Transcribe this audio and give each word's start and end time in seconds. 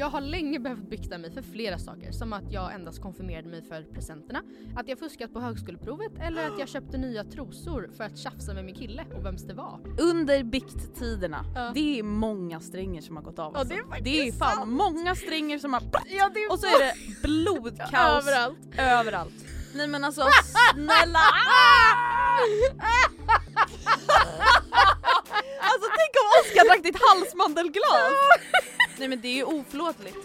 Jag 0.00 0.10
har 0.10 0.20
länge 0.20 0.58
behövt 0.60 0.90
bikta 0.90 1.18
mig 1.18 1.30
för 1.30 1.42
flera 1.42 1.78
saker. 1.78 2.12
Som 2.12 2.32
att 2.32 2.52
jag 2.52 2.74
endast 2.74 3.02
konfirmerade 3.02 3.48
mig 3.48 3.62
för 3.62 3.82
presenterna, 3.82 4.42
att 4.76 4.88
jag 4.88 4.98
fuskat 4.98 5.32
på 5.32 5.40
högskoleprovet 5.40 6.12
eller 6.20 6.46
att 6.46 6.58
jag 6.58 6.68
köpte 6.74 6.98
nya 6.98 7.24
trosor 7.24 7.90
för 7.96 8.04
att 8.04 8.18
tjafsa 8.18 8.54
med 8.54 8.64
min 8.64 8.74
kille 8.74 9.04
och 9.14 9.26
vems 9.26 9.42
det 9.42 9.54
var. 9.54 9.80
Under 10.00 10.42
bikttiderna, 10.44 11.44
Ja. 11.54 11.70
det 11.74 11.98
är 11.98 12.02
många 12.02 12.60
stränger 12.60 13.02
som 13.02 13.16
har 13.16 13.22
gått 13.22 13.38
av. 13.38 13.52
Ja, 13.54 13.58
alltså. 13.60 13.74
det 13.74 13.80
är 13.80 14.02
det 14.22 14.28
är 14.28 14.32
fan 14.32 14.56
sant. 14.56 14.70
många 14.72 15.14
stränger 15.14 15.58
som 15.58 15.72
har... 15.72 15.82
Ja, 16.08 16.30
Och 16.50 16.58
så 16.58 16.66
är 16.66 16.78
det 16.86 17.22
blodkaos 17.22 17.92
Överallt. 18.28 18.58
överallt. 18.78 19.44
Nej 19.74 19.88
men 19.88 20.04
alltså 20.04 20.22
snälla! 20.74 21.18
Alltså 25.60 25.88
tänk 25.98 26.12
om 26.20 26.26
Oskar 26.40 26.64
drack 26.64 26.82
ditt 26.82 27.00
halsmandelglas! 27.08 28.12
Nej 28.98 29.08
men 29.08 29.20
det 29.20 29.28
är 29.28 29.34
ju 29.34 29.44
oförlåtligt. 29.44 30.18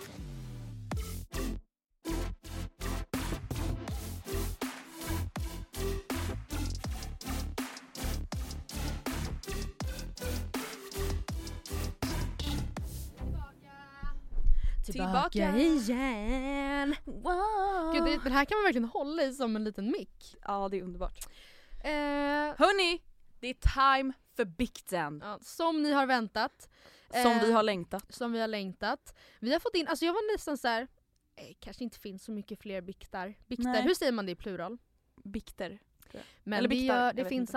Tillbaka. 14.86 15.58
igen. 15.58 16.96
Wow. 17.06 17.94
Gud, 17.94 18.04
det, 18.04 18.24
den 18.24 18.32
här 18.32 18.46
kan 18.46 18.58
man 18.58 18.64
verkligen 18.64 18.88
hålla 18.88 19.24
i 19.24 19.34
som 19.34 19.56
en 19.56 19.64
liten 19.64 19.92
mick. 19.92 20.36
Ja 20.42 20.70
det 20.70 20.78
är 20.78 20.84
underbart. 20.84 21.28
Eh, 21.84 22.56
Hörni, 22.58 23.02
det 23.40 23.48
är 23.48 23.54
time 23.54 24.14
för 24.36 24.46
bikten. 24.46 25.22
ja, 25.24 25.40
som 25.42 25.84
ni 25.84 25.92
har 25.92 26.06
väntat. 26.06 26.70
Som 27.10 27.32
Eh, 27.32 27.44
vi 27.44 27.52
har 27.52 27.64
längtat. 27.64 28.14
Som 28.14 28.32
vi 28.32 28.40
har 28.40 28.48
längtat. 28.48 29.16
Vi 29.40 29.54
har 29.54 29.60
fått 29.60 29.76
in, 29.76 29.88
alltså 29.88 30.06
jag 30.06 30.14
var 30.14 30.34
nästan 30.34 30.58
så 30.58 30.68
här. 30.68 30.88
Eh, 31.36 31.56
kanske 31.60 31.84
inte 31.84 32.00
finns 32.00 32.24
så 32.24 32.32
mycket 32.32 32.60
fler 32.60 32.82
biktar. 32.82 33.34
Biktar, 33.48 33.72
Nej. 33.72 33.82
hur 33.82 33.94
säger 33.94 34.12
man 34.12 34.26
det 34.26 34.32
i 34.32 34.36
plural? 34.36 34.78
Bikter. 35.24 35.80
Men 36.44 36.60
Eller 36.60 36.70
biktar, 36.70 37.06
gör, 37.06 37.14
det 37.14 37.26
finns 37.26 37.50
inte. 37.50 37.52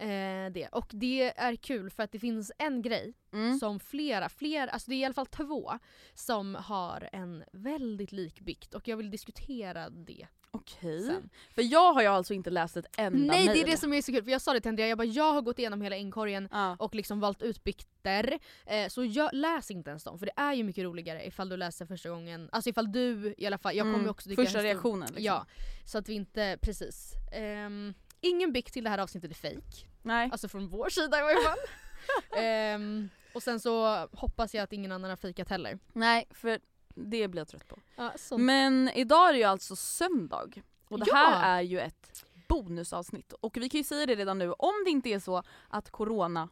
Eh, 0.00 0.52
det. 0.52 0.68
Och 0.72 0.86
det 0.90 1.38
är 1.38 1.56
kul 1.56 1.90
för 1.90 2.02
att 2.02 2.12
det 2.12 2.18
finns 2.18 2.52
en 2.58 2.82
grej 2.82 3.14
Mm. 3.32 3.58
som 3.58 3.80
flera, 3.80 4.28
flera, 4.28 4.70
alltså 4.70 4.90
det 4.90 4.94
är 4.96 4.98
i 4.98 5.04
alla 5.04 5.14
fall 5.14 5.26
två 5.26 5.72
som 6.14 6.54
har 6.54 7.08
en 7.12 7.44
väldigt 7.52 8.12
lik 8.12 8.40
bikt 8.40 8.74
och 8.74 8.88
jag 8.88 8.96
vill 8.96 9.10
diskutera 9.10 9.90
det 9.90 10.26
Okej. 10.50 11.02
sen. 11.02 11.30
För 11.54 11.62
jag 11.62 11.92
har 11.92 12.02
ju 12.02 12.08
alltså 12.08 12.34
inte 12.34 12.50
läst 12.50 12.76
ett 12.76 12.86
enda 12.98 13.18
Nej 13.18 13.44
det 13.46 13.50
är 13.52 13.54
mejl. 13.54 13.66
det 13.70 13.76
som 13.76 13.92
är 13.92 14.02
så 14.02 14.12
kul 14.12 14.24
för 14.24 14.30
jag 14.30 14.40
sa 14.40 14.52
det 14.52 14.60
till 14.60 14.68
Andrea, 14.68 14.88
jag 14.88 14.98
bara 14.98 15.04
jag 15.04 15.32
har 15.32 15.42
gått 15.42 15.58
igenom 15.58 15.80
hela 15.82 15.96
inkorgen 15.96 16.48
Ja. 16.52 16.76
och 16.78 16.94
liksom 16.94 17.20
valt 17.20 17.42
ut 17.42 17.64
bikter. 17.64 18.38
Eh, 18.66 18.88
så 18.88 19.04
jag, 19.04 19.30
läs 19.32 19.70
inte 19.70 19.90
ens 19.90 20.04
dem 20.04 20.18
för 20.18 20.26
det 20.26 20.32
är 20.36 20.52
ju 20.54 20.62
mycket 20.64 20.84
roligare 20.84 21.26
ifall 21.26 21.48
du 21.48 21.56
läser 21.56 21.86
första 21.86 22.08
gången. 22.08 22.48
Alltså 22.52 22.70
ifall 22.70 22.92
du 22.92 23.34
i 23.38 23.46
alla 23.46 23.58
fall, 23.58 23.76
jag 23.76 23.84
kommer 23.84 23.94
ju 23.94 24.00
Mm, 24.00 24.10
också 24.10 24.30
Första 24.30 24.62
reaktionen 24.62 25.06
liksom. 25.08 25.24
Ja, 25.24 25.46
så 25.84 25.98
att 25.98 26.08
vi 26.08 26.14
inte, 26.14 26.58
precis. 26.62 27.12
Ehm, 27.32 27.94
ingen 28.20 28.52
bikt 28.52 28.72
till 28.72 28.84
det 28.84 28.90
här 28.90 28.98
avsnittet 28.98 29.30
är 29.30 29.34
fake. 29.34 29.86
Nej. 30.02 30.28
Alltså 30.32 30.48
från 30.48 30.68
vår 30.68 30.88
sida 30.88 31.18
i 31.18 31.22
varje 31.22 31.42
fall. 31.42 31.58
Ehm, 32.36 33.08
och 33.34 33.42
sen 33.42 33.60
så 33.60 34.06
hoppas 34.12 34.54
jag 34.54 34.62
att 34.62 34.72
ingen 34.72 34.92
annan 34.92 35.10
har 35.10 35.16
fikat 35.16 35.48
heller. 35.48 35.78
Nej, 35.92 36.26
för 36.30 36.60
det 36.94 37.28
blir 37.28 37.40
jag 37.40 37.48
trött 37.48 37.68
på. 37.68 37.78
Ja. 37.96 38.12
Men 38.38 38.88
idag 38.94 39.28
är 39.28 39.32
det 39.32 39.38
ju 39.38 39.44
alltså 39.44 39.76
söndag. 39.76 40.50
Och 40.88 40.98
det 40.98 41.06
Ja! 41.08 41.14
här 41.16 41.56
är 41.58 41.62
ju 41.62 41.80
ett 41.80 42.24
bonusavsnitt. 42.48 43.32
Och 43.32 43.56
vi 43.56 43.68
kan 43.68 43.78
ju 43.78 43.84
säga 43.84 44.06
det 44.06 44.14
redan 44.14 44.38
nu, 44.38 44.52
om 44.52 44.72
det 44.84 44.90
inte 44.90 45.08
är 45.08 45.18
så 45.18 45.42
att 45.68 45.90
corona 45.90 46.48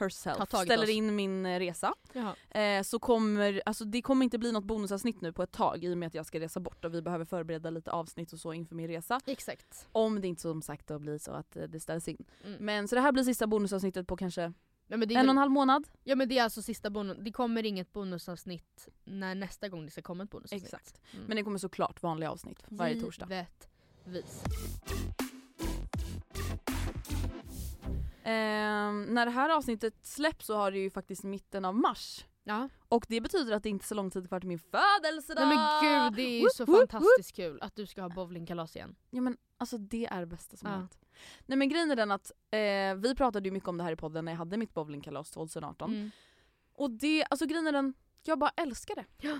herself 0.00 0.48
ställer 0.48 0.82
oss. 0.82 0.90
in 0.90 1.16
min 1.16 1.46
eh, 1.46 1.58
resa 1.58 1.94
eh, 2.50 2.82
så 2.82 2.98
kommer, 2.98 3.62
alltså 3.66 3.84
det 3.84 4.02
kommer 4.02 4.24
inte 4.24 4.38
bli 4.38 4.52
något 4.52 4.64
bonusavsnitt 4.64 5.20
nu 5.20 5.32
på 5.32 5.42
ett 5.42 5.52
tag 5.52 5.84
i 5.84 5.94
och 5.94 5.98
med 5.98 6.06
att 6.06 6.14
jag 6.14 6.26
ska 6.26 6.40
resa 6.40 6.60
bort 6.60 6.84
och 6.84 6.94
vi 6.94 7.02
behöver 7.02 7.24
förbereda 7.24 7.70
lite 7.70 7.90
avsnitt 7.90 8.32
och 8.32 8.38
så 8.38 8.52
inför 8.52 8.74
min 8.74 8.88
resa. 8.88 9.20
Exakt. 9.26 9.88
Om 9.92 10.20
det 10.20 10.28
inte 10.28 10.42
som 10.42 10.62
sagt 10.62 10.86
då 10.86 10.98
blir 10.98 11.18
så 11.18 11.30
att 11.30 11.56
eh, 11.56 11.62
det 11.62 11.80
ställs 11.80 12.08
in. 12.08 12.24
Mm. 12.44 12.64
Men 12.64 12.88
så 12.88 12.94
det 12.94 13.00
här 13.00 13.12
blir 13.12 13.24
sista 13.24 13.46
bonusavsnittet 13.46 14.06
på 14.06 14.16
kanske 14.16 14.52
Ja, 14.88 14.96
en 14.96 15.02
och 15.02 15.30
en 15.30 15.38
halv 15.38 15.50
månad. 15.50 15.88
Ja 16.04 16.16
men 16.16 16.28
det 16.28 16.38
är 16.38 16.42
alltså 16.42 16.62
sista 16.62 16.90
bonus, 16.90 17.16
det 17.20 17.32
kommer 17.32 17.66
inget 17.66 17.92
bonusavsnitt 17.92 18.88
när 19.04 19.34
nästa 19.34 19.68
gång 19.68 19.84
det 19.84 19.90
ska 19.90 20.02
komma 20.02 20.24
ett 20.24 20.30
bonusavsnitt. 20.30 20.64
Exakt. 20.64 21.00
Mm. 21.12 21.26
Men 21.26 21.36
det 21.36 21.42
kommer 21.42 21.58
såklart 21.58 22.02
vanliga 22.02 22.30
avsnitt 22.30 22.64
varje 22.68 23.00
torsdag. 23.00 23.46
Givetvis. 24.06 24.42
Ehm, 28.28 29.02
när 29.02 29.26
det 29.26 29.32
här 29.32 29.48
avsnittet 29.48 29.94
släpps 30.06 30.46
så 30.46 30.56
har 30.56 30.70
det 30.70 30.78
ju 30.78 30.90
faktiskt 30.90 31.24
mitten 31.24 31.64
av 31.64 31.74
mars. 31.74 32.24
Ja. 32.44 32.68
Och 32.88 33.06
det 33.08 33.20
betyder 33.20 33.56
att 33.56 33.62
det 33.62 33.68
inte 33.68 33.82
är 33.82 33.86
så 33.86 33.94
lång 33.94 34.10
tid 34.10 34.28
kvar 34.28 34.40
till 34.40 34.48
min 34.48 34.58
födelsedag! 34.58 35.48
Nej 35.48 35.56
men 35.56 35.80
gud 35.82 36.12
det 36.16 36.22
är 36.22 36.36
ju 36.36 36.40
Woop, 36.42 36.52
så 36.52 36.64
woop, 36.64 36.78
fantastiskt 36.78 37.36
kul 37.36 37.58
att 37.62 37.76
du 37.76 37.86
ska 37.86 38.02
ha 38.02 38.08
bowlingkalas 38.08 38.76
igen. 38.76 38.96
Ja 39.10 39.20
men 39.20 39.36
alltså 39.58 39.78
det 39.78 40.06
är 40.06 40.20
det 40.20 40.26
bästa 40.26 40.56
som 40.56 40.68
Ja. 40.70 40.76
hänt. 40.76 40.98
Nej 41.46 41.58
men 41.58 41.68
grejen 41.68 41.90
är 41.90 41.96
den 41.96 42.10
att 42.10 42.32
eh, 42.50 42.94
vi 42.96 43.14
pratade 43.16 43.48
ju 43.48 43.52
mycket 43.52 43.68
om 43.68 43.76
det 43.78 43.84
här 43.84 43.92
i 43.92 43.96
podden 43.96 44.24
när 44.24 44.32
jag 44.32 44.38
hade 44.38 44.56
mitt 44.56 44.74
bowlingkalas 44.74 45.30
2018. 45.30 45.90
Mm. 45.94 46.10
Och 46.72 46.90
det, 46.90 47.24
alltså 47.30 47.46
grejen 47.46 47.66
är 47.66 47.72
den, 47.72 47.94
jag 48.22 48.38
bara 48.38 48.50
älskar 48.56 48.94
det. 48.94 49.38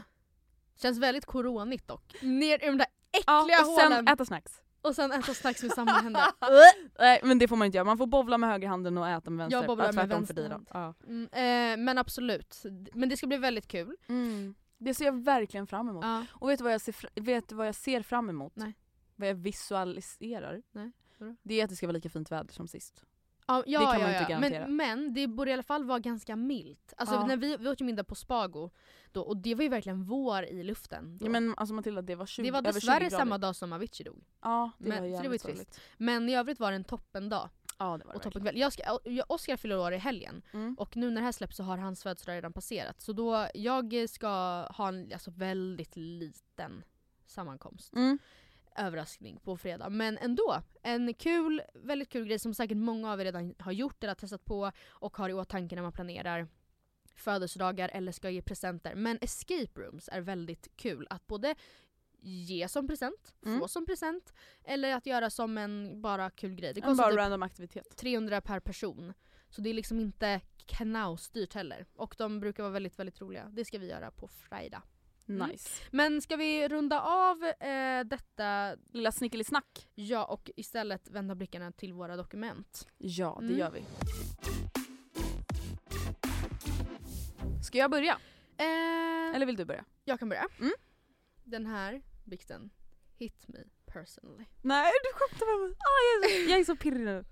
Känns 0.77 0.99
väldigt 0.99 1.27
coronigt 1.27 1.89
dock. 1.89 2.23
Ner 2.23 2.65
i 2.65 2.67
de 2.67 2.79
där 2.79 2.87
Ja, 3.27 3.41
äckliga 3.43 3.61
och 3.61 3.67
sen 3.81 3.93
hålen 3.93 4.09
äta 4.09 4.25
snacks. 4.25 4.63
Och 4.87 4.95
sen 4.95 5.13
äta 5.13 5.35
snacks 5.35 5.63
med 5.63 5.73
samma 5.73 5.91
händer. 5.93 6.23
Nej 6.99 7.21
men 7.23 7.39
det 7.39 7.49
får 7.49 7.57
man 7.57 7.67
inte 7.67 7.77
göra, 7.77 7.85
man 7.85 7.99
får 7.99 8.07
bowla 8.07 8.39
med 8.39 8.51
höger 8.51 8.69
handen 8.69 8.99
och 8.99 9.09
äta 9.09 9.31
med 9.31 9.39
vänster. 9.39 9.59
Jag 9.59 9.67
bowlar 9.67 9.87
Ja, 9.87 9.93
med 9.93 10.09
vänster. 10.09 10.61
Ja. 10.71 10.95
Mm, 11.07 11.23
eh, 11.33 11.85
men 11.85 11.99
absolut. 11.99 12.63
Men 12.95 13.09
det 13.09 13.17
ska 13.17 13.27
bli 13.27 13.37
väldigt 13.37 13.69
kul. 13.69 13.97
Mm. 14.09 14.55
Det 14.79 14.95
ser 14.95 15.05
jag 15.05 15.25
verkligen 15.25 15.67
fram 15.67 15.89
emot. 15.89 16.05
Ja. 16.05 16.27
Och 16.33 16.49
vet 16.51 16.59
du 16.59 16.65
vad 16.65 16.73
jag 16.73 16.81
ser, 16.81 17.21
vet 17.21 17.49
du 17.49 17.55
vad 17.55 17.67
jag 17.67 17.75
ser 17.75 18.03
fram 18.03 18.29
emot? 18.31 18.53
Nej. 18.57 18.75
Vad 19.17 19.29
jag 19.29 19.35
visualiserar? 19.35 20.63
Nej? 20.73 20.93
Det 21.43 21.61
är 21.61 21.65
att 21.65 21.71
det 21.71 21.77
ska 21.77 21.87
vara 21.87 21.93
lika 21.95 22.11
fint 22.11 22.33
väder 22.33 22.55
som 22.55 22.69
sist. 22.69 23.05
Ja, 23.49 23.63
ja, 23.67 23.81
kan 23.93 24.01
man 24.03 24.13
ja, 24.13 24.19
inte 24.21 24.33
garantera. 24.33 24.67
Men, 24.67 24.77
men 24.77 25.15
det 25.15 25.27
borde 25.27 25.51
i 25.51 25.53
alla 25.55 25.63
fall 25.63 25.85
vara 25.85 25.99
ganska 25.99 26.37
milt. 26.37 26.95
Alltså 26.97 27.27
när 27.27 27.37
vi, 27.37 27.57
vi 27.57 27.69
åt 27.69 27.81
ju 27.81 27.85
middag 27.85 28.05
på 28.05 28.15
Spago 28.15 28.71
då, 29.13 29.23
och 29.23 29.37
det 29.37 29.55
var 29.55 29.63
ju 29.63 29.69
verkligen 29.69 30.05
vår 30.05 30.45
i 30.45 30.63
luften. 30.65 31.19
Då. 31.19 31.27
Ja, 31.27 31.31
men 31.31 31.55
alltså 31.57 31.75
Matilda 31.75 32.03
det 32.03 32.15
var 32.15 32.27
20, 32.27 32.43
det 32.43 32.51
var 32.51 32.59
över 32.59 32.73
20 32.73 32.77
dessvärre 32.77 33.11
samma 33.11 33.39
dag 33.39 33.57
som 33.57 33.73
Avicii 33.73 34.05
dog. 34.05 34.25
Ja 34.43 34.71
det 34.79 34.89
Men- 34.89 34.91
var 34.91 34.97
så 34.97 35.03
det 35.03 35.23
jävligt 35.23 35.43
trist. 35.43 35.59
sorgligt. 35.59 35.81
Men 35.97 36.29
i 36.29 36.37
övrigt 36.37 36.61
var 36.61 36.71
det 36.71 36.77
en 36.77 36.85
toppendag. 36.85 37.51
Ja 37.79 37.99
det 37.99 38.05
var 38.05 38.13
det 38.13 38.17
och 38.17 38.23
toppenkväll. 38.23 38.57
Jag 38.59 38.73
ska, 38.73 38.83
jag- 39.05 39.31
Oscar 39.31 39.57
fyller 39.57 39.79
år 39.79 39.93
i 39.93 39.97
helgen 39.99 40.43
Mm. 40.53 40.75
och 40.79 40.97
nu 40.97 41.11
när 41.11 41.21
det 41.21 41.25
här 41.25 41.33
släpps 41.33 41.57
så 41.57 41.63
har 41.63 41.79
hans 41.79 42.03
födelsedag 42.03 42.35
redan 42.37 42.53
passerat. 42.53 43.01
Så 43.01 43.13
då, 43.13 43.47
jag 43.55 44.09
ska 44.09 44.29
ha 44.71 44.89
en 44.89 45.13
alltså, 45.13 45.31
väldigt 45.31 45.97
liten 45.97 46.83
sammankomst. 47.27 47.95
Mm. 47.95 48.19
Överraskning 48.79 49.41
på 49.41 49.57
fredag. 49.57 49.89
Men 49.89 50.19
ändå, 50.19 50.63
en 50.83 51.15
kul, 51.15 51.63
väldigt 51.75 52.09
kul 52.09 52.27
grej 52.27 52.39
som 52.39 52.55
säkert 52.55 52.77
många 52.77 53.13
av 53.13 53.21
er 53.21 53.25
redan 53.25 53.55
har 53.59 53.73
gjort 53.73 54.03
eller 54.05 54.11
har 54.11 54.15
testat 54.15 54.45
på 54.45 54.73
och 54.89 55.17
har 55.17 55.29
i 55.29 55.33
åtanke 55.33 55.75
när 55.75 55.83
man 55.83 55.93
planerar 55.93 56.49
födelsedagar 57.15 57.91
eller 57.93 58.13
ska 58.13 58.31
ge 58.31 58.43
presenter. 58.43 58.95
Men 58.95 59.19
escape 59.21 59.81
rooms 59.81 60.09
är 60.13 60.21
väldigt 60.21 60.77
kul 60.77 61.07
att 61.11 61.27
både 61.27 61.55
ge 62.21 62.69
som 62.69 62.87
present, 62.87 63.35
Mm. 63.47 63.59
få 63.61 63.69
som 63.69 63.87
present 63.87 64.33
eller 64.65 64.95
att 64.95 65.07
göra 65.07 65.31
som 65.31 65.59
en 65.59 66.03
bara 66.03 66.31
kul 66.31 66.55
grej. 66.55 66.75
Det 66.75 66.81
En 66.81 66.87
kostar 66.89 67.05
bara 67.05 67.11
typ 67.11 67.19
random 67.19 67.43
aktivitet. 67.43 67.97
300 67.97 68.41
per 68.41 68.61
person. 68.61 69.13
Så 69.51 69.61
det 69.61 69.71
är 69.71 69.75
liksom 69.75 70.01
inte 70.01 70.41
knausdyrt 70.67 71.55
heller. 71.55 71.87
Och 71.97 72.15
de 72.19 72.41
brukar 72.41 72.63
vara 72.63 72.73
väldigt, 72.73 72.99
väldigt 72.99 73.21
roliga. 73.21 73.49
Det 73.53 73.65
ska 73.65 73.79
vi 73.79 73.89
göra 73.89 74.11
på 74.11 74.29
fredag. 74.29 74.83
Mm. 75.29 75.49
Nice. 75.49 75.83
Men 75.91 76.23
ska 76.23 76.37
vi 76.37 76.69
runda 76.69 77.01
av 77.01 77.45
eh, 77.45 78.05
detta 78.05 78.77
Lilla 78.93 79.13
snickelisnack. 79.13 79.89
Ja, 79.95 80.25
och 80.25 80.51
istället 80.57 81.11
vända 81.11 81.35
blickarna 81.35 81.73
till 81.73 81.93
våra 81.93 82.17
dokument. 82.17 82.89
Ja 82.99 83.37
det 83.41 83.47
Mm. 83.47 83.59
gör 83.59 83.71
vi. 83.71 83.85
Ska 87.63 87.79
jag 87.79 87.91
börja? 87.91 88.19
Eh, 88.57 89.35
Eller 89.37 89.47
vill 89.47 89.57
du 89.57 89.65
börja? 89.65 89.85
jag 90.05 90.19
kan 90.19 90.29
börja. 90.29 90.49
Mm. 90.61 90.73
Den 91.45 91.67
här 91.67 92.03
bikten 92.25 92.71
hit 93.19 93.45
me 93.49 93.59
personally. 93.87 94.45
Nej 94.63 94.93
du 95.05 95.19
skämtar 95.19 95.61
med 95.61 95.69
mig. 95.69 95.79
Ah, 95.79 96.01
jag, 96.23 96.31
är 96.33 96.45
så, 96.45 96.51
jag 96.51 96.61
är 96.61 96.65
så 96.65 96.77
pirrig 96.77 97.01
nu. 97.05 97.25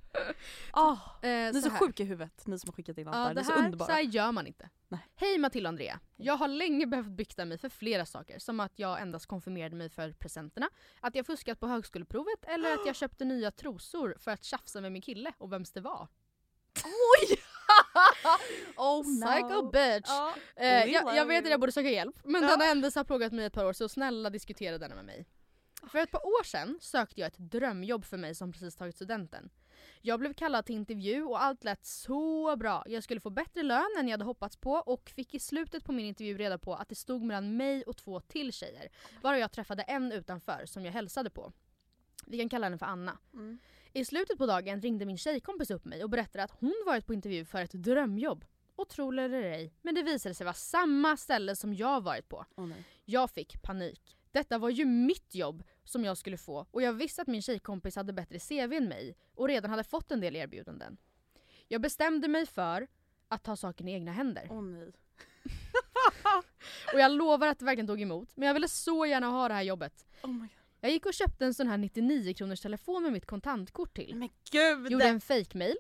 Ah, 0.73 0.93
Eh, 1.23 1.29
ni 1.29 1.29
är 1.31 1.53
så 1.61 1.69
här. 1.69 1.79
sjuka 1.79 2.03
i 2.03 2.07
huvudet 2.07 2.47
ni 2.47 2.59
som 2.59 2.69
har 2.69 2.73
skickat 2.73 2.99
in 2.99 3.09
allt 3.09 3.17
Ja, 3.17 3.23
där. 3.23 3.29
Ni 3.29 3.35
det 3.35 3.41
är 3.41 3.45
så 3.45 3.53
här, 3.53 3.65
underbara. 3.65 3.87
så 3.87 3.93
här 3.93 4.03
gör 4.03 4.33
man 4.33 4.47
inte. 4.47 4.69
Nej. 4.89 5.01
Hej 5.15 5.39
Matilda 5.39 5.69
och 5.69 5.73
Andrea. 5.73 6.01
Jag 6.17 6.37
har 6.37 6.49
länge 6.49 6.87
behövt 6.87 7.09
bikta 7.09 7.45
mig 7.45 7.59
för 7.59 7.69
flera 7.69 8.07
saker. 8.07 8.39
Som 8.39 8.61
att 8.61 8.79
jag 8.79 9.01
endast 9.01 9.27
konfirmerade 9.27 9.77
mig 9.77 9.89
för 9.91 10.13
presenterna, 10.13 10.69
att 11.01 11.15
jag 11.15 11.27
fuskat 11.27 11.61
på 11.61 11.67
högskoleprovet 11.67 12.45
eller 12.45 12.73
att 12.75 12.87
jag 12.87 12.97
köpte 12.97 13.25
nya 13.25 13.51
trosor 13.51 14.17
för 14.19 14.31
att 14.31 14.45
tjafsa 14.45 14.81
med 14.81 14.93
min 14.93 15.03
kille 15.03 15.33
och 15.39 15.53
vems 15.53 15.73
det 15.73 15.81
var. 15.81 16.09
Oj! 16.85 17.37
oh 18.77 19.03
Psycho 19.03 19.71
bitch! 19.71 20.09
Ja. 20.09 20.35
Eh, 20.57 20.85
jag, 20.85 21.17
jag 21.17 21.27
vet 21.27 21.45
att 21.45 21.51
jag 21.51 21.61
borde 21.61 21.73
söka 21.73 21.91
hjälp, 21.91 22.17
men 22.25 22.43
Ja. 22.43 22.49
denna 22.49 22.65
händelse 22.65 22.99
har 22.99 23.05
plågat 23.05 23.33
mig 23.33 23.45
ett 23.45 23.53
par 23.53 23.65
år 23.65 23.73
så 23.73 23.89
snälla 23.89 24.31
diskutera 24.31 24.79
denna 24.79 24.95
med 24.95 25.05
mig. 25.05 25.27
För 25.93 25.99
ett 25.99 26.11
par 26.11 26.27
år 26.27 26.45
sedan 26.45 26.79
sökte 26.81 27.21
jag 27.21 27.29
ett 27.29 27.39
drömjobb 27.39 28.05
för 28.05 28.17
mig 28.17 28.35
som 28.35 28.53
precis 28.53 28.77
tagit 28.77 28.95
studenten. 28.95 29.51
Jag 30.01 30.21
blev 30.21 30.35
kallad 30.35 30.67
till 30.67 30.75
intervju 30.75 31.25
och 31.25 31.43
allt 31.43 31.65
lät 31.65 31.85
så 31.85 32.57
bra. 32.57 32.85
Jag 32.87 33.03
skulle 33.03 33.21
få 33.21 33.31
bättre 33.31 33.63
lön 33.63 33.91
än 33.99 34.09
jag 34.09 34.13
hade 34.13 34.25
hoppats 34.25 34.57
på 34.57 34.73
och 34.73 35.11
fick 35.11 35.35
i 35.35 35.39
slutet 35.39 35.85
på 35.85 35.93
min 35.93 36.07
intervju 36.07 36.39
reda 36.39 36.59
på 36.59 36.75
att 36.75 36.89
det 36.89 36.95
stod 36.95 37.23
mellan 37.23 37.57
mig 37.57 37.83
och 37.83 37.97
två 37.97 38.21
till 38.21 38.53
tjejer. 38.53 38.89
Varav 39.23 39.39
jag 39.39 39.53
träffade 39.53 39.83
en 39.83 40.13
utanför 40.13 40.67
som 40.67 40.85
jag 40.85 40.93
hälsade 40.93 41.31
på. 41.31 41.53
Vi 42.27 42.39
kan 42.39 42.49
kalla 42.49 42.67
henne 42.67 42.79
för 42.79 42.87
Anna. 42.87 43.19
Mm. 43.33 43.59
I 43.93 44.05
slutet 44.05 44.39
på 44.39 44.47
dagen 44.47 44.83
ringde 44.83 45.07
min 45.07 45.19
tjejkompis 45.19 45.71
upp 45.71 45.85
mig 45.85 46.05
och 46.05 46.11
berättade 46.11 46.45
att 46.45 46.51
hon 46.51 46.83
varit 46.87 47.07
på 47.07 47.15
intervju 47.15 47.45
för 47.45 47.63
ett 47.63 47.73
drömjobb. 47.73 48.45
Och 48.77 48.89
tro 48.89 49.11
det 49.11 49.23
eller 49.23 49.43
ej, 49.43 49.73
men 49.83 49.95
det 49.95 50.03
visade 50.03 50.35
sig 50.35 50.45
vara 50.45 50.55
samma 50.55 51.17
ställe 51.17 51.57
som 51.57 51.75
jag 51.75 52.01
varit 52.01 52.29
på. 52.29 52.47
Nej. 52.57 52.85
Jag 53.05 53.31
fick 53.31 53.63
panik. 53.63 54.17
Detta 54.31 54.59
var 54.59 54.71
ju 54.71 54.85
mitt 54.85 55.35
jobb 55.35 55.63
som 55.85 56.05
jag 56.05 56.19
skulle 56.19 56.37
få 56.37 56.67
och 56.71 56.83
jag 56.83 56.93
visste 56.93 57.23
att 57.23 57.29
min 57.29 57.43
tjejkompis 57.43 57.97
hade 57.97 58.13
bättre 58.13 58.39
CV 58.39 58.73
än 58.73 58.89
mig 58.89 59.17
och 59.35 59.49
redan 59.49 59.71
hade 59.71 59.85
fått 59.85 60.11
en 60.11 60.21
del 60.21 60.37
erbjudanden. 60.37 60.97
Jag 61.69 61.81
bestämde 61.81 62.29
mig 62.29 62.47
för 62.47 62.87
att 63.29 63.43
ta 63.43 63.57
saken 63.57 63.89
i 63.89 63.93
egna 63.93 64.13
händer. 64.13 64.49
Åh 64.51 64.63
nej. 64.63 64.93
Och 66.93 67.01
jag 67.01 67.13
lovar 67.13 67.47
att 67.47 67.59
det 67.59 67.65
verkligen 67.65 67.87
tog 67.87 68.01
emot, 68.01 68.37
men 68.37 68.47
jag 68.47 68.55
ville 68.55 68.69
så 68.69 69.07
gärna 69.07 69.27
ha 69.27 69.49
det 69.49 69.55
här 69.55 69.63
jobbet. 69.63 70.07
Oh 70.23 70.31
my 70.31 70.39
god. 70.39 70.64
Jag 70.85 70.93
gick 70.93 71.07
och 71.07 71.15
köpte 71.15 71.45
en 71.45 71.55
sån 71.55 71.67
här 71.67 71.79
99 71.79 72.35
kronors 72.35 72.61
telefon 72.61 73.03
med 73.03 73.13
mitt 73.13 73.27
kontantkort 73.27 73.95
till. 73.95 74.17
Men 74.17 74.29
gud! 74.51 74.93
Gjorde 74.93 75.09
en 75.09 75.21
fake-mail 75.21 75.77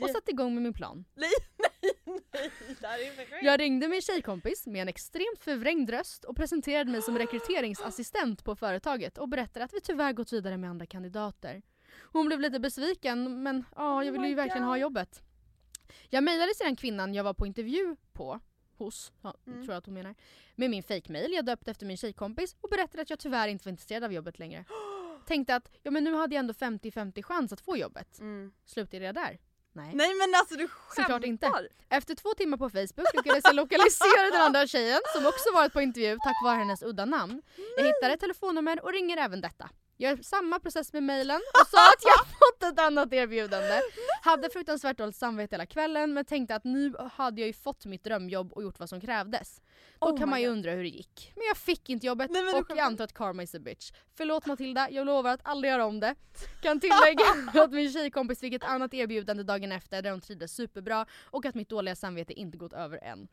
och 0.00 0.10
satte 0.10 0.30
igång 0.30 0.54
med 0.54 0.62
min 0.62 0.72
plan. 0.72 1.04
nej, 1.14 1.30
nej, 1.58 1.92
nej. 2.04 2.50
Det 2.80 2.86
här 2.86 2.98
är 2.98 3.10
för 3.10 3.24
crazy. 3.24 3.46
Jag 3.46 3.60
ringde 3.60 3.88
min 3.88 4.02
tjejkompis 4.02 4.66
med 4.66 4.82
en 4.82 4.88
extremt 4.88 5.40
förvrängd 5.40 5.90
röst 5.90 6.24
och 6.24 6.36
presenterade 6.36 6.90
mig 6.90 7.02
som 7.02 7.18
rekryteringsassistent 7.18 8.44
på 8.44 8.56
företaget 8.56 9.18
och 9.18 9.28
berättade 9.28 9.64
att 9.64 9.74
vi 9.74 9.80
tyvärr 9.80 10.12
gått 10.12 10.32
vidare 10.32 10.56
med 10.56 10.70
andra 10.70 10.86
kandidater. 10.86 11.62
Hon 12.12 12.26
blev 12.26 12.40
lite 12.40 12.60
besviken 12.60 13.42
men 13.42 13.64
ja, 13.76 14.04
jag 14.04 14.12
ville 14.12 14.26
ju 14.26 14.34
Oh 14.34 14.36
verkligen 14.36 14.64
ha 14.64 14.76
jobbet. 14.76 15.22
Jag 16.10 16.24
mejlade 16.24 16.54
sedan 16.54 16.76
kvinnan 16.76 17.14
jag 17.14 17.24
var 17.24 17.34
på 17.34 17.46
intervju 17.46 17.96
på, 18.12 18.40
hos, 18.78 19.12
ja, 19.22 19.34
Mm. 19.46 19.58
tror 19.62 19.72
jag 19.72 19.78
att 19.78 19.86
hon 19.86 19.94
menar, 19.94 20.14
med 20.54 20.70
min 20.70 20.82
fake-mail 20.82 21.32
jag 21.32 21.44
döpt 21.44 21.68
efter 21.68 21.86
min 21.86 21.96
tjejkompis 21.96 22.56
och 22.60 22.70
berättade 22.70 23.02
att 23.02 23.10
jag 23.10 23.18
tyvärr 23.18 23.48
inte 23.48 23.64
var 23.64 23.70
intresserad 23.70 24.04
av 24.04 24.12
jobbet 24.12 24.38
längre. 24.38 24.64
Tänkte 25.26 25.54
att 25.56 25.70
ja, 25.82 25.90
men 25.90 26.04
nu 26.04 26.14
hade 26.14 26.34
jag 26.34 26.40
ändå 26.40 26.52
50-50 26.52 27.22
chans 27.22 27.52
att 27.52 27.60
få 27.60 27.76
jobbet. 27.76 28.18
Mm. 28.20 28.52
Slutade 28.64 29.04
jag 29.04 29.14
där? 29.14 29.38
Nej. 29.72 29.94
Nej 29.94 30.14
men 30.14 30.34
alltså 30.34 30.54
du 30.56 30.68
skämtar! 30.68 31.02
Såklart 31.02 31.24
inte. 31.24 31.50
Efter 31.88 32.14
två 32.14 32.34
timmar 32.34 32.58
på 32.58 32.70
Facebook 32.70 33.14
lyckades 33.14 33.44
jag 33.44 33.54
lokalisera 33.62 34.30
den 34.32 34.40
andra 34.40 34.66
tjejen 34.66 35.00
som 35.16 35.26
också 35.26 35.52
varit 35.54 35.72
på 35.72 35.80
intervju 35.80 36.16
tack 36.24 36.36
vare 36.44 36.58
hennes 36.58 36.82
udda 36.82 37.04
namn. 37.04 37.42
Jag 37.76 37.84
hittade 37.86 38.14
ett 38.14 38.20
telefonnummer 38.20 38.84
och 38.84 38.92
ringer 38.92 39.16
även 39.16 39.40
detta. 39.40 39.70
Jag 39.96 40.16
gör 40.16 40.22
samma 40.22 40.58
process 40.60 40.92
med 40.92 41.02
mejlen 41.02 41.36
och 41.62 41.66
sa 41.68 41.78
att 41.88 42.02
jag 42.04 42.26
fått 42.26 42.72
ett 42.72 42.80
annat 42.80 43.12
erbjudande. 43.12 43.80
Hade 44.22 44.50
fruktansvärt 44.50 44.98
dåligt 44.98 45.16
samvete 45.16 45.54
hela 45.54 45.66
kvällen 45.66 46.12
men 46.14 46.24
tänkte 46.24 46.54
att 46.54 46.64
nu 46.64 46.94
hade 47.12 47.40
jag 47.40 47.46
ju 47.46 47.52
fått 47.52 47.86
mitt 47.86 48.04
drömjobb 48.04 48.52
och 48.52 48.62
gjort 48.62 48.78
vad 48.78 48.88
som 48.88 49.00
krävdes. 49.00 49.62
Då 49.98 50.06
Oh 50.06 50.18
kan 50.18 50.28
man 50.30 50.40
ju 50.40 50.46
God. 50.48 50.56
undra 50.56 50.70
hur 50.70 50.82
det 50.82 50.88
gick. 50.88 51.32
Men 51.36 51.44
jag 51.46 51.56
fick 51.56 51.88
inte 51.90 52.06
jobbet 52.06 52.30
Nej, 52.30 52.54
och 52.54 52.66
jag 52.70 52.78
antar 52.78 53.04
att 53.04 53.12
karma 53.12 53.42
is 53.42 53.54
a 53.54 53.58
bitch. 53.58 53.92
Förlåt 54.14 54.46
Matilda, 54.46 54.90
jag 54.90 55.06
lovar 55.06 55.30
att 55.30 55.40
aldrig 55.44 55.70
göra 55.72 55.84
om 55.86 56.00
det. 56.00 56.14
Kan 56.62 56.80
tillägga 56.80 57.24
att 57.64 57.70
min 57.72 57.92
tjejkompis 57.92 58.40
fick 58.40 58.54
ett 58.54 58.64
annat 58.64 58.94
erbjudande 58.94 59.42
dagen 59.42 59.72
efter 59.72 60.02
där 60.02 60.10
hon 60.10 60.20
trivdes 60.20 60.54
superbra 60.54 61.06
och 61.24 61.46
att 61.46 61.54
mitt 61.54 61.68
dåliga 61.68 61.96
samvete 61.96 62.32
inte 62.32 62.58
gått 62.58 62.72
över 62.72 62.98
än. 63.04 63.28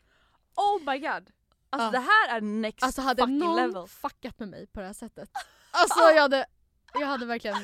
Oh 0.55 0.91
my 0.91 0.99
god! 0.99 1.29
Alltså 1.69 1.87
Ja. 1.87 1.91
det 1.91 1.99
här 1.99 2.37
är 2.37 2.41
next 2.41 2.83
Alltså 2.83 3.01
hade 3.01 3.21
fucking 3.21 3.37
någon 3.39 3.55
level. 3.67 3.87
fuckat 3.87 4.39
med 4.39 4.49
mig 4.49 4.67
på 4.67 4.79
det 4.79 4.85
här 4.85 4.93
sättet. 4.93 5.29
Alltså 5.71 5.99
jag 5.99 6.21
hade, 6.21 6.45
jag 6.93 7.07
hade 7.07 7.25
verkligen 7.25 7.57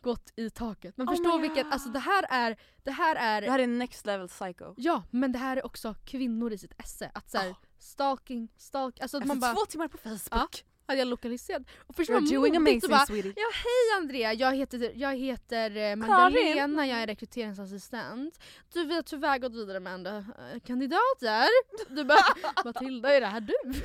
gått 0.00 0.32
i 0.36 0.50
taket. 0.50 0.96
Men 0.96 1.08
Oh 1.08 1.12
förstå 1.12 1.38
vilket, 1.38 1.66
alltså 1.72 1.88
det 1.88 1.98
här 1.98 2.24
är, 2.30 2.56
det 2.84 2.90
här 2.90 3.16
är, 3.16 3.40
Det 3.42 3.50
här 3.50 3.58
är 3.58 3.66
next 3.66 4.06
level 4.06 4.28
psycho. 4.28 4.74
ja 4.76 5.02
men 5.10 5.32
det 5.32 5.38
här 5.38 5.56
är 5.56 5.66
också 5.66 5.94
kvinnor 6.04 6.52
i 6.52 6.58
sitt 6.58 6.80
esse. 6.80 7.10
Att 7.14 7.30
såhär, 7.30 7.50
Oh. 7.50 7.56
stalking, 7.78 8.48
stalk, 8.56 9.00
alltså 9.00 9.16
Efter 9.16 9.28
man 9.28 9.40
bara, 9.40 9.54
två 9.54 9.66
timmar 9.66 9.88
på 9.88 9.98
Facebook. 9.98 10.64
hade 10.88 10.98
jag 10.98 11.08
lokaliserat. 11.08 11.62
Och 11.86 11.94
förstå 11.96 12.12
You're 12.14 12.34
doing 12.34 12.56
amazing 12.56 12.76
att 12.84 12.90
bara, 12.90 13.06
sweetie. 13.06 13.32
Ja 13.36 13.50
hej 13.54 13.96
Andrea, 14.02 14.32
jag 14.32 14.54
heter, 14.56 14.92
jag 14.94 15.16
heter 15.16 15.76
eh, 15.76 15.96
Magdalena, 15.96 16.86
jag 16.86 16.98
är 16.98 17.06
rekryteringsassistent. 17.06 18.38
Du 18.72 18.84
vi 18.84 18.94
har 18.94 19.02
tyvärr 19.02 19.38
gått 19.38 19.52
vidare 19.54 19.80
med 19.80 19.92
andra 19.92 20.16
eh, 20.16 20.60
kandidater. 20.66 21.48
Du 21.94 22.04
bara 22.04 22.18
Matilda 22.64 23.14
är 23.16 23.20
det 23.20 23.26
här 23.26 23.40
du? 23.40 23.54
Nej 23.64 23.78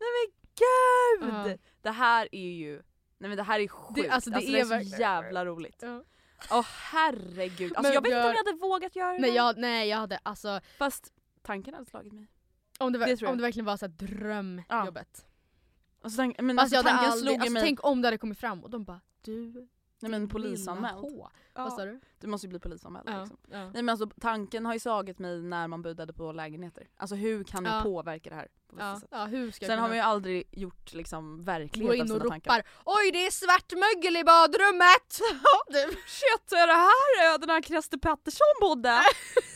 men 0.00 0.45
gud! 0.58 1.30
Ja. 1.34 1.56
Det 1.82 1.90
här 1.90 2.28
är 2.32 2.50
ju, 2.52 2.72
nej 3.18 3.28
men 3.28 3.36
det 3.36 3.42
här 3.42 3.60
är 3.60 3.68
sjukt. 3.68 4.10
alltså, 4.10 4.30
det 4.30 4.36
det 4.38 4.60
är 4.60 4.74
är 4.74 4.80
så 4.84 4.96
jävla 5.00 5.44
roligt. 5.46 5.78
Ja. 5.82 6.02
Åh 6.50 6.66
herregud. 6.68 7.72
Alltså 7.76 7.82
Men 7.82 7.92
jag 7.92 8.00
vet 8.02 8.06
inte 8.06 8.16
jag- 8.16 8.26
om 8.26 8.30
jag 8.36 8.44
hade 8.44 8.58
vågat 8.58 8.96
göra 8.96 9.12
det. 9.12 9.18
Nej 9.18 9.30
jag, 9.34 9.58
nej 9.58 9.88
jag 9.88 9.98
hade 9.98 10.18
alltså 10.22 10.60
Fast 10.78 11.12
tanken 11.42 11.74
hade 11.74 11.86
slagit 11.86 12.12
mig. 12.12 12.26
om 12.78 12.92
det, 12.92 12.98
var, 12.98 13.06
Det 13.06 13.26
om 13.26 13.36
det 13.36 13.42
verkligen 13.42 13.66
var 13.66 13.76
så 13.76 13.86
drömjobbet. 13.86 15.26
Alltså, 16.02 16.16
tank, 16.16 16.40
men 16.40 16.58
Alltså, 16.58 16.76
alltså, 16.76 16.90
tanken 16.92 17.10
aldrig, 17.10 17.22
slog 17.28 17.34
alltså, 17.40 17.52
mig. 17.52 17.62
tänk 17.62 17.84
om 17.84 18.02
det 18.02 18.06
hade 18.08 18.18
kommit 18.18 18.38
fram 18.38 18.64
och 18.64 18.70
de 18.70 18.84
bara 18.84 19.00
du 19.22 19.68
nej 20.00 20.10
men 20.10 20.28
polisanmäld. 20.28 20.98
Ja, 21.18 21.30
Vad 21.64 21.72
sa 21.72 21.84
du? 21.84 22.00
Du 22.20 22.26
måste 22.26 22.46
ju 22.46 22.48
bli 22.50 22.58
polisanmäld 22.58 23.08
Ja, 23.08 23.20
liksom. 23.20 23.36
ja. 23.50 23.58
Nej 23.64 23.82
men 23.82 23.88
alltså 23.88 24.10
tanken 24.20 24.66
har 24.66 24.72
ju 24.74 24.80
slagit 24.80 25.18
mig 25.18 25.42
när 25.42 25.68
man 25.68 25.82
budade 25.82 26.12
på 26.12 26.32
lägenheter. 26.32 26.88
Alltså 26.96 27.16
hur 27.16 27.44
kan 27.44 27.64
det 27.64 27.70
Ja. 27.70 27.82
påverka 27.82 28.30
det 28.30 28.36
här 28.36 28.48
på 28.70 28.76
Ja, 28.80 29.00
sätt? 29.00 29.08
ja, 29.12 29.24
hur 29.24 29.50
ska 29.50 29.66
Sen 29.66 29.74
jag 29.74 29.80
har 29.80 29.88
man 29.88 29.96
ju 29.96 30.02
aldrig 30.02 30.48
gjort 30.52 30.92
liksom 30.94 31.36
gå 31.38 31.42
verklighet 31.44 31.90
av 31.90 32.06
in 32.06 32.12
och 32.12 32.18
ropar 32.18 32.28
tankar. 32.30 32.62
Oj 32.84 33.10
det 33.12 33.26
är 33.26 33.30
svart 33.30 33.72
mögel 33.72 34.16
i 34.16 34.24
badrummet! 34.24 35.12
Shit, 36.06 36.52
är 36.52 36.66
det 36.66 36.72
här 36.72 37.34
ö 37.34 37.38
där 37.38 37.62
Christer 37.62 37.98
Pettersson 37.98 38.54
bodde? 38.60 39.00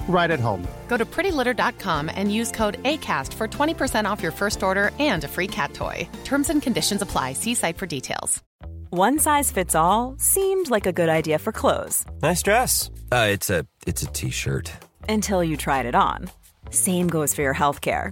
right 0.07 0.29
at 0.29 0.39
home. 0.39 0.67
Go 0.87 0.97
to 0.97 1.05
prettylitter.com 1.05 2.11
and 2.13 2.31
use 2.31 2.51
code 2.51 2.81
ACAST 2.83 3.33
for 3.33 3.47
20% 3.47 4.05
off 4.05 4.21
your 4.21 4.31
first 4.33 4.61
order 4.61 4.91
and 4.99 5.23
a 5.23 5.27
free 5.27 5.47
cat 5.47 5.73
toy. 5.73 6.07
Terms 6.23 6.49
and 6.49 6.61
conditions 6.61 7.01
apply. 7.01 7.33
See 7.33 7.55
site 7.55 7.77
for 7.77 7.85
details. 7.87 8.41
One 8.89 9.19
size 9.19 9.51
fits 9.51 9.73
all 9.73 10.15
seemed 10.19 10.69
like 10.69 10.85
a 10.85 10.91
good 10.91 11.07
idea 11.07 11.39
for 11.39 11.53
clothes 11.53 12.03
Nice 12.21 12.43
dress. 12.43 12.91
Uh, 13.09 13.27
it's 13.31 13.49
a 13.49 13.65
it's 13.87 14.03
a 14.03 14.07
t-shirt. 14.07 14.69
until 15.07 15.41
you 15.43 15.55
tried 15.55 15.85
it 15.85 15.95
on. 15.95 16.29
Same 16.71 17.07
goes 17.07 17.33
for 17.33 17.41
your 17.41 17.53
healthcare. 17.55 18.11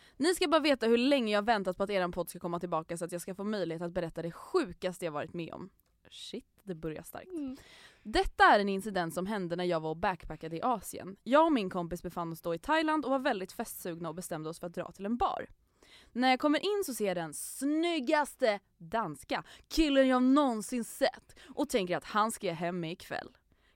Ni 0.21 0.35
ska 0.35 0.47
bara 0.47 0.61
veta 0.61 0.87
hur 0.87 0.97
länge 0.97 1.33
jag 1.33 1.45
väntat 1.45 1.77
på 1.77 1.83
att 1.83 1.89
eran 1.89 2.11
podd 2.11 2.29
ska 2.29 2.39
komma 2.39 2.59
tillbaka 2.59 2.97
så 2.97 3.05
att 3.05 3.11
jag 3.11 3.21
ska 3.21 3.35
få 3.35 3.43
möjlighet 3.43 3.81
att 3.81 3.91
berätta 3.91 4.21
det 4.21 4.31
sjukaste 4.31 5.05
jag 5.05 5.11
varit 5.11 5.33
med 5.33 5.53
om. 5.53 5.69
Shit, 6.09 6.45
det 6.63 6.75
börjar 6.75 7.03
starkt. 7.03 7.29
Detta 8.03 8.43
är 8.43 8.59
en 8.59 8.69
incident 8.69 9.13
som 9.13 9.25
hände 9.25 9.55
när 9.55 9.63
jag 9.63 9.79
var 9.79 9.89
och 9.89 9.97
backpackade 9.97 10.55
i 10.57 10.61
Asien. 10.61 11.15
Jag 11.23 11.45
och 11.45 11.51
min 11.51 11.69
kompis 11.69 12.03
befann 12.03 12.31
oss 12.31 12.41
då 12.41 12.55
i 12.55 12.59
Thailand 12.59 13.05
och 13.05 13.11
var 13.11 13.19
väldigt 13.19 13.51
festsugna 13.51 14.09
och 14.09 14.15
bestämde 14.15 14.49
oss 14.49 14.59
för 14.59 14.67
att 14.67 14.73
dra 14.73 14.91
till 14.91 15.05
en 15.05 15.17
bar. 15.17 15.47
När 16.11 16.29
jag 16.29 16.39
kommer 16.39 16.59
in 16.59 16.83
så 16.85 16.93
ser 16.93 17.07
jag 17.07 17.17
den 17.17 17.33
snyggaste 17.33 18.59
danska 18.77 19.43
killen 19.67 20.07
jag 20.07 20.23
någonsin 20.23 20.83
sett 20.83 21.35
och 21.55 21.69
tänker 21.69 21.97
att 21.97 22.05
han 22.05 22.31
ska 22.31 22.47
jag 22.47 22.55
hem 22.55 22.79
med 22.79 22.91
ikväll. 22.91 23.29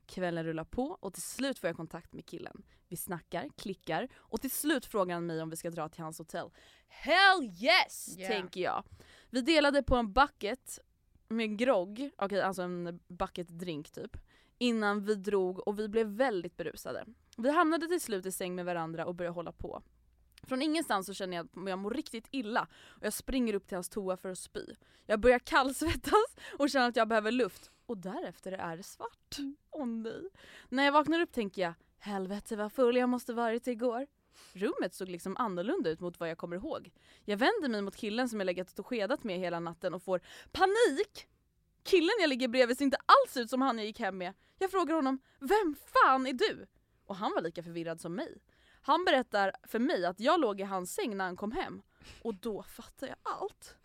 Kvällen 0.06 0.44
rullar 0.46 0.64
på 0.64 0.98
och 1.02 1.14
till 1.14 1.24
slut 1.24 1.60
får 1.60 1.68
jag 1.68 1.78
kontakt 1.78 2.14
med 2.14 2.26
killen. 2.26 2.64
Vi 2.88 2.98
snackar, 2.98 3.50
klickar 3.58 4.08
och 4.16 4.42
till 4.42 4.52
slut 4.52 4.86
frågar 4.86 5.16
han 5.16 5.26
mig 5.26 5.42
om 5.42 5.50
vi 5.50 5.56
ska 5.56 5.70
dra 5.70 5.90
till 5.90 6.04
hans 6.04 6.18
hotell. 6.18 6.50
Hell 6.88 7.44
yes! 7.44 8.18
Yeah. 8.18 8.32
tänker 8.32 8.62
jag. 8.62 8.84
Vi 9.30 9.42
delade 9.42 9.84
på 9.84 9.96
en 9.96 10.14
bucket 10.14 10.80
med 11.28 11.58
grogg, 11.58 12.10
okej 12.18 12.42
alltså 12.42 12.62
en 12.62 13.00
bucket 13.08 13.48
drink 13.48 13.92
typ, 13.92 14.18
innan 14.58 15.06
vi 15.06 15.16
drog 15.16 15.68
och 15.68 15.80
vi 15.80 15.88
blev 15.88 16.08
väldigt 16.08 16.58
berusade. 16.58 17.06
Vi 17.38 17.52
hamnade 17.52 17.88
till 17.88 18.02
slut 18.02 18.26
i 18.26 18.32
säng 18.32 18.56
med 18.56 18.66
varandra 18.66 19.06
och 19.06 19.16
började 19.16 19.36
hålla 19.36 19.52
på. 19.52 19.82
Från 20.48 20.62
ingenstans 20.62 21.08
så 21.08 21.14
känner 21.14 21.38
jag 21.38 21.46
att 21.46 21.70
jag 21.70 21.80
mår 21.80 21.92
riktigt 21.92 22.28
illa 22.32 22.68
och 22.88 23.06
jag 23.06 23.14
springer 23.14 23.54
upp 23.54 23.68
till 23.68 23.76
hans 23.76 23.90
toa 23.90 24.18
för 24.18 24.30
att 24.30 24.38
spy. 24.38 24.66
Jag 25.06 25.20
börjar 25.20 25.40
kallsvettas 25.40 26.36
och 26.60 26.70
känner 26.70 26.88
att 26.88 26.96
jag 26.96 27.08
behöver 27.08 27.32
luft 27.32 27.72
och 27.86 27.98
därefter 27.98 28.52
är 28.52 28.78
det 28.78 28.84
svart. 28.84 29.38
Åh 29.72 29.86
nej. 29.86 30.30
När 30.70 30.86
jag 30.86 30.92
vaknar 30.92 31.20
upp 31.20 31.32
tänker 31.32 31.62
jag 31.62 31.74
helvete 32.00 32.56
vad 32.56 32.72
full 32.74 32.96
jag 32.98 33.10
måste 33.10 33.34
varit 33.34 33.68
igår. 33.68 34.08
Rummet 34.54 34.94
såg 34.94 35.10
liksom 35.10 35.38
annorlunda 35.38 35.90
ut 35.90 36.00
mot 36.00 36.20
vad 36.20 36.30
jag 36.30 36.38
kommer 36.38 36.56
ihåg. 36.56 36.92
Jag 37.26 37.38
vänder 37.38 37.70
mig 37.70 37.82
mot 37.82 37.96
killen 37.96 38.30
som 38.30 38.40
jag 38.40 38.46
legat 38.46 38.80
och 38.80 38.88
skedat 38.88 39.24
med 39.24 39.40
hela 39.40 39.60
natten 39.60 39.94
och 39.94 40.04
får 40.04 40.22
panik! 40.52 41.28
Killen 41.84 42.16
jag 42.20 42.30
ligger 42.30 42.48
bredvid 42.48 42.78
ser 42.78 42.86
inte 42.86 42.98
alls 42.98 43.38
ut 43.38 43.50
som 43.50 43.62
han 43.62 43.78
jag 43.78 43.88
gick 43.88 44.00
hem 44.00 44.18
med. 44.18 44.34
Jag 44.60 44.72
frågar 44.72 44.96
honom, 44.96 45.20
vem 45.40 45.76
fan 45.94 46.28
är 46.28 46.34
du? 46.34 46.66
Och 47.06 47.16
han 47.16 47.32
var 47.32 47.42
lika 47.42 47.64
förvirrad 47.64 48.02
som 48.02 48.16
mig. 48.16 48.38
Han 48.88 49.06
berättar 49.06 49.52
för 49.64 49.80
mig 49.80 50.06
att 50.06 50.20
jag 50.20 50.40
låg 50.40 50.60
i 50.60 50.64
hans 50.64 50.94
säng 50.94 51.18
när 51.18 51.26
han 51.26 51.36
kom 51.36 51.52
hem. 51.52 51.82
Och 52.22 52.36
då 52.36 52.64
fattade 52.64 53.08
jag 53.12 53.34
allt. 53.34 53.76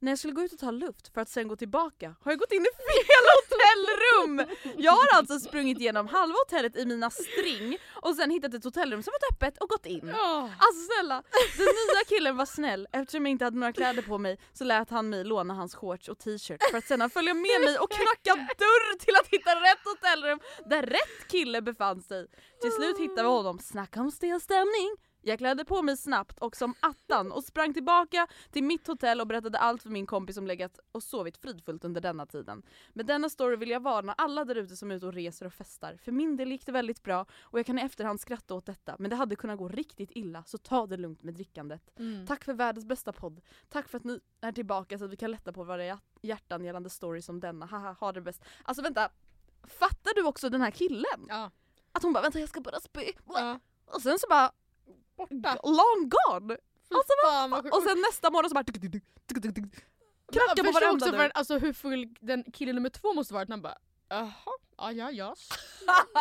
När 0.00 0.12
jag 0.12 0.18
skulle 0.18 0.34
gå 0.34 0.42
ut 0.42 0.52
och 0.52 0.58
ta 0.58 0.70
luft 0.70 1.14
för 1.14 1.20
att 1.20 1.28
sen 1.28 1.48
gå 1.48 1.56
tillbaka 1.56 2.14
har 2.20 2.32
jag 2.32 2.38
gått 2.38 2.52
in 2.52 2.62
i 2.62 2.72
fel 2.88 3.24
hotellrum! 3.38 4.56
Jag 4.78 4.92
har 4.92 5.08
alltså 5.18 5.38
sprungit 5.40 5.80
igenom 5.80 6.08
halva 6.08 6.34
hotellet 6.34 6.76
i 6.76 6.86
mina 6.86 7.10
string 7.10 7.78
och 7.94 8.14
sen 8.16 8.30
hittat 8.30 8.54
ett 8.54 8.64
hotellrum 8.64 9.02
som 9.02 9.12
var 9.20 9.34
öppet 9.34 9.58
och 9.62 9.68
gått 9.68 9.86
in. 9.86 10.10
Alltså 10.58 10.80
snälla, 10.92 11.22
den 11.56 11.66
nya 11.66 12.04
killen 12.08 12.36
var 12.36 12.46
snäll. 12.46 12.86
Eftersom 12.92 13.26
jag 13.26 13.30
inte 13.30 13.44
hade 13.44 13.58
några 13.58 13.72
kläder 13.72 14.02
på 14.02 14.18
mig 14.18 14.38
så 14.52 14.64
lät 14.64 14.90
han 14.90 15.08
mig 15.08 15.24
låna 15.24 15.54
hans 15.54 15.74
shorts 15.74 16.08
och 16.08 16.18
t-shirt 16.18 16.62
för 16.70 16.78
att 16.78 16.86
sedan 16.86 17.10
följa 17.10 17.34
med 17.34 17.60
mig 17.64 17.78
och 17.78 17.90
knacka 17.90 18.34
dörr 18.58 18.98
till 18.98 19.16
att 19.16 19.26
hitta 19.26 19.50
rätt 19.50 19.84
hotellrum 19.84 20.40
där 20.70 20.82
rätt 20.82 21.28
kille 21.30 21.62
befann 21.62 22.02
sig. 22.02 22.26
Till 22.62 22.72
slut 22.72 22.98
hittade 22.98 23.22
vi 23.22 23.28
honom, 23.28 23.58
snacka 23.58 24.00
om 24.00 24.10
stel 24.10 24.40
stämning. 24.40 24.96
Jag 25.28 25.38
klädde 25.38 25.64
på 25.64 25.82
mig 25.82 25.96
snabbt 25.96 26.38
och 26.38 26.56
som 26.56 26.74
attan 26.80 27.32
och 27.32 27.44
sprang 27.44 27.74
tillbaka 27.74 28.26
till 28.50 28.64
mitt 28.64 28.86
hotell 28.86 29.20
och 29.20 29.26
berättade 29.26 29.58
allt 29.58 29.82
för 29.82 29.90
min 29.90 30.06
kompis 30.06 30.34
som 30.36 30.46
legat 30.46 30.78
och 30.92 31.02
sovit 31.02 31.36
fridfullt 31.36 31.84
under 31.84 32.00
denna 32.00 32.26
tiden. 32.26 32.62
Med 32.92 33.06
denna 33.06 33.28
story 33.28 33.56
vill 33.56 33.70
jag 33.70 33.80
varna 33.82 34.12
alla 34.12 34.44
där 34.44 34.54
ute 34.54 34.76
som 34.76 34.90
är 34.90 34.94
ute 34.94 35.06
och 35.06 35.12
reser 35.12 35.46
och 35.46 35.52
festar. 35.52 35.96
För 36.04 36.12
min 36.12 36.36
del 36.36 36.50
gick 36.52 36.66
det 36.66 36.72
väldigt 36.72 37.02
bra 37.02 37.26
och 37.40 37.58
jag 37.58 37.66
kan 37.66 37.78
i 37.78 37.82
efterhand 37.82 38.20
skratta 38.20 38.54
åt 38.54 38.66
detta 38.66 38.96
men 38.98 39.10
det 39.10 39.16
hade 39.16 39.36
kunnat 39.36 39.58
gå 39.58 39.68
riktigt 39.68 40.10
illa 40.12 40.44
så 40.46 40.58
ta 40.58 40.86
det 40.86 40.96
lugnt 40.96 41.22
med 41.22 41.34
drickandet. 41.34 41.90
Mm. 41.98 42.26
Tack 42.26 42.44
för 42.44 42.52
världens 42.54 42.86
bästa 42.86 43.12
podd. 43.12 43.40
Tack 43.68 43.88
för 43.88 43.98
att 43.98 44.04
ni 44.04 44.20
är 44.40 44.52
tillbaka 44.52 44.98
så 44.98 45.04
att 45.04 45.10
vi 45.10 45.16
kan 45.16 45.30
lätta 45.30 45.52
på 45.52 45.64
våra 45.64 45.84
hjärt- 45.84 46.18
hjärtan 46.22 46.64
gällande 46.64 46.90
stories 46.90 47.24
som 47.26 47.40
denna. 47.40 47.66
Haha, 47.66 47.92
ha 48.00 48.12
det 48.12 48.20
bäst. 48.20 48.44
Alltså 48.64 48.82
vänta, 48.82 49.10
fattar 49.64 50.14
du 50.14 50.22
också 50.26 50.48
den 50.48 50.60
här 50.60 50.70
killen? 50.70 51.26
Ja. 51.28 51.50
Att 51.92 52.02
hon 52.02 52.12
bara 52.12 52.22
vänta 52.22 52.40
jag 52.40 52.48
ska 52.48 52.60
bara 52.60 52.80
spy. 52.80 53.04
ja. 53.26 53.60
Och 53.86 54.02
sen 54.02 54.18
så 54.18 54.26
bara 54.28 54.52
Borta. 55.18 55.58
long 55.64 56.10
gone! 56.16 56.56
Alltså, 56.90 57.12
fan 57.24 57.50
vad. 57.50 57.66
Och 57.66 57.82
sen 57.82 58.00
nästa 58.00 58.30
morgon 58.30 58.50
så 58.50 58.54
bara 58.54 58.64
tuk, 58.64 58.80
tuk, 58.80 58.92
tuk, 59.32 59.54
knackar 60.32 60.64
på 60.64 60.72
varenda 60.72 61.06
också 61.06 61.16
för, 61.16 61.30
alltså, 61.34 61.58
hur 61.58 61.72
full 61.72 62.14
den 62.20 62.44
killen 62.52 62.74
nummer 62.74 62.88
två 62.88 63.12
måste 63.14 63.34
varit 63.34 63.48
när 63.48 63.56
han 63.56 63.62
bara 63.62 63.78
jaha, 64.08 64.32
ja 64.76 64.92
ja 64.92 65.10
ja. 65.10 65.34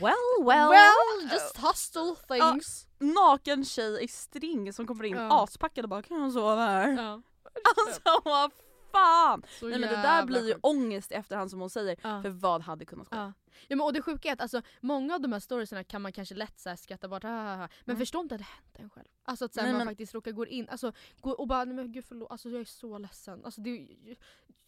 Well 0.00 0.46
well. 0.46 0.68
Well, 0.70 1.32
just 1.32 1.56
hostile 1.56 2.14
things. 2.28 2.86
Naken 2.98 3.64
tjej 3.64 4.04
i 4.04 4.08
string 4.08 4.72
som 4.72 4.86
kommer 4.86 5.04
in 5.04 5.16
Ja. 5.16 5.42
aspackad 5.42 5.84
och 5.84 5.88
bara 5.88 6.02
kan 6.02 6.20
jag 6.22 6.32
sova 6.32 6.56
här? 6.66 6.88
Ja. 6.88 7.22
Alltså 7.86 8.00
vad 8.24 8.50
fan! 8.92 9.42
Så 9.60 9.66
Nej 9.66 9.78
men 9.78 9.88
det 9.88 9.96
där 9.96 10.26
blir 10.26 10.46
ju 10.48 10.54
ångest 10.60 11.12
i 11.12 11.14
efterhand 11.14 11.50
som 11.50 11.60
hon 11.60 11.70
säger. 11.70 11.96
Ja. 12.02 12.22
För 12.22 12.30
vad 12.30 12.62
hade 12.62 12.84
kunnat 12.84 13.08
ske? 13.08 13.32
Ja. 13.68 13.76
Men, 13.76 13.80
och 13.80 13.92
det 13.92 14.02
sjuka 14.02 14.28
är 14.28 14.32
att 14.32 14.40
alltså, 14.40 14.62
många 14.80 15.14
av 15.14 15.20
de 15.20 15.32
här 15.32 15.40
storiesarna 15.40 15.84
kan 15.84 16.02
man 16.02 16.12
kanske 16.12 16.34
lätt 16.34 16.58
så 16.60 16.68
här, 16.68 16.76
skratta 16.76 17.08
bort, 17.08 17.22
men 17.22 17.68
Mm. 17.86 17.96
förstå 17.98 18.20
inte 18.20 18.34
att 18.34 18.38
det 18.40 18.44
hänt 18.44 18.78
en 18.78 18.90
själv. 18.90 19.08
Alltså 19.24 19.44
att 19.44 19.54
så 19.54 19.60
här, 19.60 19.66
Nej, 19.66 19.72
man 19.72 19.78
men- 19.78 19.88
faktiskt 19.88 20.14
råkar 20.14 20.32
gå 20.32 20.46
in 20.46 20.68
alltså, 20.68 20.92
gå 21.20 21.30
och 21.30 21.48
bara 21.48 21.64
nej 21.64 21.74
men 21.74 21.92
gud 21.92 22.04
förlåt, 22.04 22.30
alltså, 22.30 22.48
jag 22.50 22.60
är 22.60 22.64
så 22.64 22.98
ledsen. 22.98 23.44
Alltså, 23.44 23.60
det, 23.60 23.88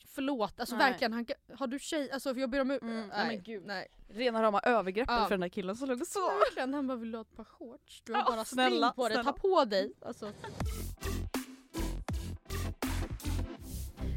förlåt, 0.07 0.61
alltså 0.61 0.77
Nej. 0.77 0.91
verkligen. 0.91 1.13
Han, 1.13 1.27
har 1.55 1.67
du 1.67 1.79
tjej? 1.79 2.11
Alltså 2.11 2.35
för 2.35 2.41
jag 2.41 2.51
ber 2.51 2.61
om 2.61 2.71
ursäkt. 2.71 2.83
Mm, 2.83 2.97
nej, 3.01 3.09
nej, 3.17 3.27
men 3.27 3.43
gud. 3.43 3.63
nej. 3.67 3.87
Rena 4.09 4.43
rama 4.43 4.61
övergreppet 4.61 5.15
Ja. 5.17 5.25
för 5.25 5.31
den 5.31 5.41
där 5.41 5.49
killen 5.49 5.77
som 5.77 5.89
låg 5.89 6.01
och 6.01 6.07
sov. 6.07 6.23
Verkligen, 6.39 6.75
han 6.75 6.87
bara 6.87 6.97
vill 6.99 7.15
ha 7.15 7.21
ett 7.23 7.37
par 7.37 7.45
shorts? 7.45 8.03
Du 8.05 8.13
har 8.13 8.21
Ja, 8.21 8.25
bara 8.27 8.45
snälla, 8.45 8.93
på 8.93 9.09
dig, 9.09 9.25
ta 9.25 9.33
på 9.33 9.65
dig. 9.65 9.93
Alltså. 10.03 10.33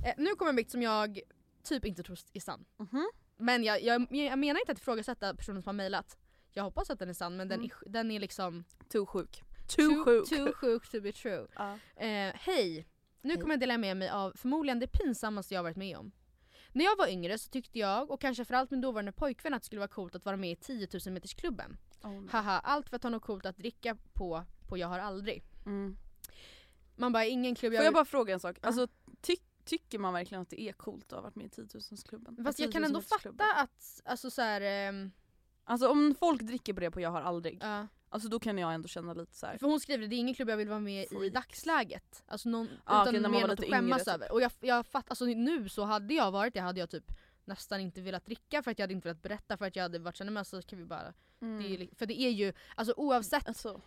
Eh, 0.06 0.14
nu 0.18 0.36
kommer 0.36 0.50
en 0.50 0.56
bikt 0.56 0.72
som 0.72 0.82
jag 0.82 1.20
typ 1.64 1.86
inte 1.86 2.04
tror 2.04 2.18
är 2.34 2.40
sann. 2.40 2.66
Mhm. 2.78 3.10
Men 3.44 3.64
jag, 3.64 3.82
jag, 3.84 4.08
jag 4.12 4.40
menar 4.40 4.60
inte 4.60 4.72
att 4.72 4.78
ifrågasätta 4.80 5.36
personen 5.36 5.62
som 5.62 5.68
har 5.68 5.74
mejlat. 5.74 6.18
Jag 6.52 6.64
hoppas 6.64 6.90
att 6.90 7.00
den 7.00 7.10
är 7.10 7.14
sann 7.14 7.38
men 7.38 7.48
den, 7.48 7.60
Mm. 7.60 7.72
är, 7.86 7.90
den 7.90 8.12
är 8.12 8.20
liksom 8.20 8.64
Too 8.90 9.06
sjuk. 9.06 9.44
Too, 9.68 10.04
sjuk. 10.06 10.30
too 10.30 10.54
sjuk 10.54 10.90
to 10.92 11.02
be 11.02 11.12
true. 11.12 11.48
Ja. 11.56 11.74
Eh, 11.96 12.34
Hej! 12.36 12.88
Nu 13.22 13.30
Hej. 13.34 13.42
kommer 13.42 13.54
jag 13.54 13.60
dela 13.60 13.78
med 13.78 13.98
mig 13.98 14.10
av 14.10 14.32
förmodligen 14.36 14.80
det 14.80 14.88
pinsammaste 14.88 15.54
jag 15.54 15.64
varit 15.64 15.78
med 15.78 15.98
om. 15.98 16.12
När 16.72 16.86
jag 16.86 16.98
var 16.98 17.08
yngre 17.08 17.38
så 17.38 17.50
tyckte 17.50 17.80
jag, 17.80 18.12
och 18.12 18.22
kanske 18.22 18.46
framförallt 18.46 18.72
min 18.72 18.82
dåvarande 18.82 19.12
pojkvän, 19.12 19.54
att 19.54 19.62
det 19.62 19.66
skulle 19.66 19.80
vara 19.80 19.88
coolt 19.88 20.16
att 20.16 20.26
vara 20.26 20.38
med 20.38 20.52
i 20.52 20.56
10 20.56 20.88
000 21.06 21.14
metersklubben. 21.14 21.78
Oh. 22.04 22.30
Haha, 22.30 22.60
allt 22.60 22.90
för 22.90 22.96
att 22.96 23.04
ha 23.04 23.10
något 23.10 23.24
coolt 23.24 23.46
att 23.46 23.58
dricka 23.58 23.98
på, 24.14 24.44
på 24.70 24.78
Jag 24.78 24.88
har 24.88 25.00
aldrig. 25.00 25.44
mm. 25.66 25.98
Man 26.96 27.14
bara, 27.14 27.26
ingen 27.26 27.56
klubb 27.56 27.74
Får 27.76 27.84
jag 27.84 27.94
bara 27.94 28.06
fråga 28.06 28.34
en 28.34 28.40
sak? 28.40 28.58
Ja. 28.62 28.68
Alltså, 28.68 28.88
tyck, 29.22 29.44
tycker 29.66 30.00
man 30.00 30.14
verkligen 30.14 30.42
att 30.42 30.50
det 30.50 30.62
är 30.62 30.74
coolt 30.74 31.06
att 31.06 31.18
ha 31.18 31.22
varit 31.22 31.36
med 31.36 31.46
i 31.46 31.50
10 31.50 31.66
000-klubben? 31.66 32.44
Fast 32.44 32.60
jag 32.60 32.72
kan 32.72 32.84
ändå 32.84 33.02
fatta 33.02 33.54
att, 33.56 34.02
alltså 34.06 34.32
så 34.32 34.42
här, 34.42 34.62
ehm, 34.62 35.12
Alltså 35.66 35.88
om 35.90 36.16
folk 36.20 36.42
dricker 36.42 36.74
på 36.74 36.80
det 36.80 36.92
på 36.92 37.02
Jag 37.02 37.10
har 37.10 37.22
aldrig, 37.22 37.60
ja. 37.62 37.88
alltså 38.10 38.30
då 38.30 38.40
kan 38.40 38.58
jag 38.58 38.74
ändå 38.74 38.88
känna 38.88 39.14
lite 39.14 39.36
så 39.36 39.46
här. 39.46 39.58
För 39.58 39.68
hon 39.68 39.80
skriver 39.80 40.08
det 40.08 40.16
är 40.16 40.18
ingen 40.18 40.36
klubb 40.36 40.50
jag 40.50 40.58
vill 40.58 40.70
vara 40.70 40.80
med 40.80 41.04
i 41.04 41.08
Freaks. 41.08 41.34
dagsläget. 41.34 42.24
Alltså 42.28 42.50
någon, 42.50 42.68
Ja, 42.86 43.10
utan 43.10 43.22
man 43.22 43.32
mer 43.32 43.48
något 43.48 43.60
att 43.60 43.66
skämmas 43.66 43.84
yngre, 43.84 44.00
typ. 44.00 44.08
över. 44.08 44.32
Och 44.32 44.42
jag, 44.42 44.52
jag 44.60 44.86
fattar, 44.86 45.12
alltså 45.12 45.26
nu 45.26 45.70
så 45.70 45.84
hade 45.84 46.14
jag 46.14 46.32
varit 46.32 46.54
det 46.54 46.60
hade 46.60 46.80
jag 46.80 46.90
typ 46.90 47.12
nästan 47.46 47.80
inte 47.80 48.02
velat 48.02 48.26
dricka 48.26 48.64
för 48.64 48.72
att 48.72 48.80
jag 48.80 48.84
hade 48.84 48.94
inte 48.94 49.08
velat 49.08 49.22
berätta 49.22 49.58
för 49.58 49.66
att 49.66 49.76
jag 49.76 49.84
hade 49.84 50.00
varit 50.00 50.18
såhär, 50.18 50.32
men 50.32 50.46
så 50.46 50.62
kan 50.62 50.80
vi 50.80 50.86
bara... 50.86 51.14
Mm. 51.42 51.64
Det 51.64 51.70
är, 51.84 51.96
för 51.96 52.06
det 52.06 52.22
är 52.22 52.30
ju, 52.30 52.54
alltså 52.76 52.94
oavsett 52.98 53.48
Alltså, 53.48 53.82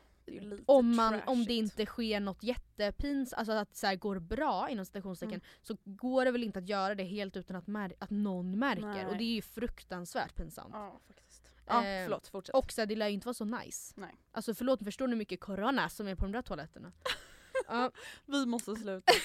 om, 0.66 0.96
man, 0.96 1.20
om 1.26 1.44
det 1.44 1.54
inte 1.54 1.86
sker 1.86 2.20
något 2.20 2.42
jättepins, 2.42 3.32
alltså 3.32 3.52
att 3.52 3.80
det 3.80 3.96
går 3.96 4.18
bra 4.18 4.68
inom 4.70 4.84
citationstecken 4.84 5.34
Mm. 5.40 5.46
så 5.62 5.76
går 5.84 6.24
det 6.24 6.30
väl 6.30 6.42
inte 6.44 6.58
att 6.58 6.68
göra 6.68 6.94
det 6.94 7.04
helt 7.04 7.36
utan 7.36 7.56
att, 7.56 7.66
mär- 7.66 7.94
att 7.98 8.10
någon 8.10 8.58
märker. 8.58 8.82
Nej. 8.86 9.06
Och 9.06 9.16
det 9.16 9.24
är 9.24 9.34
ju 9.34 9.42
fruktansvärt 9.42 10.34
pinsamt. 10.34 10.70
Ja 10.74 11.00
faktiskt. 11.06 11.50
Ja 11.66 11.84
Eh, 11.86 12.04
förlåt, 12.04 12.28
fortsätt. 12.28 12.54
Och 12.54 12.72
så 12.72 12.80
här, 12.80 12.86
det 12.86 12.96
lär 12.96 13.08
ju 13.08 13.14
inte 13.14 13.26
vara 13.26 13.34
så 13.34 13.44
nice. 13.44 13.94
Nej. 13.96 14.14
Alltså 14.32 14.54
förlåt, 14.54 14.84
förstår 14.84 15.06
ni 15.06 15.10
hur 15.12 15.18
mycket 15.18 15.40
corona 15.40 15.88
som 15.88 16.08
är 16.08 16.14
på 16.14 16.22
de 16.24 16.32
där 16.32 16.42
toaletterna? 16.42 16.92
ja. 17.68 17.90
Vi 18.26 18.46
måste 18.46 18.76
sluta. 18.76 19.12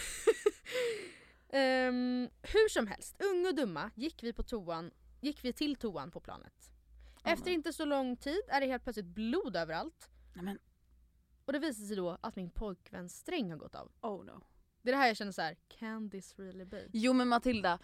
Ehm, 1.54 2.30
hur 2.42 2.70
som 2.70 2.88
helst, 2.88 3.16
unga 3.24 3.50
och 3.50 3.56
dumma 3.56 3.92
gick 3.96 4.24
vi, 4.24 4.34
på 4.34 4.44
toan, 4.44 4.92
gick 5.22 5.44
vi 5.46 5.54
till 5.54 5.76
toan 5.76 6.12
på 6.12 6.20
planet. 6.20 6.72
Efter 7.24 7.52
inte 7.52 7.74
så 7.74 7.86
lång 7.86 8.18
tid 8.18 8.42
är 8.48 8.62
det 8.62 8.68
helt 8.68 8.84
plötsligt 8.84 9.06
blod 9.06 9.56
överallt. 9.56 10.10
Nej 10.34 10.58
Och 11.46 11.54
det 11.54 11.60
visar 11.60 11.86
sig 11.86 11.96
då 11.96 12.18
att 12.22 12.36
min 12.36 12.50
pojkväns 12.50 13.18
sträng 13.18 13.52
har 13.52 13.58
gått 13.58 13.76
av. 13.76 13.92
oh 14.02 14.26
no. 14.26 14.42
Det 14.84 14.90
är 14.90 14.92
det 14.94 14.98
här 15.00 15.08
jag 15.08 15.18
känner 15.18 15.32
så 15.32 15.42
här: 15.42 15.56
can 15.80 16.10
this 16.10 16.34
really 16.40 16.66
be? 16.66 16.86
Jo 16.94 17.14
men 17.14 17.28
Matilda, 17.28 17.80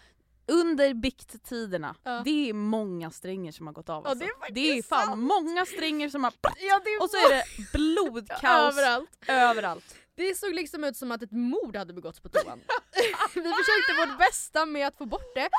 under 0.48 0.94
bikttiderna, 0.94 1.96
Ja. 2.04 2.22
det 2.26 2.50
är 2.50 2.54
många 2.54 3.12
stränger 3.12 3.52
som 3.52 3.68
har 3.68 3.74
gått 3.74 3.90
av 3.90 4.04
Ja, 4.04 4.10
alltså. 4.10 4.26
det 4.26 4.60
är 4.60 4.74
det 4.74 4.78
är 4.78 4.84
fan 4.84 5.06
sant. 5.06 5.22
många 5.22 5.66
stränger 5.66 6.10
som 6.10 6.24
har... 6.24 6.34
Ja, 6.60 6.82
det 6.86 7.04
Och 7.04 7.10
så 7.10 7.18
är 7.18 7.36
det 7.36 7.44
blodkaos 7.78 8.44
överallt. 8.78 9.10
överallt. 9.28 9.96
Det 10.16 10.38
såg 10.38 10.54
liksom 10.54 10.84
ut 10.84 10.98
som 10.98 11.12
att 11.12 11.24
ett 11.24 11.32
mord 11.32 11.76
hade 11.76 11.94
begåtts 11.94 12.20
på 12.20 12.30
toan. 12.30 12.60
vi 13.34 13.42
försökte 13.42 13.94
vårt 14.08 14.18
bästa 14.20 14.66
med 14.66 14.88
att 14.88 14.98
få 14.98 15.06
bort 15.06 15.36
det. 15.36 15.50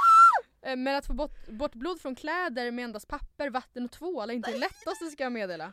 Eh, 0.63 0.77
Men 0.77 0.97
att 0.97 1.07
få 1.07 1.13
bort, 1.15 1.47
bort 1.49 1.75
blod 1.75 2.01
från 2.01 2.15
kläder 2.15 2.71
med 2.71 2.85
endast 2.85 3.09
papper, 3.09 3.51
vatten 3.51 3.85
och 3.85 3.91
tvål 3.91 4.31
är 4.31 4.35
inte 4.35 4.51
det 4.51 4.59
lättaste 4.59 5.07
ska 5.13 5.23
jag 5.23 5.33
meddela. 5.33 5.73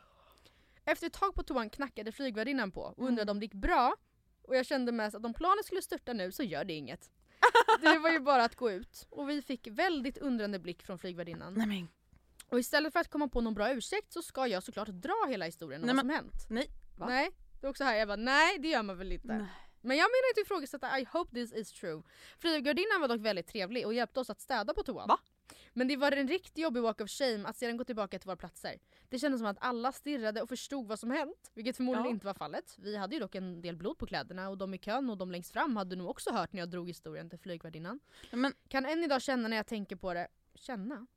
Efter 0.86 1.08
ett 1.08 1.14
tag 1.14 1.36
på 1.36 1.44
toan 1.44 1.70
knackade 1.70 2.12
flygvärdinnan 2.12 2.72
på 2.72 2.82
och 2.82 3.08
undrade 3.08 3.32
om 3.32 3.40
det 3.40 3.46
gick 3.46 3.54
bra. 3.54 3.96
Och 4.42 4.56
jag 4.56 4.66
kände 4.66 4.92
mest 4.92 5.16
att 5.16 5.26
om 5.26 5.34
planet 5.34 5.66
skulle 5.66 5.82
störta 5.82 6.14
nu 6.14 6.32
så 6.32 6.44
gör 6.44 6.64
det 6.64 6.74
inget. 6.74 7.12
Det 7.82 8.00
var 8.00 8.10
ju 8.10 8.20
bara 8.20 8.44
att 8.44 8.56
gå 8.56 8.72
ut. 8.72 9.08
Och 9.10 9.30
vi 9.30 9.42
fick 9.42 9.68
väldigt 9.68 10.18
undrande 10.18 10.60
blick 10.60 10.84
från 10.84 10.98
flygvärdinnan. 10.98 11.54
Nej 11.54 11.68
men 11.68 11.88
Och 12.50 12.60
istället 12.60 12.94
för 12.94 13.00
att 13.00 13.10
komma 13.10 13.28
på 13.28 13.42
någon 13.42 13.54
bra 13.54 13.72
ursäkt 13.74 14.14
så 14.14 14.22
ska 14.22 14.48
jag 14.48 14.64
såklart 14.64 14.88
dra 14.88 15.26
hela 15.30 15.46
historien 15.46 15.82
om 15.82 15.88
Nej, 15.88 15.96
vad 15.96 16.02
som 16.02 16.10
hänt. 16.10 16.46
nej. 16.50 16.68
Va? 16.98 17.08
Nej, 17.08 17.30
det 17.62 17.68
är 17.68 17.70
också 17.72 17.84
här 17.84 17.96
jag 17.96 18.08
bara 18.08 18.16
nej 18.16 18.60
det 18.60 18.68
gör 18.68 18.84
man 18.84 18.98
väl 18.98 19.12
inte. 19.12 19.28
Nej. 19.28 19.48
Men 19.82 19.98
jag 19.98 20.04
menar 20.04 20.30
inte 20.32 20.42
ifrågasätta, 20.42 21.00
I 21.00 21.08
hope 21.12 21.36
this 21.36 21.54
is 21.54 21.72
true. 21.72 22.04
Flygvärdinnan 22.40 23.02
var 23.02 23.08
dock 23.08 23.22
väldigt 23.22 23.48
trevlig 23.48 23.86
och 23.86 23.94
hjälpte 23.94 24.20
oss 24.20 24.30
att 24.30 24.42
städa 24.42 24.74
på 24.74 24.84
toan. 24.84 25.08
Va? 25.08 25.20
Men 25.74 25.88
det 25.88 25.98
var 25.98 26.12
en 26.12 26.28
riktigt 26.28 26.58
jobbig 26.58 26.82
walk 26.82 27.02
of 27.02 27.10
shame 27.10 27.48
att 27.48 27.56
sedan 27.58 27.78
gå 27.78 27.84
tillbaka 27.84 28.20
till 28.20 28.28
våra 28.28 28.36
platser. 28.38 28.80
Det 29.10 29.20
kändes 29.20 29.40
som 29.40 29.48
att 29.48 29.58
alla 29.60 29.92
stirrade 29.92 30.42
och 30.42 30.50
förstod 30.50 30.88
vad 30.88 31.00
som 31.00 31.12
hänt, 31.12 31.52
vilket 31.54 31.78
förmodligen 31.78 32.06
Ja. 32.06 32.12
inte 32.12 32.26
var 32.26 32.34
fallet. 32.34 32.76
Vi 32.80 32.96
hade 32.98 33.16
ju 33.16 33.20
dock 33.22 33.36
en 33.36 33.62
del 33.62 33.76
blod 33.78 33.98
på 33.98 34.06
kläderna 34.06 34.50
och 34.50 34.58
de 34.58 34.74
i 34.74 34.78
kön 34.78 35.10
och 35.10 35.18
de 35.18 35.32
längst 35.32 35.52
fram 35.52 35.76
hade 35.78 35.96
nog 35.96 36.10
också 36.10 36.32
hört 36.32 36.54
när 36.54 36.60
jag 36.60 36.70
drog 36.70 36.88
historien 36.88 37.30
till 37.30 37.40
flygvärdinnan. 37.40 38.00
Men 38.32 38.54
Kan 38.68 38.86
än 38.86 39.04
idag 39.04 39.22
känna 39.22 39.48
när 39.48 39.58
jag 39.58 39.68
tänker 39.68 39.96
på 39.96 40.14
det, 40.14 40.28
känna? 40.56 41.08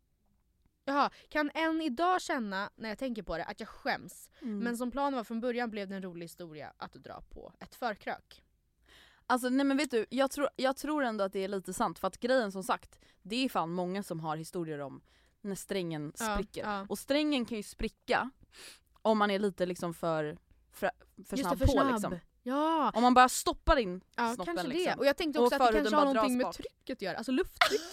Jaha, 0.85 1.11
kan 1.29 1.51
än 1.55 1.81
idag 1.83 2.23
känna 2.23 2.71
när 2.77 2.89
jag 2.89 2.99
tänker 2.99 3.23
på 3.23 3.37
det 3.37 3.45
att 3.45 3.61
jag 3.61 3.69
skäms. 3.69 4.31
Mm. 4.43 4.59
Men 4.59 4.77
som 4.77 4.91
planen 4.91 5.17
var 5.17 5.25
från 5.25 5.41
början 5.41 5.71
blev 5.71 5.89
det 5.89 5.95
en 5.97 6.03
rolig 6.03 6.25
historia 6.25 6.73
att 6.77 6.93
dra 6.93 7.21
på 7.21 7.53
ett 7.61 7.75
förkrök. 7.75 8.45
Alltså 9.31 9.49
nej 9.49 9.67
men 9.67 9.77
vet 9.77 9.91
du, 9.91 10.07
jag 10.11 10.31
tror, 10.31 10.49
jag 10.57 10.77
tror 10.77 11.05
ändå 11.05 11.25
att 11.25 11.33
det 11.33 11.45
är 11.45 11.49
lite 11.49 11.73
sant 11.73 11.99
för 11.99 12.09
att 12.09 12.21
grejen 12.21 12.53
som 12.53 12.63
sagt, 12.63 12.99
det 13.23 13.45
är 13.45 13.49
fan 13.49 13.73
många 13.73 14.03
som 14.03 14.21
har 14.21 14.37
historier 14.37 14.79
om 14.79 15.01
när 15.41 15.55
strängen 15.55 16.13
Ja, 16.19 16.35
spricker. 16.35 16.63
ja. 16.63 16.87
Och 16.89 16.99
strängen 16.99 17.45
kan 17.45 17.57
ju 17.57 17.63
spricka 17.63 18.31
om 19.03 19.19
man 19.19 19.31
är 19.31 19.39
lite 19.39 19.67
liksom 19.67 19.95
för, 19.95 20.39
för, 20.73 20.91
för 21.29 21.37
snabb 21.37 21.53
det, 21.53 21.59
för 21.59 21.67
på 21.67 21.73
snabb. 21.73 21.93
liksom. 21.93 22.19
Ja, 22.43 22.91
Om 22.95 23.03
man 23.03 23.15
bara 23.15 23.29
stoppar 23.29 23.77
in 23.77 24.01
ja 24.17 24.35
snoppen 24.35 24.55
kanske 24.57 24.69
liksom. 24.69 24.93
det. 24.93 24.99
Och 24.99 25.07
jag 25.07 25.17
tänkte 25.17 25.39
Och 25.41 25.47
också 25.47 25.63
att 25.63 25.73
det 25.73 25.79
kanske 25.79 25.97
har 25.97 26.05
någonting 26.05 26.37
med 26.39 26.47
bak. 26.47 26.57
trycket 26.57 26.97
att 26.97 27.03
göra. 27.03 27.17
Alltså 27.17 27.33
lufttryck. 27.33 27.81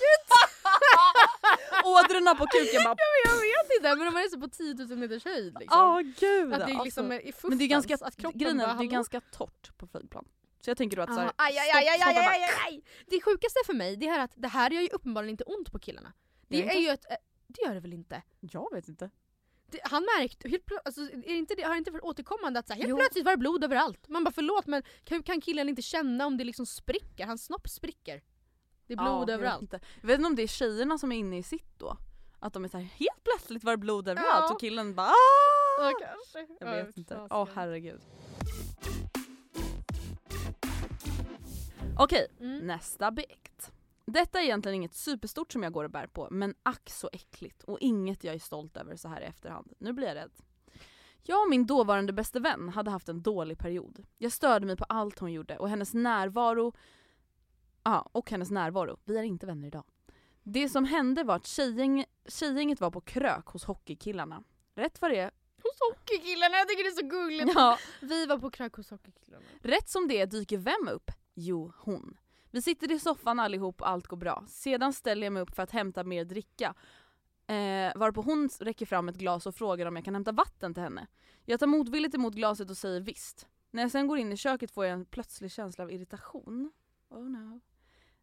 Ådrorna 1.85 2.35
på 2.35 2.45
kuken 2.47 2.83
bara... 2.83 2.95
jag 3.25 3.35
vet 3.35 3.77
inte 3.77 3.95
men 3.95 4.13
man 4.13 4.23
är 4.23 4.29
så 4.29 4.39
på 4.39 4.47
10 4.47 4.73
000 4.73 4.97
meters 4.97 5.25
höjd 5.25 5.57
liksom. 5.59 5.79
Åh 5.81 6.01
gud! 6.19 6.53
att 6.53 6.67
det 6.67 6.73
är 6.73 6.83
liksom 6.83 7.11
alltså. 7.11 7.27
är 7.27 7.27
i 7.27 7.33
Men 7.43 7.57
det 7.57 7.63
är 7.63 7.67
ganska, 7.67 7.93
att 8.01 8.15
kroppen 8.17 8.39
grejen 8.39 8.57
bara, 8.57 8.73
det 8.73 8.83
är 8.83 8.87
ganska 8.87 9.21
torrt 9.21 9.77
på 9.77 9.87
flygplan. 9.87 10.25
Så 10.65 10.69
jag 10.71 10.77
tänker 10.77 10.97
då 10.97 11.03
att 11.03 11.13
såhär, 11.13 11.27
ah, 11.27 11.29
stopp, 11.29 11.41
aj, 11.41 11.57
aj, 11.57 11.69
aj, 11.73 11.87
aj, 11.87 12.17
aj, 12.17 12.49
aj, 12.67 12.83
Det 13.07 13.21
sjukaste 13.21 13.59
för 13.65 13.73
mig 13.73 13.95
det 13.95 14.07
är 14.07 14.19
att 14.19 14.31
det 14.35 14.47
här 14.47 14.71
gör 14.71 14.81
ju 14.81 14.87
uppenbarligen 14.87 15.33
inte 15.33 15.43
ont 15.43 15.71
på 15.71 15.79
killarna. 15.79 16.13
Det 16.47 16.57
jag 16.57 16.75
är 16.75 16.79
ju 16.79 16.89
ett, 16.89 17.05
eh, 17.11 17.17
det 17.47 17.61
gör 17.61 17.73
det 17.73 17.79
väl 17.79 17.93
inte? 17.93 18.21
Jag 18.39 18.73
vet 18.73 18.87
inte. 18.87 19.09
Det, 19.71 19.79
han 19.83 20.03
märkte, 20.17 20.49
helt 20.49 20.65
plö- 20.65 20.79
alltså, 20.85 21.01
är 21.01 21.35
inte 21.35 21.55
det, 21.55 21.63
har 21.63 21.71
det 21.71 21.77
inte 21.77 21.91
varit 21.91 22.03
återkommande 22.03 22.59
att 22.59 22.67
så 22.67 22.73
här, 22.73 22.81
helt 22.81 22.89
jo. 22.89 22.97
plötsligt 22.97 23.25
var 23.25 23.31
det 23.31 23.37
blod 23.37 23.63
överallt? 23.63 24.07
Man 24.07 24.23
bara 24.23 24.31
förlåt 24.31 24.67
men 24.67 24.83
hur 25.09 25.21
kan 25.21 25.41
killen 25.41 25.69
inte 25.69 25.81
känna 25.81 26.25
om 26.25 26.37
det 26.37 26.43
liksom 26.43 26.65
spricker? 26.65 27.25
Hans 27.25 27.45
snopp 27.45 27.69
spricker. 27.69 28.21
Det 28.87 28.93
är 28.93 28.97
blod 28.97 29.29
ja, 29.29 29.33
överallt. 29.33 29.73
Jag 29.73 29.79
vet, 29.79 29.87
jag 30.01 30.07
vet 30.07 30.17
inte 30.17 30.27
om 30.27 30.35
det 30.35 30.43
är 30.43 30.47
tjejerna 30.47 30.97
som 30.97 31.11
är 31.11 31.17
inne 31.17 31.37
i 31.37 31.43
sitt 31.43 31.79
då. 31.79 31.97
Att 32.39 32.53
de 32.53 32.63
är 32.63 32.69
såhär 32.69 32.85
helt 32.85 33.23
plötsligt 33.23 33.63
var 33.63 33.73
det 33.73 33.77
blod 33.77 34.07
överallt 34.07 34.45
ja. 34.49 34.53
och 34.53 34.59
killen 34.59 34.95
bara 34.95 35.07
Aah! 35.07 35.91
Ja, 35.91 35.91
kanske. 35.99 36.55
Jag 36.59 36.85
vet 36.85 36.97
inte. 36.97 37.27
Åh 37.29 37.43
oh, 37.43 37.49
herregud. 37.55 38.01
Okej, 41.99 42.27
Mm. 42.39 42.57
nästa 42.67 43.11
bikt. 43.11 43.71
Detta 44.05 44.39
är 44.39 44.43
egentligen 44.43 44.75
inget 44.75 44.93
superstort 44.93 45.51
som 45.51 45.63
jag 45.63 45.73
går 45.73 45.83
och 45.83 45.91
bär 45.91 46.07
på, 46.07 46.27
men 46.31 46.55
ack 46.63 46.89
så 46.89 47.09
äckligt 47.13 47.63
och 47.63 47.77
inget 47.81 48.23
jag 48.23 48.35
är 48.35 48.39
stolt 48.39 48.77
över 48.77 48.95
så 48.95 49.07
här 49.07 49.21
i 49.21 49.25
efterhand. 49.25 49.73
Nu 49.79 49.93
blir 49.93 50.07
jag 50.07 50.15
rädd. 50.15 50.31
Jag 51.23 51.41
och 51.43 51.49
min 51.49 51.65
dåvarande 51.65 52.13
bäste 52.13 52.39
vän 52.39 52.69
hade 52.69 52.91
haft 52.91 53.09
en 53.09 53.21
dålig 53.21 53.57
period. 53.57 54.05
Jag 54.17 54.31
störde 54.31 54.65
mig 54.65 54.75
på 54.77 54.83
allt 54.83 55.19
hon 55.19 55.33
gjorde 55.33 55.57
och 55.57 55.69
hennes 55.69 55.93
närvaro 55.93 56.73
Ja, 57.83 58.09
och 58.11 58.31
hennes 58.31 58.51
närvaro. 58.51 58.97
Vi 59.03 59.17
är 59.17 59.23
inte 59.23 59.45
vänner 59.45 59.67
idag. 59.67 59.83
Det 60.43 60.69
som 60.69 60.85
hände 60.85 61.23
var 61.23 61.35
att 61.35 61.45
tjejgäng, 61.47 62.05
tjejgänget 62.27 62.81
var 62.81 62.91
på 62.91 63.01
krök 63.01 63.45
hos 63.45 63.63
hockeykillarna. 63.65 64.43
Rätt 64.75 65.01
vad 65.01 65.11
det 65.11 65.19
är 65.19 65.31
Hos 65.63 65.79
hockeykillarna, 65.89 66.57
jag 66.57 66.67
tycker 66.69 66.83
det 66.83 66.89
är 66.89 67.01
så 67.01 67.07
gulligt. 67.07 67.51
Ja, 67.55 67.77
Vi 68.01 68.25
var 68.25 68.37
på 68.37 68.49
krök 68.49 68.73
hos 68.73 68.89
hockeykillarna. 68.89 69.45
rätt 69.61 69.89
som 69.89 70.07
det 70.07 70.21
är 70.21 70.25
dyker 70.27 70.57
vem 70.57 70.87
upp? 70.95 71.11
Jo, 71.35 71.73
hon. 71.77 72.17
Vi 72.51 72.61
sitter 72.61 72.91
i 72.91 72.99
soffan 72.99 73.39
allihop 73.39 73.81
och 73.81 73.89
allt 73.89 74.07
går 74.07 74.17
bra. 74.17 74.43
Sedan 74.47 74.93
ställer 74.93 75.25
jag 75.25 75.33
mig 75.33 75.41
upp 75.41 75.55
för 75.55 75.63
att 75.63 75.71
hämta 75.71 76.03
mer 76.03 76.25
dricka. 76.25 76.73
Eh, 77.47 77.91
varpå 77.95 78.21
hon 78.21 78.49
räcker 78.59 78.85
fram 78.85 79.09
ett 79.09 79.15
glas 79.15 79.45
och 79.45 79.55
frågar 79.55 79.85
om 79.85 79.95
jag 79.95 80.05
kan 80.05 80.15
hämta 80.15 80.31
vatten 80.31 80.73
till 80.73 80.83
henne. 80.83 81.07
Jag 81.45 81.59
tar 81.59 81.67
motvilligt 81.67 82.15
emot 82.15 82.33
glaset 82.33 82.69
och 82.69 82.77
säger 82.77 83.01
visst. 83.01 83.47
När 83.71 83.81
jag 83.81 83.91
sen 83.91 84.07
går 84.07 84.17
in 84.17 84.31
i 84.31 84.37
köket 84.37 84.71
får 84.71 84.85
jag 84.85 84.93
en 84.93 85.05
plötslig 85.05 85.51
känsla 85.51 85.83
av 85.83 85.91
irritation. 85.91 86.71
Oh 87.09 87.29
no. 87.29 87.61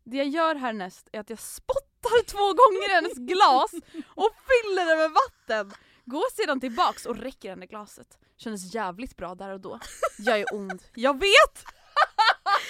Det 0.05 0.17
jag 0.17 0.29
gör 0.29 0.55
härnäst 0.55 1.09
är 1.13 1.21
att 1.21 1.31
jag 1.31 1.39
spottar 1.39 2.25
två 2.27 2.39
gånger 2.39 2.91
i 2.91 2.95
hennes 2.95 3.19
glas 3.19 3.73
och 4.07 4.31
fyller 4.49 4.87
det 4.87 4.97
med 4.97 5.11
vatten. 5.11 5.79
Går 6.05 6.31
sedan 6.31 6.61
tillbaks 6.61 7.07
och 7.07 7.17
räcker 7.17 7.51
henne 7.51 7.67
glaset. 7.67 8.19
Kändes 8.37 8.75
jävligt 8.75 9.17
bra 9.17 9.35
där 9.35 9.51
och 9.51 9.61
då. 9.61 9.79
Jag 10.19 10.41
är 10.41 10.55
ond. 10.55 10.83
Jag 10.95 11.21
vet! 11.21 11.65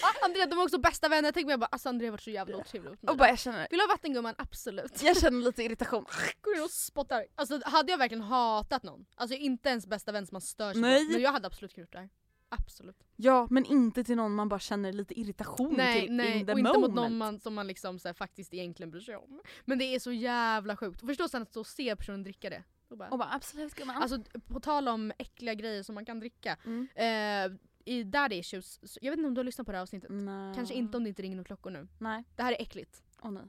Andrea 0.22 0.46
de 0.46 0.56
var 0.56 0.64
också 0.64 0.78
bästa 0.78 1.08
vänner, 1.08 1.32
tänk 1.32 1.46
mig 1.46 1.52
jag 1.52 1.60
bara 1.60 1.66
alltså 1.66 1.88
Andrea 1.88 2.08
har 2.08 2.12
varit 2.12 2.22
så 2.22 2.30
jävla 2.30 2.56
otrevlig 2.56 2.90
mot 2.90 3.02
mig. 3.02 3.10
Och 3.10 3.16
bara, 3.16 3.28
jag, 3.28 3.38
känner, 3.38 3.66
Vill 3.70 3.78
du 3.78 3.84
ha 3.84 3.88
vatten 3.88 4.12
gumman? 4.12 4.34
Absolut. 4.38 5.02
jag 5.02 5.16
känner 5.16 5.44
lite 5.44 5.62
irritation. 5.62 6.04
Går 6.40 6.56
in 6.56 6.62
och 6.62 6.70
spottar. 6.70 7.26
Alltså 7.34 7.60
hade 7.64 7.92
jag 7.92 7.98
verkligen 7.98 8.22
hatat 8.22 8.82
någon, 8.82 9.04
alltså 9.14 9.36
inte 9.36 9.68
ens 9.68 9.86
bästa 9.86 10.12
vän 10.12 10.26
som 10.26 10.34
man 10.34 10.40
stör 10.40 10.72
sig 10.72 10.82
Nej. 10.82 11.06
på, 11.06 11.12
men 11.12 11.20
jag 11.22 11.32
hade 11.32 11.46
absolut 11.46 11.74
kunnat 11.74 11.86
gjort 11.86 11.92
det 11.92 11.98
här. 11.98 12.08
Absolut. 12.48 12.96
Ja, 13.16 13.46
men 13.50 13.64
inte 13.64 14.04
till 14.04 14.16
någon 14.16 14.34
man 14.34 14.48
bara 14.48 14.60
känner 14.60 14.92
lite 14.92 15.20
irritation 15.20 15.74
Nej, 15.76 16.00
till 16.00 16.12
nej 16.12 16.38
in 16.38 16.46
the 16.46 16.52
och 16.52 16.58
inte 16.58 16.72
moment. 16.72 16.90
mot 16.90 16.94
någon 16.94 17.18
man, 17.18 17.40
som 17.40 17.54
man 17.54 17.66
liksom 17.66 17.98
så 17.98 18.08
här, 18.08 18.14
faktiskt 18.14 18.54
egentligen 18.54 18.90
bryr 18.90 19.00
sig 19.00 19.16
om. 19.16 19.40
Men 19.64 19.78
det 19.78 19.84
är 19.84 19.98
så 19.98 20.12
jävla 20.12 20.76
sjukt. 20.76 21.02
Och 21.02 21.08
förstå 21.08 21.28
sen 21.28 21.42
att 21.42 21.50
stå 21.50 21.60
och 21.60 21.66
se 21.66 21.96
personen 21.96 22.22
dricka 22.22 22.50
det. 22.50 22.62
Och 22.88 22.98
bara, 22.98 23.08
Och 23.08 23.18
bara 23.18 23.32
absolut 23.32 23.74
gumman. 23.74 24.02
Alltså 24.02 24.18
på 24.48 24.60
tal 24.60 24.88
om 24.88 25.12
äckliga 25.18 25.54
grejer 25.54 25.82
som 25.82 25.94
man 25.94 26.04
kan 26.04 26.20
dricka. 26.20 26.56
Mm. 26.64 26.88
Eh, 26.94 27.58
I 27.84 28.04
Daddy 28.04 28.36
Issues, 28.36 28.98
jag 29.02 29.10
vet 29.12 29.18
inte 29.18 29.28
om 29.28 29.34
du 29.34 29.38
har 29.38 29.44
lyssnat 29.44 29.66
på 29.66 29.72
det 29.72 29.78
här 29.78 29.82
avsnittet. 29.82 30.10
Nej. 30.10 30.54
Kanske 30.54 30.74
inte 30.74 30.96
om 30.96 31.02
det 31.04 31.08
inte 31.08 31.22
ringer 31.22 31.36
några 31.36 31.46
klockor 31.46 31.70
nu. 31.70 31.88
Nej. 31.98 32.24
Det 32.36 32.42
här 32.42 32.52
är 32.52 32.62
äckligt. 32.62 33.02
Åh 33.22 33.30
nej. 33.30 33.42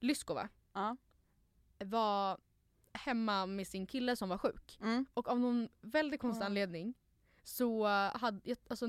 Lyskova 0.00 0.48
Ja. 0.72 0.96
var 1.78 2.38
hemma 2.92 3.46
med 3.46 3.66
sin 3.66 3.86
kille 3.86 4.16
som 4.16 4.28
var 4.28 4.38
sjuk. 4.38 4.78
Mm. 4.80 5.06
Och 5.14 5.28
av 5.28 5.40
någon 5.40 5.68
väldigt 5.80 6.20
konstig 6.20 6.42
Ja. 6.42 6.46
anledning 6.46 6.94
så 7.42 7.86
hade 8.14 8.56
alltså, 8.68 8.86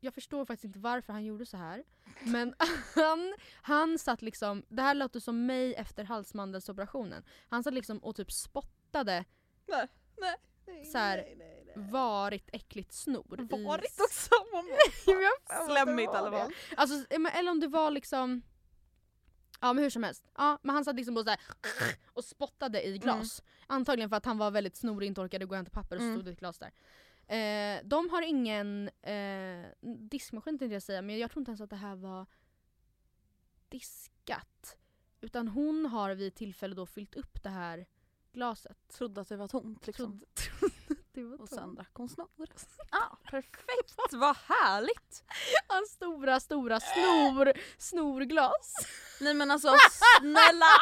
jag 0.00 0.14
förstår 0.14 0.44
faktiskt 0.44 0.64
inte 0.64 0.78
varför 0.78 1.12
han 1.12 1.24
gjorde 1.24 1.46
så 1.46 1.56
här. 1.56 1.84
Men 2.24 2.54
han, 2.94 3.34
han 3.62 3.98
satt 3.98 4.22
liksom, 4.22 4.62
det 4.68 4.82
här 4.82 4.94
låter 4.94 5.20
som 5.20 5.46
mig 5.46 5.74
efter 5.74 6.04
halsmandelsoperationen. 6.04 7.24
Han 7.48 7.64
satt 7.64 7.74
liksom 7.74 7.98
och 7.98 8.16
typ 8.16 8.32
spottade 8.32 9.24
Nej, 9.66 9.88
nej, 10.16 10.36
nej, 10.66 10.84
Så 10.84 10.98
här, 10.98 11.16
nej, 11.16 11.34
nej. 11.38 11.55
Varigt 11.76 12.50
äckligt 12.52 12.92
snor. 12.92 13.40
i- 13.40 13.64
Varit 13.64 14.00
också! 14.00 14.30
Vad 14.52 14.64
det 14.64 15.66
Slemmigt 15.66 16.12
i 16.12 16.16
alla 16.16 16.30
fall. 16.30 16.52
Alltså, 16.76 16.96
eh, 17.14 17.38
eller 17.38 17.50
om 17.50 17.60
det 17.60 17.68
var 17.68 17.90
liksom 17.90 18.42
Ja 19.60 19.72
men 19.72 19.82
hur 19.84 19.90
som 19.90 20.02
helst. 20.02 20.24
Ja, 20.36 20.58
men 20.62 20.74
han 20.74 20.84
satt 20.84 20.96
liksom 20.96 21.16
och, 21.16 21.24
så 21.24 21.30
här, 21.30 21.40
och 22.12 22.24
spottade 22.24 22.86
i 22.86 22.98
glas. 22.98 23.42
Antagligen 23.66 24.08
för 24.10 24.16
att 24.16 24.24
han 24.24 24.38
var 24.38 24.50
väldigt 24.50 24.76
snorig 24.76 25.06
och 25.06 25.08
inte 25.08 25.20
orkade 25.20 25.44
gå 25.44 25.50
och 25.50 25.56
hämta 25.56 25.70
papper 25.70 25.96
och 25.96 26.00
så 26.00 26.04
Mm. 26.04 26.16
stod 26.16 26.24
det 26.24 26.30
ett 26.32 26.38
glas 26.38 26.58
där. 26.58 26.72
Eh, 27.28 27.80
de 27.84 28.10
har 28.10 28.22
ingen 28.22 28.88
eh, 29.02 29.66
diskmaskin 30.10 30.58
tänkte 30.58 30.74
jag 30.74 30.82
säga 30.82 31.02
men 31.02 31.18
jag 31.18 31.30
tror 31.30 31.40
inte 31.40 31.50
ens 31.50 31.60
att 31.60 31.70
det 31.70 31.76
här 31.76 31.96
var 31.96 32.26
diskat. 33.68 34.76
Utan 35.20 35.48
hon 35.48 35.86
har 35.86 36.14
vid 36.14 36.34
tillfälle 36.34 36.74
då 36.74 36.86
fyllt 36.86 37.14
upp 37.14 37.42
det 37.42 37.48
här 37.50 37.86
glaset. 38.36 38.76
Trodde 38.98 39.20
att 39.20 39.28
det 39.28 39.36
var 39.36 39.48
tomt 39.48 39.86
liksom. 39.86 40.20
Trodde- 40.34 40.72
trodde 41.14 41.28
var 41.28 41.32
Och 41.34 41.38
tomt. 41.50 41.60
sen 41.60 41.74
drack 41.74 41.90
hon 41.94 42.08
snor. 42.08 42.28
Ja, 42.90 43.18
perfekt! 43.30 44.12
Vad 44.12 44.36
härligt! 44.36 45.24
Hans 45.68 45.90
stora, 45.90 46.40
stora 46.40 46.80
snor, 46.80 47.52
snorglas. 47.78 48.74
Nej 49.20 49.34
men 49.34 49.50
alltså 49.50 49.76
snälla! 50.20 50.66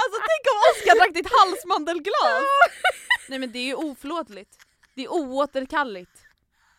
alltså 0.00 0.18
tänk 0.30 0.42
om 0.52 0.58
Oskar 0.70 0.94
drack 0.98 1.14
ditt 1.14 1.30
halsmandelglas! 1.38 2.44
Nej 3.28 3.38
men 3.38 3.52
det 3.52 3.58
är 3.58 3.66
ju 3.66 3.74
oförlåtligt. 3.74 4.56
Det 4.94 5.04
är 5.04 5.08
oåterkalleligt. 5.12 6.22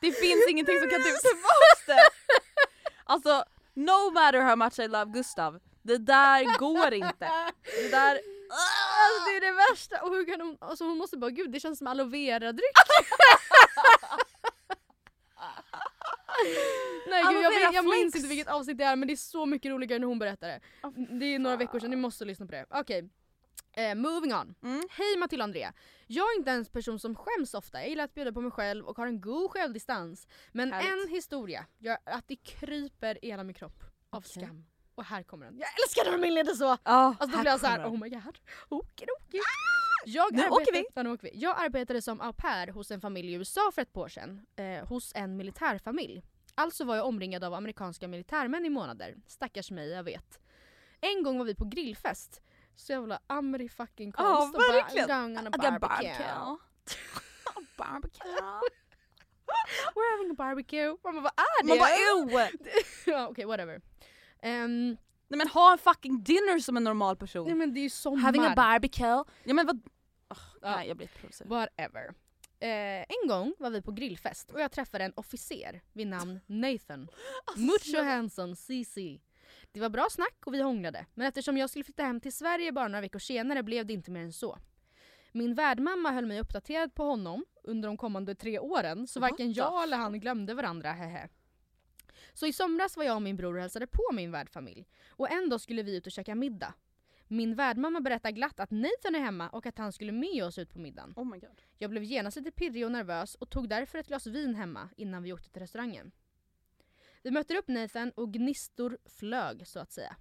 Det 0.01 0.11
finns 0.11 0.47
ingenting 0.49 0.79
som 0.79 0.89
kan 0.89 0.99
ta 1.03 1.09
tillbaks 1.09 1.85
det! 1.87 2.09
Alltså, 3.03 3.43
no 3.73 4.11
matter 4.11 4.41
how 4.41 4.55
much 4.55 4.79
I 4.79 4.87
love 4.87 5.11
Gustav, 5.11 5.59
det 5.81 5.97
där 5.97 6.57
går 6.57 6.93
inte. 6.93 7.29
Det 7.81 7.89
där... 7.91 8.21
Alltså 8.53 9.29
det 9.29 9.37
är 9.37 9.41
det 9.41 9.51
värsta! 9.71 10.01
Och 10.01 10.09
hur 10.09 10.25
kan 10.25 10.41
hon, 10.41 10.57
alltså 10.59 10.83
hon 10.83 10.97
måste 10.97 11.17
bara 11.17 11.31
gud 11.31 11.51
det 11.51 11.59
känns 11.59 11.77
som 11.77 11.87
aloe 11.87 12.07
vera-dryck. 12.07 12.65
Nej 17.07 17.23
gud, 17.29 17.43
jag, 17.43 17.73
jag 17.73 17.85
minns 17.85 18.15
inte 18.15 18.27
vilket 18.27 18.47
avsnitt 18.47 18.77
det 18.77 18.83
är 18.83 18.95
men 18.95 19.07
det 19.07 19.13
är 19.13 19.17
så 19.17 19.45
mycket 19.45 19.71
roligare 19.71 19.99
när 19.99 20.07
hon 20.07 20.19
berättar 20.19 20.47
det. 20.47 20.59
Det 21.19 21.25
är 21.25 21.39
några 21.39 21.57
veckor 21.57 21.79
sedan, 21.79 21.89
ni 21.89 21.95
måste 21.95 22.25
lyssna 22.25 22.45
på 22.45 22.51
det. 22.51 22.65
Okej. 22.69 23.09
Eh, 23.73 23.95
moving 23.95 24.33
on. 24.33 24.55
Mm. 24.63 24.81
Hej 24.89 25.17
Matilda 25.17 25.43
och 25.43 25.47
Andrea. 25.47 25.73
Jag 26.07 26.31
är 26.31 26.37
inte 26.37 26.51
en 26.51 26.65
person 26.65 26.99
som 26.99 27.15
skäms 27.15 27.53
ofta, 27.53 27.79
jag 27.79 27.89
gillar 27.89 28.03
att 28.03 28.13
bjuda 28.13 28.31
på 28.31 28.41
mig 28.41 28.51
själv 28.51 28.85
och 28.85 28.97
har 28.97 29.07
en 29.07 29.21
god 29.21 29.51
självdistans. 29.51 30.27
Men 30.51 30.73
Härligt. 30.73 30.91
en 30.91 31.07
historia 31.15 31.65
gör 31.77 31.97
att 32.03 32.27
det 32.27 32.35
kryper 32.35 33.25
i 33.25 33.27
hela 33.27 33.43
min 33.43 33.53
kropp 33.53 33.83
av 34.09 34.19
Okej. 34.19 34.43
skam. 34.43 34.65
Och 34.95 35.03
här 35.03 35.23
kommer 35.23 35.45
den. 35.45 35.57
Jag 35.59 35.69
älskar 35.83 36.05
när 36.05 36.11
de 36.17 36.27
inleder 36.27 36.53
så! 36.53 36.77
Ja, 36.83 37.15
Alltså 37.19 37.25
då 37.27 37.35
här 37.35 37.41
blir 37.41 37.51
jag 37.51 37.59
såhär, 37.59 37.83
kommer 37.83 37.97
oh 37.97 38.01
my 38.01 38.09
god, 38.09 38.39
okidoki. 38.69 39.41
Jag 40.05 40.33
Nu 40.33 40.41
arbetade, 40.41 40.61
åker 40.61 40.73
vi. 40.73 40.85
Ja, 40.95 41.03
nu 41.03 41.11
åker 41.11 41.23
vi. 41.31 41.39
Jag 41.39 41.63
arbetade 41.65 42.01
som 42.01 42.21
au 42.21 42.33
pair 42.33 42.67
hos 42.67 42.91
en 42.91 43.01
familj 43.01 43.31
i 43.31 43.33
USA 43.35 43.71
för 43.75 43.81
ett 43.81 43.93
par 43.93 44.01
år 44.01 44.07
sedan. 44.07 44.45
Eh, 44.55 44.87
hos 44.87 45.11
en 45.15 45.37
militärfamilj. 45.37 46.23
Alltså 46.55 46.83
var 46.83 46.95
jag 46.95 47.05
omringad 47.05 47.43
av 47.43 47.53
amerikanska 47.53 48.07
militärmän 48.07 48.65
i 48.65 48.69
månader. 48.69 49.15
Stackars 49.27 49.71
mig, 49.71 49.89
jag 49.89 50.03
vet. 50.03 50.39
En 51.01 51.23
gång 51.23 51.37
var 51.37 51.45
vi 51.45 51.55
på 51.55 51.65
grillfest. 51.65 52.41
Så 52.75 52.91
jävla 52.91 53.19
ameri 53.27 53.69
fucking 53.69 54.13
Ja, 54.17 54.23
konst 54.23 54.55
och 54.55 54.61
bara 54.61 54.71
verkligen. 54.71 55.37
I 55.37 55.49
got 55.51 55.81
barbecue. 55.81 56.57
barbecue. 57.77 58.31
We're 59.95 60.17
having 60.17 60.31
a 60.31 60.35
barbecue. 60.37 60.97
Man 61.03 61.13
bara, 61.15 61.21
vad 61.21 61.31
är 61.37 61.63
det? 61.63 61.67
Man 61.69 61.77
bara 61.77 61.89
ew! 61.89 62.49
ja, 63.05 63.27
Okej, 63.27 63.45
whatever. 63.45 63.81
Ehm, 64.41 64.97
Nej 65.27 65.37
men 65.37 65.47
ha 65.47 65.71
en 65.71 65.77
fucking 65.77 66.23
dinner 66.23 66.59
som 66.59 66.77
en 66.77 66.83
normal 66.83 67.15
person. 67.17 67.45
nej 67.47 67.55
men 67.55 67.73
det 67.73 67.79
är 67.79 67.81
ju 67.83 67.89
sommar. 67.89 68.17
Having 68.21 68.41
a 68.41 68.53
barbecue. 68.55 69.23
Ja 69.43 69.53
men 69.53 69.65
vad... 69.65 69.81
Åh, 70.29 70.37
Ja. 70.61 70.75
Nej 70.75 70.87
jag 70.87 70.97
blir 70.97 71.07
provocerad. 71.07 71.49
Whatever. 71.49 72.13
Eh, 72.59 73.01
en 73.01 73.27
gång 73.27 73.53
var 73.59 73.69
vi 73.69 73.81
på 73.81 73.91
grillfest 73.91 74.51
och 74.51 74.61
jag 74.61 74.71
träffade 74.71 75.03
en 75.03 75.13
officer 75.15 75.81
vid 75.93 76.07
namn 76.07 76.39
Nathan. 76.47 77.07
Mucho 77.57 78.03
handsome 78.03 78.55
CC. 78.55 79.19
Det 79.71 79.79
var 79.79 79.89
bra 79.89 80.07
snack 80.11 80.37
och 80.45 80.53
vi 80.53 80.61
hånglade. 80.61 81.05
Men 81.13 81.27
eftersom 81.27 81.57
jag 81.57 81.69
skulle 81.69 81.83
flytta 81.83 82.03
hem 82.03 82.19
till 82.19 82.33
Sverige 82.33 82.71
bara 82.71 82.87
några 82.87 83.01
veckor 83.01 83.19
senare 83.19 83.63
blev 83.63 83.85
det 83.85 83.93
inte 83.93 84.11
mer 84.11 84.21
än 84.21 84.33
så. 84.33 84.57
Min 85.31 85.55
värdmamma 85.55 86.11
höll 86.11 86.25
mig 86.25 86.39
uppdaterad 86.39 86.93
på 86.95 87.03
honom 87.03 87.45
under 87.63 87.87
de 87.89 87.97
kommande 87.97 88.35
tre 88.35 88.59
åren 88.59 89.07
så 89.07 89.19
varken 89.19 89.53
jag 89.53 89.83
eller 89.83 89.97
han 89.97 90.19
glömde 90.19 90.53
varandra, 90.53 90.91
hehe. 90.91 91.29
Så 92.33 92.47
i 92.47 92.53
somras 92.53 92.97
var 92.97 93.03
jag 93.03 93.15
och 93.15 93.21
min 93.21 93.37
bror 93.37 93.55
och 93.55 93.61
hälsade 93.61 93.87
på 93.87 94.09
min 94.13 94.31
värdfamilj. 94.31 94.87
Och 95.09 95.31
en 95.31 95.49
dag 95.49 95.61
skulle 95.61 95.83
vi 95.83 95.95
ut 95.97 96.05
och 96.05 96.11
käka 96.11 96.35
middag. 96.35 96.73
Min 97.27 97.55
värdmamma 97.55 98.01
berättade 98.01 98.31
glatt 98.31 98.59
att 98.59 98.71
Nathan 98.71 99.15
är 99.15 99.19
hemma 99.19 99.49
och 99.49 99.65
att 99.65 99.77
han 99.77 99.93
skulle 99.93 100.11
med 100.11 100.43
oss 100.43 100.57
ut 100.57 100.73
på 100.73 100.79
middagen. 100.79 101.13
Oh 101.15 101.25
my 101.25 101.39
god. 101.39 101.61
Jag 101.77 101.89
blev 101.89 102.03
genast 102.03 102.37
lite 102.37 102.51
pirrig 102.51 102.85
och 102.85 102.91
nervös 102.91 103.35
och 103.35 103.49
tog 103.49 103.69
därför 103.69 103.97
ett 103.97 104.07
glas 104.07 104.27
vin 104.27 104.55
hemma 104.55 104.89
innan 104.97 105.23
vi 105.23 105.33
åkte 105.33 105.49
till 105.49 105.61
restaurangen. 105.61 106.11
Vi 107.23 107.31
möter 107.31 107.55
upp 107.55 107.67
Nathan 107.67 108.11
och 108.15 108.33
gnistor 108.33 108.97
flög 109.05 109.67
så 109.67 109.79
att 109.79 109.91
säga. 109.91 110.15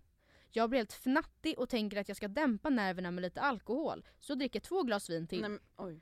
Jag 0.51 0.71
blir 0.71 0.79
helt 0.79 0.93
fnattig 0.93 1.59
och 1.59 1.69
tänker 1.69 1.97
att 1.97 2.09
jag 2.09 2.17
ska 2.17 2.29
dämpa 2.29 2.71
nerverna 2.71 3.11
med 3.11 3.23
lite 3.23 3.41
alkohol 3.41 4.07
så 4.21 4.31
jag 4.31 4.39
dricker 4.39 4.61
två 4.61 4.83
glas 4.83 5.11
vin 5.11 5.27
till. 5.27 5.41
Nej, 5.41 5.51
men, 5.51 5.61
oj. 5.77 6.01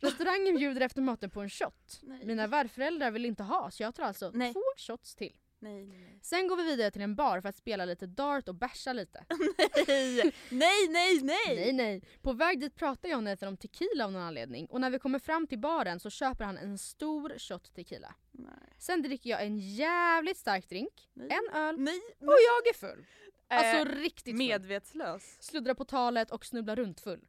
Restaurangen 0.00 0.56
bjuder 0.56 0.80
efter 0.80 1.02
maten 1.02 1.30
på 1.30 1.40
en 1.40 1.50
shot. 1.50 2.00
Nej. 2.02 2.24
Mina 2.26 2.46
värdföräldrar 2.46 3.10
vill 3.10 3.24
inte 3.24 3.42
ha 3.42 3.70
så 3.70 3.82
jag 3.82 3.94
tar 3.94 4.04
alltså 4.04 4.30
Nej. 4.34 4.52
två 4.52 4.62
shots 4.76 5.14
till. 5.14 5.36
Nej, 5.62 5.86
nej. 5.86 6.18
Sen 6.22 6.48
går 6.48 6.56
vi 6.56 6.62
vidare 6.62 6.90
till 6.90 7.02
en 7.02 7.14
bar 7.16 7.40
för 7.40 7.48
att 7.48 7.56
spela 7.56 7.84
lite 7.84 8.06
dart 8.06 8.48
och 8.48 8.54
bärsa 8.54 8.92
lite. 8.92 9.24
nej, 9.86 10.32
nej, 10.50 10.88
nej, 10.90 11.20
nej! 11.22 11.56
Nej 11.56 11.72
nej. 11.72 12.02
På 12.22 12.32
väg 12.32 12.60
dit 12.60 12.74
pratar 12.74 13.08
jag 13.08 13.16
och 13.16 13.22
Nathan 13.22 13.48
om 13.48 13.56
tequila 13.56 14.04
av 14.04 14.12
någon 14.12 14.22
anledning 14.22 14.66
och 14.66 14.80
när 14.80 14.90
vi 14.90 14.98
kommer 14.98 15.18
fram 15.18 15.46
till 15.46 15.58
baren 15.58 16.00
så 16.00 16.10
köper 16.10 16.44
han 16.44 16.58
en 16.58 16.78
stor 16.78 17.38
shot 17.38 17.74
tequila. 17.74 18.14
Nej. 18.32 18.48
Sen 18.78 19.02
dricker 19.02 19.30
jag 19.30 19.44
en 19.44 19.58
jävligt 19.58 20.36
stark 20.38 20.68
drink, 20.68 21.08
en 21.14 21.54
öl 21.54 21.74
och 22.18 22.26
jag 22.26 22.66
är 22.68 22.74
full. 22.74 23.06
Alltså 23.48 23.76
Eh, 23.76 23.84
riktigt 23.84 24.24
full. 24.24 24.34
medvetslös. 24.38 25.36
Sluddrar 25.42 25.74
på 25.74 25.84
talet 25.84 26.30
och 26.30 26.46
snubblar 26.46 26.76
runt 26.76 27.00
full. 27.00 27.20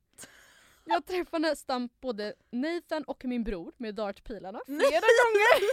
Jag 0.93 1.05
träffar 1.05 1.39
nästan 1.39 1.89
både 2.01 2.33
Nathan 2.51 3.03
och 3.03 3.25
min 3.25 3.43
bror 3.43 3.73
med 3.77 3.95
dartpilarna 3.95 4.61
flera 4.65 4.79
gånger. 4.89 5.71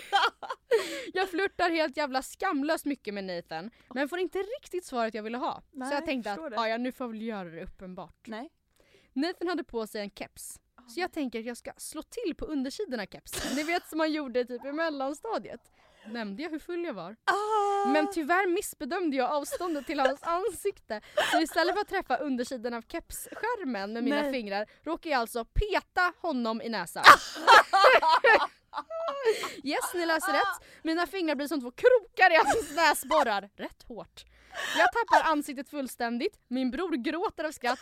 Jag 1.15 1.31
flörtar 1.31 1.71
helt 1.71 1.97
jävla 1.97 2.23
skamlöst 2.23 2.85
mycket 2.85 3.15
med 3.15 3.25
Nathan 3.25 3.71
men 3.95 4.09
får 4.09 4.19
inte 4.19 4.39
riktigt 4.39 4.85
svaret 4.85 5.15
jag 5.15 5.23
ville 5.23 5.39
ha. 5.39 5.63
Nej, 5.73 5.89
så 5.89 5.95
jag 5.95 6.05
tänkte 6.07 6.33
att. 6.33 6.53
"Ja, 6.53 6.69
ja, 6.69 6.77
nu 6.79 6.93
får 6.93 7.05
jag 7.07 7.13
väl 7.13 7.23
göra 7.23 7.49
det 7.51 7.65
uppenbart. 7.65 8.27
Nej. 8.27 8.51
Nathan 9.13 9.49
hade 9.49 9.65
på 9.65 9.87
sig 9.87 10.01
en 10.01 10.11
keps. 10.11 10.61
Så 10.89 11.01
jag 11.01 11.13
tänker 11.13 11.39
att 11.39 11.45
jag 11.45 11.57
ska 11.57 11.73
slå 11.77 12.03
till 12.03 12.35
på 12.35 12.45
undersidan 12.45 13.01
av 13.01 13.07
kepsen. 13.07 13.57
Ni 13.57 13.63
vet 13.63 13.89
som 13.89 13.99
man 13.99 14.13
gjorde 14.13 14.45
typ 14.45 14.65
i 14.65 14.73
mellanstadiet. 14.73 15.61
Nämnde 16.13 16.43
jag 16.43 16.51
hur 16.51 16.59
full 16.59 16.85
jag 16.85 16.95
var? 16.95 17.17
Ah! 17.25 17.89
Men 17.89 18.11
tyvärr 18.13 18.47
missbedömde 18.47 19.17
jag 19.17 19.31
avståndet 19.31 19.87
till 19.87 20.01
hans 20.01 20.23
ansikte. 20.23 21.01
Så 21.33 21.41
istället 21.41 21.75
för 21.75 21.81
att 21.81 21.89
träffa 21.89 22.17
undersidan 22.17 22.75
av 22.75 22.83
kepsskärmen 22.83 23.93
med 23.93 24.05
mina 24.05 24.23
Nej. 24.23 24.33
fingrar 24.33 24.67
råkar 24.83 25.11
jag 25.11 25.21
alltså 25.21 25.45
peta 25.45 26.13
honom 26.21 26.63
i 26.63 26.69
näsan. 26.69 27.05
yes, 29.65 29.95
ni 29.95 30.07
läser 30.07 30.33
rätt. 30.33 30.69
Mina 30.83 31.07
fingrar 31.07 31.35
blir 31.35 31.47
som 31.47 31.61
två 31.61 31.71
krokar 31.71 32.33
i 32.33 32.37
hans 32.37 32.77
näsborrar. 32.77 33.51
Rätt 33.57 33.83
hårt. 33.83 34.25
Jag 34.79 34.89
tappar 34.93 35.33
ansiktet 35.33 35.69
fullständigt, 35.69 36.41
min 36.49 36.71
bror 36.71 36.97
gråter 36.97 37.45
av 37.45 37.53
skratt 37.53 37.79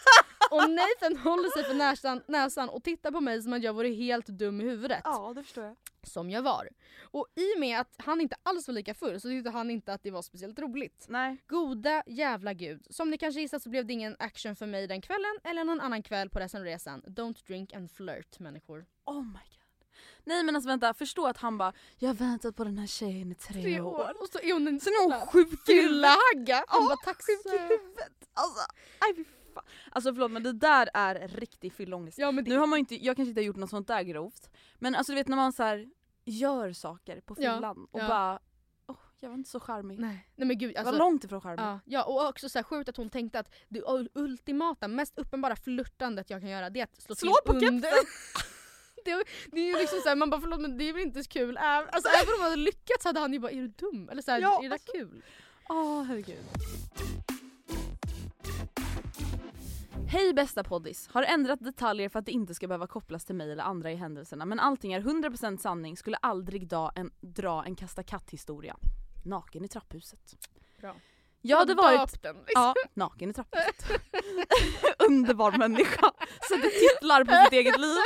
och 0.50 0.70
Nathan 0.70 1.16
håller 1.16 1.50
sig 1.50 1.64
för 1.64 1.74
näsan, 1.74 2.22
näsan 2.26 2.68
och 2.68 2.84
tittar 2.84 3.10
på 3.10 3.20
mig 3.20 3.42
som 3.42 3.52
att 3.52 3.62
jag 3.62 3.72
vore 3.72 3.88
helt 3.88 4.26
dum 4.26 4.60
i 4.60 4.64
huvudet. 4.64 5.00
Ja, 5.04 5.32
det 5.36 5.42
förstår 5.42 5.64
jag. 5.64 5.76
Som 6.02 6.30
jag 6.30 6.42
var. 6.42 6.68
Och 7.02 7.26
i 7.34 7.54
och 7.56 7.60
med 7.60 7.80
att 7.80 7.94
han 7.96 8.20
inte 8.20 8.36
alls 8.42 8.68
var 8.68 8.74
lika 8.74 8.94
full 8.94 9.20
så 9.20 9.28
tyckte 9.28 9.50
han 9.50 9.70
inte 9.70 9.92
att 9.92 10.02
det 10.02 10.10
var 10.10 10.22
speciellt 10.22 10.58
roligt. 10.58 11.06
Nej. 11.08 11.36
Goda 11.46 12.02
jävla 12.06 12.52
gud. 12.52 12.86
Som 12.90 13.10
ni 13.10 13.18
kanske 13.18 13.40
gissat 13.40 13.62
så 13.62 13.70
blev 13.70 13.86
det 13.86 13.92
ingen 13.92 14.16
action 14.18 14.56
för 14.56 14.66
mig 14.66 14.86
den 14.86 15.00
kvällen 15.00 15.38
eller 15.44 15.64
någon 15.64 15.80
annan 15.80 16.02
kväll 16.02 16.30
på 16.30 16.38
resten 16.38 16.60
av 16.60 16.64
resan. 16.64 17.02
Don't 17.02 17.46
drink 17.46 17.72
and 17.72 17.90
flirt 17.90 18.38
människor. 18.38 18.86
Oh 19.04 19.22
my 19.22 19.32
god. 19.32 19.65
Nej 20.26 20.44
men 20.44 20.56
alltså 20.56 20.68
vänta, 20.68 20.94
förstå 20.94 21.26
att 21.26 21.36
han 21.36 21.58
bara 21.58 21.72
Jag 21.98 22.08
har 22.08 22.14
väntat 22.14 22.56
på 22.56 22.64
den 22.64 22.78
här 22.78 22.86
tjejen 22.86 23.32
i 23.32 23.34
tre, 23.34 23.80
år. 23.80 24.22
Och 24.22 24.28
så 24.28 24.38
är 24.38 24.52
hon 24.52 24.68
en 24.68 24.80
Sen 24.80 24.92
är 24.92 25.10
hon 25.10 25.26
sjuk 25.26 25.52
i 25.52 25.56
fyllahagga. 25.56 26.64
Han 26.68 26.82
Ja, 26.82 26.88
bara 26.88 26.96
tack 27.04 27.22
så 27.22 27.50
huvudet. 27.50 28.28
Alltså, 28.34 28.60
aj 28.98 29.24
fan. 29.54 29.64
Alltså 29.90 30.14
förlåt 30.14 30.30
men 30.30 30.42
det 30.42 30.52
där 30.52 30.88
är 30.94 31.28
riktig 31.28 31.72
fyllångest. 31.72 32.18
Ja 32.18 32.32
det, 32.32 32.42
Nu 32.42 32.58
har 32.58 32.66
man 32.66 32.78
inte, 32.78 33.04
jag 33.04 33.16
kanske 33.16 33.28
inte 33.28 33.40
har 33.40 33.46
gjort 33.46 33.56
något 33.56 33.70
sånt 33.70 33.88
där 33.88 34.02
grovt. 34.02 34.50
Men 34.78 34.94
alltså 34.94 35.12
du 35.12 35.16
vet 35.16 35.28
när 35.28 35.36
man 35.36 35.52
så 35.52 35.62
här 35.62 35.86
gör 36.24 36.72
saker 36.72 37.20
på 37.20 37.36
Ja, 37.38 37.54
fyllan 37.54 37.86
och 37.90 38.00
ja. 38.00 38.08
bara 38.08 38.38
jag 39.20 39.28
var 39.28 39.36
inte 39.36 39.50
så 39.50 39.60
charmig. 39.60 39.98
nej, 39.98 40.28
nej 40.36 40.48
men 40.48 40.58
gud 40.58 40.70
jag 40.70 40.78
alltså. 40.78 40.92
var 40.92 40.98
långt 40.98 41.24
ifrån 41.24 41.40
charmig. 41.40 41.60
Ja, 41.62 41.80
ja 41.84 42.04
och 42.04 42.28
också 42.28 42.48
så 42.48 42.58
här 42.58 42.62
sjukt 42.62 42.88
att 42.88 42.96
hon 42.96 43.10
tänkte 43.10 43.38
att 43.38 43.54
det 43.68 43.82
ultimata, 44.14 44.88
mest 44.88 45.18
uppenbara 45.18 45.56
flörtandet 45.56 46.30
jag 46.30 46.40
kan 46.40 46.50
göra 46.50 46.70
det 46.70 46.80
är 46.80 46.84
att 46.84 47.02
slå, 47.02 47.14
Slå 47.14 47.32
till 47.44 47.60
på 47.60 47.66
under... 47.66 47.90
det, 49.06 49.24
det 49.52 49.60
är 49.60 49.66
ju 49.66 49.78
liksom 49.78 50.00
såhär, 50.00 50.16
man 50.16 50.30
bara 50.30 50.40
förlåt 50.40 50.60
men 50.60 50.78
det 50.78 50.84
är 50.88 50.92
väl 50.92 51.02
inte 51.02 51.22
så 51.24 51.30
kul. 51.30 51.56
Alltså, 51.56 52.10
även 52.22 52.34
om 52.34 52.40
han 52.40 52.50
hade 52.50 52.62
lyckats 52.62 53.04
hade 53.04 53.20
han 53.20 53.32
ju 53.32 53.38
bara 53.38 53.50
är 53.50 53.56
du 53.56 53.68
dum? 53.68 54.08
Eller 54.08 54.22
såhär, 54.22 54.40
Ja, 54.40 54.60
är 54.64 54.68
det 54.68 54.74
alltså. 54.74 54.92
kul? 54.92 55.22
Åh 55.68 56.02
herregud. 56.02 56.44
Hej 60.08 60.34
bästa 60.34 60.64
poddis! 60.64 61.08
Har 61.12 61.22
ändrat 61.22 61.60
detaljer 61.60 62.08
för 62.08 62.18
att 62.18 62.26
det 62.26 62.32
inte 62.32 62.54
ska 62.54 62.68
behöva 62.68 62.86
kopplas 62.86 63.24
till 63.24 63.34
mig 63.34 63.52
eller 63.52 63.62
andra 63.62 63.92
i 63.92 63.94
händelserna 63.94 64.44
men 64.44 64.60
allting 64.60 64.92
är 64.92 65.00
100% 65.00 65.56
sanning, 65.56 65.96
skulle 65.96 66.16
aldrig 66.16 66.72
en, 66.94 67.10
dra 67.20 67.64
en 67.64 67.76
kasta 67.76 68.02
katt-historia. 68.02 68.76
Naken 69.24 69.64
i 69.64 69.68
trapphuset. 69.68 70.36
Bra. 70.80 70.94
Jag 71.46 71.56
hade 71.56 71.74
varit 71.74 72.22
den. 72.22 72.36
Ja, 72.54 72.74
naken 72.94 73.30
i 73.30 73.32
trapphuset. 73.32 74.02
Underbar 75.08 75.58
människa. 75.58 76.12
Sätter 76.48 76.70
titlar 76.94 77.24
på 77.24 77.44
sitt 77.44 77.52
eget 77.52 77.80
liv. 77.80 77.96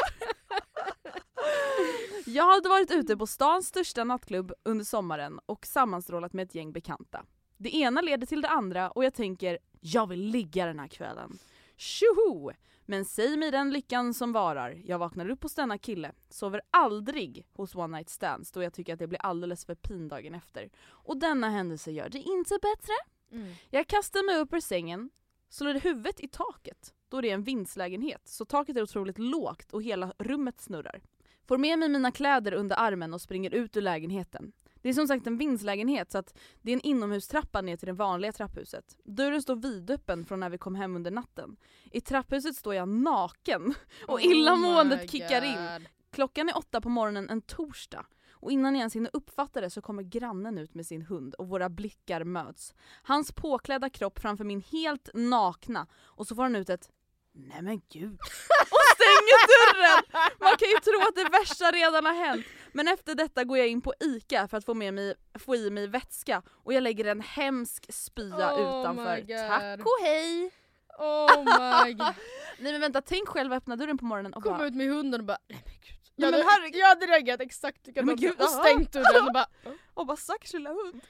Jag 2.27 2.45
hade 2.55 2.69
varit 2.69 2.91
ute 2.91 3.17
på 3.17 3.27
stans 3.27 3.67
största 3.67 4.05
nattklubb 4.05 4.53
under 4.63 4.85
sommaren 4.85 5.41
och 5.47 5.67
sammanstrålat 5.67 6.33
med 6.33 6.47
ett 6.47 6.55
gäng 6.55 6.73
bekanta. 6.73 7.25
Det 7.57 7.77
ena 7.77 8.01
leder 8.01 8.27
till 8.27 8.41
det 8.41 8.49
andra 8.49 8.91
och 8.91 9.05
jag 9.05 9.15
tänker, 9.15 9.59
jag 9.81 10.07
vill 10.09 10.21
ligga 10.21 10.67
den 10.67 10.79
här 10.79 10.89
kvällen. 10.89 11.39
Tjoho! 11.77 12.53
Men 12.87 13.05
säg 13.05 13.37
mig 13.37 13.51
den 13.51 13.71
lyckan 13.71 14.15
som 14.15 14.33
varar. 14.33 14.81
Jag 14.85 14.99
vaknar 14.99 15.31
upp 15.31 15.43
hos 15.43 15.55
denna 15.55 15.79
kille, 15.79 16.13
sover 16.29 16.61
aldrig 16.71 17.47
hos 17.53 17.75
one 17.75 17.97
night 17.97 18.09
stands 18.09 18.53
då 18.53 18.63
jag 18.63 18.73
tycker 18.73 18.93
att 18.93 18.99
det 18.99 19.07
blir 19.07 19.23
alldeles 19.23 19.65
för 19.65 19.75
pin 19.75 20.09
dagen 20.09 20.35
efter. 20.35 20.71
Och 20.89 21.17
denna 21.17 21.51
händelse 21.51 21.91
gör 21.91 22.09
det 22.09 22.19
inte 22.19 22.59
bättre. 22.63 22.93
Mm. 23.33 23.53
Jag 23.71 23.87
kastar 23.87 24.27
mig 24.27 24.37
upp 24.37 24.55
ur 24.55 24.61
sängen, 24.61 25.11
slår 25.49 25.75
huvudet 25.75 26.21
i 26.21 26.29
taket 26.29 26.95
då 27.09 27.21
det 27.21 27.31
är 27.31 27.35
en 27.35 27.43
vindslägenhet 27.43 28.29
så 28.29 28.45
taket 28.45 28.77
är 28.77 28.83
otroligt 28.83 29.19
lågt 29.19 29.73
och 29.73 29.83
hela 29.83 30.13
rummet 30.19 30.61
snurrar. 30.61 31.01
Får 31.49 31.59
med 31.59 31.79
mig 31.79 31.89
mina 31.89 32.13
kläder 32.13 32.53
under 32.53 32.77
armen 32.77 33.15
och 33.15 33.21
springer 33.21 33.55
ut 33.55 33.77
ur 33.77 33.81
lägenheten. 33.81 34.53
Det 34.83 34.89
är 34.89 34.93
som 34.93 35.09
sagt 35.09 35.27
en 35.27 35.39
vindslägenhet 35.39 36.11
så 36.11 36.19
att 36.19 36.39
det 36.63 36.73
är 36.73 36.75
en 36.75 36.81
inomhustrappa 36.81 37.61
ner 37.61 37.77
till 37.77 37.87
det 37.87 37.93
vanliga 37.93 38.33
trapphuset. 38.33 38.97
Dörren 39.05 39.43
står 39.43 39.57
vidöppen 39.57 40.25
från 40.25 40.41
när 40.41 40.51
vi 40.51 40.59
kom 40.59 40.75
hem 40.75 40.97
under 40.97 41.11
natten. 41.11 41.57
I 41.93 42.01
trapphuset 42.01 42.57
står 42.57 42.75
jag 42.75 42.89
naken 42.89 43.75
och 44.07 44.15
Oh 44.15 44.27
illamåendet 44.27 45.01
my 45.01 45.09
kickar 45.09 45.43
in. 45.43 45.87
Klockan 46.11 46.49
är 46.49 46.59
åtta 46.59 46.81
på 46.81 46.89
morgonen 46.89 47.31
en 47.31 47.41
torsdag 47.43 48.07
och 48.41 48.53
innan 48.53 48.75
jag 48.75 48.79
ens 48.79 48.97
hinner 48.97 49.11
uppfatta 49.13 49.61
det 49.61 49.71
så 49.71 49.81
kommer 49.83 50.03
grannen 50.03 50.59
ut 50.59 50.75
med 50.75 50.87
sin 50.87 51.03
hund 51.03 51.35
och 51.35 51.49
våra 51.49 51.69
blickar 51.69 52.25
möts. 52.25 52.75
Hans 53.03 53.33
påklädda 53.33 53.91
kropp 53.91 54.19
framför 54.19 54.45
min 54.45 54.61
helt 54.61 55.11
nakna 55.15 55.87
och 56.03 56.27
så 56.27 56.35
får 56.35 56.43
han 56.43 56.57
ut 56.57 56.71
ett 56.71 56.91
Nej 57.33 57.63
men 57.63 57.81
gud 57.93 58.13
och 58.71 58.85
stänger 58.95 59.47
dörren! 59.47 60.05
Man 60.41 60.57
kan 60.57 60.69
ju 60.69 60.77
tro 60.79 61.09
att 61.09 61.15
det 61.15 61.39
värsta 61.39 61.65
redan 61.71 62.07
har 62.07 62.27
hänt. 62.27 62.47
Men 62.73 62.89
efter 62.89 63.15
detta 63.15 63.45
går 63.45 63.59
jag 63.59 63.69
in 63.69 63.81
på 63.81 63.95
ICA 64.01 64.49
för 64.49 64.57
att 64.57 64.65
få, 64.65 64.75
med 64.75 64.95
mig, 64.95 65.15
få 65.39 65.57
i 65.57 65.71
mig 65.71 65.87
vätska 65.87 66.43
och 66.49 66.73
jag 66.73 66.83
lägger 66.83 67.05
en 67.05 67.21
hemsk 67.21 67.93
spya 67.93 68.55
Oh 68.55 68.81
utanför. 68.81 69.49
Tack 69.49 69.81
och 69.81 70.07
hej! 70.07 70.51
Oh 70.99 71.39
my 71.85 71.93
god. 71.99 72.15
Nej 72.59 72.73
men 72.73 72.81
vänta, 72.81 73.03
tänk 73.03 73.29
själv 73.29 73.53
att 73.53 73.57
öppna 73.57 73.77
dörren 73.77 73.99
på 73.99 74.05
morgonen 74.05 74.35
och 74.35 74.43
Kom 74.43 74.59
bara 74.59 74.67
ut 74.69 74.75
med 74.75 74.89
hunden 74.89 75.21
och 75.21 75.27
bara 75.27 75.39
nej 75.49 75.63
men 75.65 75.75
gud. 75.75 76.00
Jag 76.21 76.31
men 76.31 76.41
hade, 76.43 76.51
herregud. 76.51 76.81
jag 76.81 76.89
hade 76.89 77.07
reagerat 77.07 77.41
exakt 77.41 77.87
men 77.95 78.07
likadant 78.07 78.41
och 78.41 78.49
stängt 78.49 78.93
dörren 78.93 79.27
och 79.27 79.33
bara 79.33 79.47
och 79.95 80.07
bara 80.07 80.17
stackars 80.17 80.53
lilla 80.53 80.71
hund. 80.71 81.01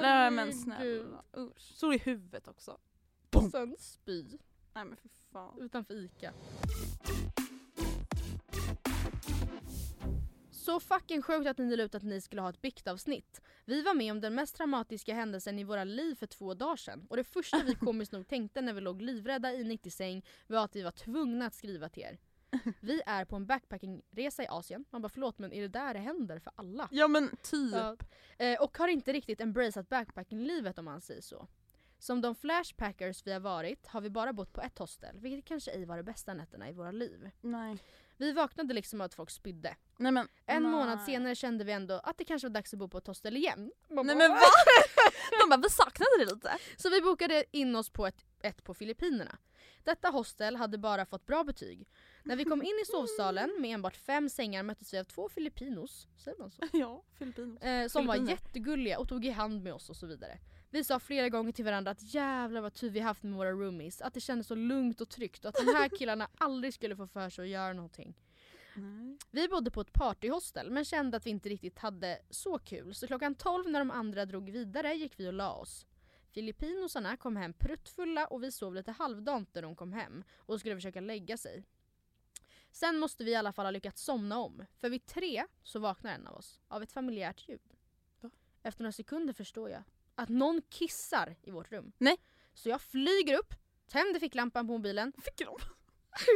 Nej 0.00 0.30
men 0.30 0.52
snälla 0.52 1.22
usch. 1.36 1.60
Så 1.60 1.92
i 1.92 1.98
huvudet 1.98 2.48
också. 2.48 2.78
Och 3.34 3.50
sen 3.50 3.76
spy 3.78 4.22
Nej 4.74 4.84
men 4.84 4.96
för 4.96 5.08
fan. 5.32 5.58
utanför 5.60 5.94
ICA. 5.94 6.32
Så 10.50 10.80
fucking 10.80 11.22
sjukt 11.22 11.46
att 11.48 11.58
ni 11.58 11.76
la 11.76 11.82
ut 11.82 11.94
att 11.94 12.02
ni 12.02 12.20
skulle 12.20 12.42
ha 12.42 12.50
ett 12.50 12.60
biktavsnitt. 12.62 13.40
Vi 13.64 13.82
var 13.82 13.94
med 13.94 14.12
om 14.12 14.20
den 14.20 14.34
mest 14.34 14.56
traumatiska 14.56 15.14
händelsen 15.14 15.58
i 15.58 15.64
våra 15.64 15.84
liv 15.84 16.14
för 16.14 16.26
två 16.26 16.54
dagar 16.54 16.76
sedan. 16.76 17.06
Och 17.10 17.16
det 17.16 17.24
första 17.24 17.62
vi 17.62 17.74
komiskt 17.80 18.12
nog 18.12 18.28
tänkte 18.28 18.60
när 18.60 18.72
vi 18.72 18.80
låg 18.80 19.02
livrädda 19.02 19.52
i 19.52 19.64
90-säng 19.64 20.24
var 20.46 20.64
att 20.64 20.76
vi 20.76 20.82
var 20.82 20.90
tvungna 20.90 21.46
att 21.46 21.54
skriva 21.54 21.88
till 21.88 22.02
er. 22.02 22.18
Vi 22.80 23.02
är 23.06 23.24
på 23.24 23.36
en 23.36 23.46
backpackingresa 23.46 24.42
i 24.42 24.46
Asien. 24.46 24.84
Man 24.90 25.02
bara 25.02 25.08
förlåt 25.08 25.38
men 25.38 25.52
är 25.52 25.62
det 25.62 25.68
där 25.68 25.94
det 25.94 26.00
händer 26.00 26.38
för 26.38 26.52
alla? 26.56 26.88
Ja 26.90 27.08
men 27.08 27.36
typ. 27.42 27.72
Ja. 27.74 27.96
Eh, 28.38 28.60
och 28.60 28.78
har 28.78 28.88
inte 28.88 29.12
riktigt 29.12 29.40
embraceat 29.40 29.88
backpackinglivet 29.88 30.78
om 30.78 30.84
man 30.84 31.00
säger 31.00 31.22
så. 31.22 31.48
Som 31.98 32.20
de 32.20 32.34
flashpackers 32.34 33.26
vi 33.26 33.32
har 33.32 33.40
varit 33.40 33.86
har 33.86 34.00
vi 34.00 34.10
bara 34.10 34.32
bott 34.32 34.52
på 34.52 34.60
ett 34.60 34.78
hostel, 34.78 35.18
vilket 35.20 35.44
kanske 35.44 35.70
ej 35.70 35.84
var 35.84 35.96
de 35.96 36.02
bästa 36.02 36.34
nätterna 36.34 36.68
i 36.68 36.72
våra 36.72 36.90
liv. 36.90 37.30
Nej. 37.40 37.78
Vi 38.16 38.32
vaknade 38.32 38.74
liksom 38.74 39.00
av 39.00 39.04
att 39.04 39.14
folk 39.14 39.30
spydde. 39.30 39.76
Nej 39.96 40.12
men 40.12 40.28
En 40.46 40.62
nej. 40.62 40.72
månad 40.72 41.00
senare 41.02 41.34
kände 41.34 41.64
vi 41.64 41.72
ändå 41.72 41.94
att 42.04 42.18
det 42.18 42.24
kanske 42.24 42.48
var 42.48 42.54
dags 42.54 42.72
att 42.72 42.78
bo 42.78 42.88
på 42.88 42.98
ett 42.98 43.06
hostel 43.06 43.36
igen. 43.36 43.72
Man 43.90 44.06
Nej 44.06 44.16
bara, 44.16 44.28
men 44.28 44.30
va? 44.30 44.40
De 45.42 45.50
bara 45.50 45.60
vi 45.60 45.70
saknade 45.70 46.10
det 46.18 46.24
lite. 46.34 46.58
Så 46.76 46.90
vi 46.90 47.00
bokade 47.00 47.44
in 47.50 47.76
oss 47.76 47.90
på 47.90 48.06
ett, 48.06 48.24
ett 48.42 48.64
på 48.64 48.74
Filippinerna. 48.74 49.38
Detta 49.84 50.08
hostel 50.08 50.56
hade 50.56 50.78
bara 50.78 51.06
fått 51.06 51.26
bra 51.26 51.44
betyg. 51.44 51.88
När 52.26 52.36
vi 52.36 52.44
kom 52.44 52.62
in 52.62 52.80
i 52.82 52.86
sovsalen 52.86 53.56
med 53.60 53.74
enbart 53.74 53.96
fem 53.96 54.28
sängar 54.28 54.62
möttes 54.62 54.94
vi 54.94 54.98
av 54.98 55.04
två 55.04 55.28
filippinos, 55.28 56.08
säger 56.16 56.38
man 56.38 56.50
så? 56.50 56.62
Ja, 56.72 57.02
Filippinos. 57.18 57.62
Eh, 57.62 57.88
som 57.88 58.06
var 58.06 58.14
Filippiner. 58.14 58.32
jättegulliga 58.32 58.98
och 58.98 59.08
tog 59.08 59.24
i 59.24 59.30
hand 59.30 59.62
med 59.62 59.74
oss 59.74 59.90
och 59.90 59.96
så 59.96 60.06
vidare. 60.06 60.38
Vi 60.70 60.84
sa 60.84 61.00
flera 61.00 61.28
gånger 61.28 61.52
till 61.52 61.64
varandra 61.64 61.90
att 61.90 62.14
jävlar 62.14 62.60
vad 62.60 62.74
tur 62.74 62.90
vi 62.90 63.00
haft 63.00 63.22
med 63.22 63.34
våra 63.34 63.50
roomies, 63.50 64.02
att 64.02 64.14
det 64.14 64.20
kändes 64.20 64.46
så 64.46 64.54
lugnt 64.54 65.00
och 65.00 65.08
tryggt 65.08 65.44
och 65.44 65.48
att 65.48 65.66
de 65.66 65.74
här 65.74 65.88
killarna 65.98 66.28
aldrig 66.38 66.74
skulle 66.74 66.96
få 66.96 67.06
för 67.06 67.30
sig 67.30 67.42
att 67.42 67.48
göra 67.48 67.72
någonting. 67.72 68.14
Nej. 68.76 69.18
Vi 69.30 69.48
bodde 69.48 69.70
på 69.70 69.80
ett 69.80 69.92
partyhostel 69.92 70.70
men 70.70 70.84
kände 70.84 71.16
att 71.16 71.26
vi 71.26 71.30
inte 71.30 71.48
riktigt 71.48 71.78
hade 71.78 72.18
så 72.30 72.58
kul 72.58 72.94
så 72.94 73.06
klockan 73.06 73.34
12 73.34 73.70
när 73.70 73.78
de 73.78 73.90
andra 73.90 74.26
drog 74.26 74.50
vidare 74.50 74.94
gick 74.94 75.20
vi 75.20 75.28
och 75.28 75.32
la 75.32 75.52
oss. 75.52 75.86
Filippinosarna 76.34 77.16
kom 77.16 77.36
hem 77.36 77.52
pruttfulla 77.52 78.26
och 78.26 78.42
vi 78.42 78.52
sov 78.52 78.74
lite 78.74 78.92
halvdant 78.92 79.54
när 79.54 79.62
de 79.62 79.76
kom 79.76 79.92
hem 79.92 80.24
och 80.36 80.60
skulle 80.60 80.74
försöka 80.74 81.00
lägga 81.00 81.36
sig. 81.36 81.64
Sen 82.74 82.98
måste 82.98 83.24
vi 83.24 83.30
i 83.30 83.34
alla 83.34 83.52
fall 83.52 83.66
ha 83.66 83.70
lyckats 83.70 84.02
somna 84.02 84.38
om, 84.38 84.64
för 84.80 84.90
vid 84.90 85.06
tre 85.06 85.46
så 85.62 85.78
vaknar 85.78 86.14
en 86.14 86.26
av 86.26 86.36
oss 86.36 86.60
av 86.68 86.82
ett 86.82 86.92
familjärt 86.92 87.48
ljud. 87.48 87.60
Va? 88.20 88.30
Efter 88.62 88.82
några 88.82 88.92
sekunder 88.92 89.32
förstår 89.32 89.70
jag 89.70 89.82
att 90.14 90.28
någon 90.28 90.62
kissar 90.68 91.36
i 91.42 91.50
vårt 91.50 91.72
rum. 91.72 91.92
Nej. 91.98 92.16
Så 92.54 92.68
jag 92.68 92.80
flyger 92.80 93.38
upp, 93.38 93.54
tänder 93.86 94.20
ficklampan 94.20 94.66
på 94.66 94.72
mobilen 94.72 95.12
Fick 95.22 95.38
de? 95.38 95.58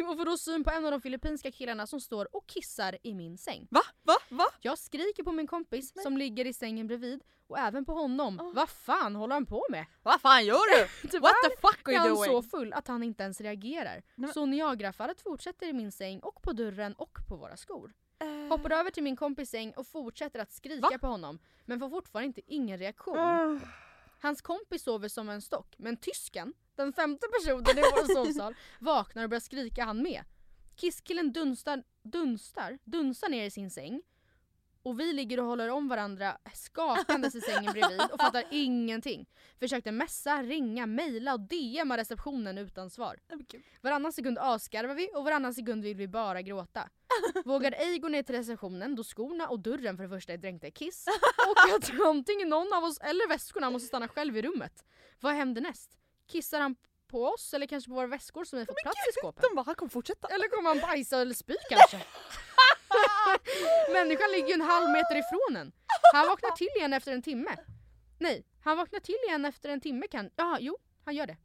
Och 0.08 0.16
får 0.18 0.24
då 0.24 0.36
syn 0.38 0.64
på 0.64 0.70
en 0.70 0.84
av 0.84 0.90
de 0.90 1.00
filippinska 1.00 1.50
killarna 1.52 1.86
som 1.86 2.00
står 2.00 2.36
och 2.36 2.46
kissar 2.46 2.98
i 3.02 3.14
min 3.14 3.38
säng. 3.38 3.66
Va? 3.70 3.80
Va? 4.02 4.14
Va? 4.28 4.44
Jag 4.60 4.78
skriker 4.78 5.22
på 5.22 5.32
min 5.32 5.46
kompis 5.46 5.92
Nej. 5.96 6.02
som 6.02 6.16
ligger 6.16 6.44
i 6.44 6.52
sängen 6.52 6.86
bredvid 6.86 7.22
och 7.46 7.58
även 7.58 7.84
på 7.84 7.92
honom. 7.92 8.38
Åh. 8.42 8.52
Vad 8.54 8.68
fan 8.68 9.16
håller 9.16 9.34
han 9.34 9.46
på 9.46 9.66
med? 9.70 9.86
Vad 10.02 10.20
fan 10.20 10.44
gör 10.46 10.78
du? 10.78 11.08
Tyvärr 11.08 11.20
What 11.20 11.34
the 11.50 11.60
fuck 11.68 11.88
are 11.88 11.92
är 11.94 11.96
you 11.96 12.08
han 12.08 12.16
doing? 12.16 12.30
så 12.30 12.42
full 12.42 12.72
att 12.72 12.88
han 12.88 13.02
inte 13.02 13.22
ens 13.22 13.40
reagerar. 13.40 14.02
men- 14.14 14.32
Så 14.32 14.46
Niagarafallet 14.46 15.20
fortsätter 15.20 15.66
i 15.68 15.72
min 15.72 15.92
säng 15.92 16.20
och 16.20 16.42
på 16.42 16.52
dörren 16.52 16.92
och 16.94 17.18
på 17.28 17.36
våra 17.36 17.56
skor. 17.56 17.92
Eh. 18.20 18.48
Hoppar 18.48 18.70
över 18.72 18.90
till 18.90 19.02
min 19.02 19.16
kompis 19.16 19.50
säng 19.50 19.72
och 19.76 19.86
fortsätter 19.86 20.38
att 20.40 20.52
skrika 20.52 20.88
Va? 20.90 20.98
på 21.00 21.06
honom 21.06 21.38
men 21.64 21.80
får 21.80 21.88
fortfarande 21.90 22.26
inte 22.26 22.40
ingen 22.46 22.78
reaktion. 22.78 23.18
Ah. 23.18 23.58
Hans 24.20 24.40
kompis 24.42 24.82
sover 24.82 25.08
som 25.08 25.28
en 25.28 25.42
stock 25.42 25.74
men 25.78 25.96
tysken, 25.96 26.54
den 26.78 26.92
femte 26.92 27.26
personen 27.38 27.78
i 27.78 27.80
vår 27.80 28.14
sovsal, 28.14 28.54
vaknar 28.78 29.22
och 29.22 29.30
börjar 29.30 29.40
skrika 29.40 29.84
han 29.84 30.02
med. 30.02 30.24
Kisskillen 30.76 31.32
dunstar, 31.32 31.82
dunstar, 32.02 32.78
dunstar 32.84 33.28
ner 33.28 33.44
i 33.44 33.50
sin 33.50 33.70
säng 33.70 34.02
och 34.88 35.00
vi 35.00 35.12
ligger 35.12 35.40
och 35.40 35.46
håller 35.46 35.68
om 35.68 35.88
varandra 35.88 36.38
skakandes 36.54 37.34
i 37.34 37.40
sängen 37.40 37.72
bredvid 37.72 38.00
och 38.12 38.20
fattar 38.20 38.44
ingenting. 38.50 39.26
Försökte 39.58 39.92
messa, 39.92 40.42
ringa, 40.42 40.86
mejla 40.86 41.34
och 41.34 41.40
DMa 41.40 41.96
receptionen 41.96 42.58
utan 42.58 42.90
svar. 42.90 43.18
Varannan 43.80 44.12
sekund 44.12 44.38
asgarvar 44.38 44.94
vi 44.94 45.10
och 45.14 45.24
varannan 45.24 45.54
sekund 45.54 45.84
vill 45.84 45.96
vi 45.96 46.08
bara 46.08 46.42
gråta. 46.42 46.88
Vågar 47.44 47.72
ej 47.72 47.98
gå 47.98 48.08
ner 48.08 48.22
till 48.22 48.34
receptionen 48.34 48.94
då 48.94 49.04
skorna 49.04 49.48
och 49.48 49.60
dörren 49.60 49.96
för 49.96 50.04
det 50.04 50.10
första 50.10 50.32
är 50.32 50.38
dränkta 50.38 50.66
i 50.66 50.70
kiss 50.70 51.06
och 51.48 51.74
att 51.76 52.00
antingen 52.06 52.48
någon 52.48 52.72
av 52.72 52.84
oss 52.84 52.98
eller 52.98 53.28
väskorna 53.28 53.70
måste 53.70 53.88
stanna 53.88 54.08
själv 54.08 54.36
i 54.36 54.42
rummet. 54.42 54.84
Vad 55.20 55.34
händer 55.34 55.62
näst? 55.62 55.98
Kissar 56.28 56.60
han 56.60 56.76
på 57.06 57.24
oss 57.26 57.54
eller 57.54 57.66
kanske 57.66 57.88
på 57.88 57.94
våra 57.94 58.06
väskor 58.06 58.44
som 58.44 58.58
vi 58.58 58.66
får 58.66 58.74
plats 58.82 58.98
i 59.08 59.12
skåpen? 59.20 59.42
De 59.48 59.54
bara, 59.56 59.62
han 59.62 59.74
kommer 59.74 59.90
fortsätta. 59.90 60.28
Eller 60.28 60.48
kommer 60.48 60.68
han 60.70 60.80
bajsa 60.80 61.20
eller 61.20 61.34
spy 61.34 61.56
kanske? 61.70 61.96
Människan 63.92 64.30
ligger 64.30 64.48
ju 64.48 64.52
en 64.54 64.60
halv 64.60 64.90
meter 64.90 65.16
ifrån 65.16 65.56
en. 65.56 65.72
Han 66.14 66.28
vaknar 66.28 66.50
till 66.50 66.68
igen 66.76 66.92
efter 66.92 67.12
en 67.12 67.22
timme. 67.22 67.56
Nej, 68.18 68.44
han 68.64 68.76
vaknar 68.76 69.00
till 69.00 69.16
igen 69.28 69.44
efter 69.44 69.68
en 69.68 69.80
timme 69.80 70.06
kan... 70.08 70.30
Ja, 70.36 70.56
jo, 70.60 70.76
han 71.04 71.14
gör 71.14 71.26
det. 71.26 71.36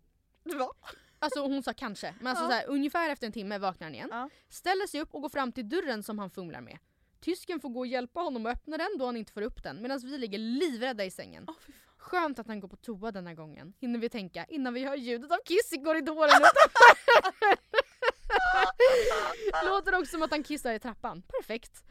Va? 0.43 0.71
Alltså 1.19 1.41
hon 1.41 1.63
sa 1.63 1.73
kanske, 1.73 2.15
men 2.19 2.27
alltså 2.27 2.43
Ja. 2.43 2.49
så 2.49 2.53
här, 2.55 2.65
ungefär 2.67 3.09
efter 3.09 3.27
en 3.27 3.33
timme 3.33 3.57
vaknar 3.57 3.85
han 3.87 3.95
igen. 3.95 4.09
Ja. 4.11 4.29
Ställer 4.49 4.87
sig 4.87 5.01
upp 5.01 5.13
och 5.13 5.21
går 5.21 5.29
fram 5.29 5.51
till 5.51 5.69
dörren 5.69 6.03
som 6.03 6.19
han 6.19 6.29
fumlar 6.29 6.61
med. 6.61 6.77
Tysken 7.21 7.59
får 7.59 7.69
gå 7.69 7.79
och 7.79 7.87
hjälpa 7.87 8.19
honom 8.19 8.45
att 8.45 8.53
öppna 8.53 8.77
den 8.77 8.97
då 8.97 9.05
han 9.05 9.17
inte 9.17 9.31
får 9.31 9.41
upp 9.41 9.63
den 9.63 9.81
medan 9.81 9.99
vi 9.99 10.17
ligger 10.17 10.37
livrädda 10.37 11.05
i 11.05 11.11
sängen. 11.11 11.45
Fan. 11.45 11.55
Skönt 12.03 12.39
att 12.39 12.47
han 12.47 12.59
går 12.59 12.67
på 12.67 12.75
toa 12.75 13.11
den 13.11 13.27
här 13.27 13.33
gången, 13.33 13.73
hinner 13.79 13.99
vi 13.99 14.09
tänka 14.09 14.45
innan 14.45 14.73
vi 14.73 14.83
hör 14.83 14.95
ljudet 14.95 15.31
av 15.31 15.37
kiss 15.45 15.73
i 15.73 15.77
korridoren 15.77 16.29
utanför. 16.29 16.93
Låter 19.69 19.95
också 19.95 20.11
som 20.11 20.21
att 20.21 20.31
han 20.31 20.43
kissar 20.43 20.73
i 20.73 20.79
trappan. 20.79 21.21
Perfekt. 21.21 21.83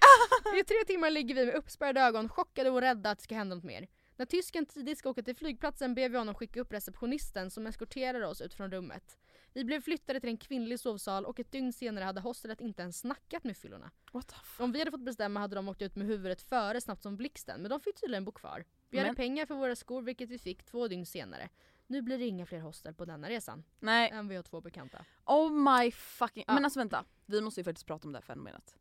I 0.61 0.64
tre 0.64 0.77
timmar 0.87 1.11
ligger 1.11 1.35
vi 1.35 1.46
med 1.46 1.55
uppspärrade 1.55 2.01
ögon, 2.01 2.29
chockade 2.29 2.70
och 2.70 2.81
rädda 2.81 3.11
att 3.11 3.18
det 3.18 3.25
ska 3.25 3.35
hända 3.35 3.55
något 3.55 3.64
mer. 3.64 3.88
När 4.16 4.27
tysken 4.27 4.66
tidigt 4.66 4.98
ska 4.98 5.11
åka 5.11 5.22
till 5.22 5.37
flygplatsen 5.37 5.94
ber 5.94 6.09
vi 6.09 6.18
honom 6.18 6.35
skicka 6.35 6.61
upp 6.61 6.72
receptionisten 6.72 7.51
som 7.51 7.66
eskorterar 7.66 8.22
oss 8.22 8.40
ut 8.40 8.55
från 8.55 8.72
rummet. 8.72 9.18
Vi 9.53 9.64
blev 9.64 9.81
flyttade 9.81 10.20
till 10.20 10.29
en 10.29 10.37
kvinnlig 10.37 10.81
sovsal 10.81 11.25
och 11.25 11.40
ett 11.40 11.53
dygn 11.53 11.72
senare 11.72 12.05
hade 12.05 12.20
hostelet 12.20 12.61
inte 12.61 12.83
ens 12.83 13.01
snackat 13.01 13.44
med 13.44 13.57
fyllorna. 13.57 13.90
Om 14.59 14.72
vi 14.72 14.79
hade 14.79 14.90
fått 14.90 15.05
bestämma 15.05 15.40
hade 15.40 15.55
de 15.55 15.68
åkt 15.68 15.83
ut 15.83 15.96
med 15.96 16.07
huvudet 16.07 16.42
före 16.42 16.81
snabbt 16.81 17.03
som 17.03 17.16
blixten 17.16 17.61
men 17.62 17.70
de 17.70 17.81
fick 17.81 18.01
tydligen 18.01 18.25
bo 18.25 18.33
kvar. 18.33 18.64
Vi 18.92 18.98
hade 18.98 19.09
Men- 19.09 19.16
pengar 19.16 19.46
för 19.46 19.55
våra 19.55 19.76
skor 19.76 20.02
vilket 20.02 20.31
vi 20.31 20.38
fick 20.38 20.64
två 20.64 20.88
dygn 20.88 21.07
senare. 21.07 21.48
Nu 21.87 22.02
blir 22.02 22.18
det 22.18 22.26
inga 22.26 22.46
fler 22.46 22.61
hostel 22.61 22.94
på 22.94 23.05
denna 23.05 23.28
resan. 23.28 23.64
Nej, 23.81 24.11
Än 24.11 24.28
vi 24.28 24.37
har 24.37 24.42
två 24.42 24.61
bekanta. 24.61 25.05
oh 25.26 25.50
my 25.52 25.90
fucking... 25.90 26.44
Ja. 26.46 26.55
Men 26.55 26.64
alltså 26.64 26.81
vänta, 26.81 27.05
vi 27.26 27.40
måste 27.40 27.61
ju 27.61 27.64
faktiskt 27.64 27.87
prata 27.87 28.09
om 28.09 28.12
det 28.12 28.18
här 28.18 28.22
fenomenet. 28.22 28.78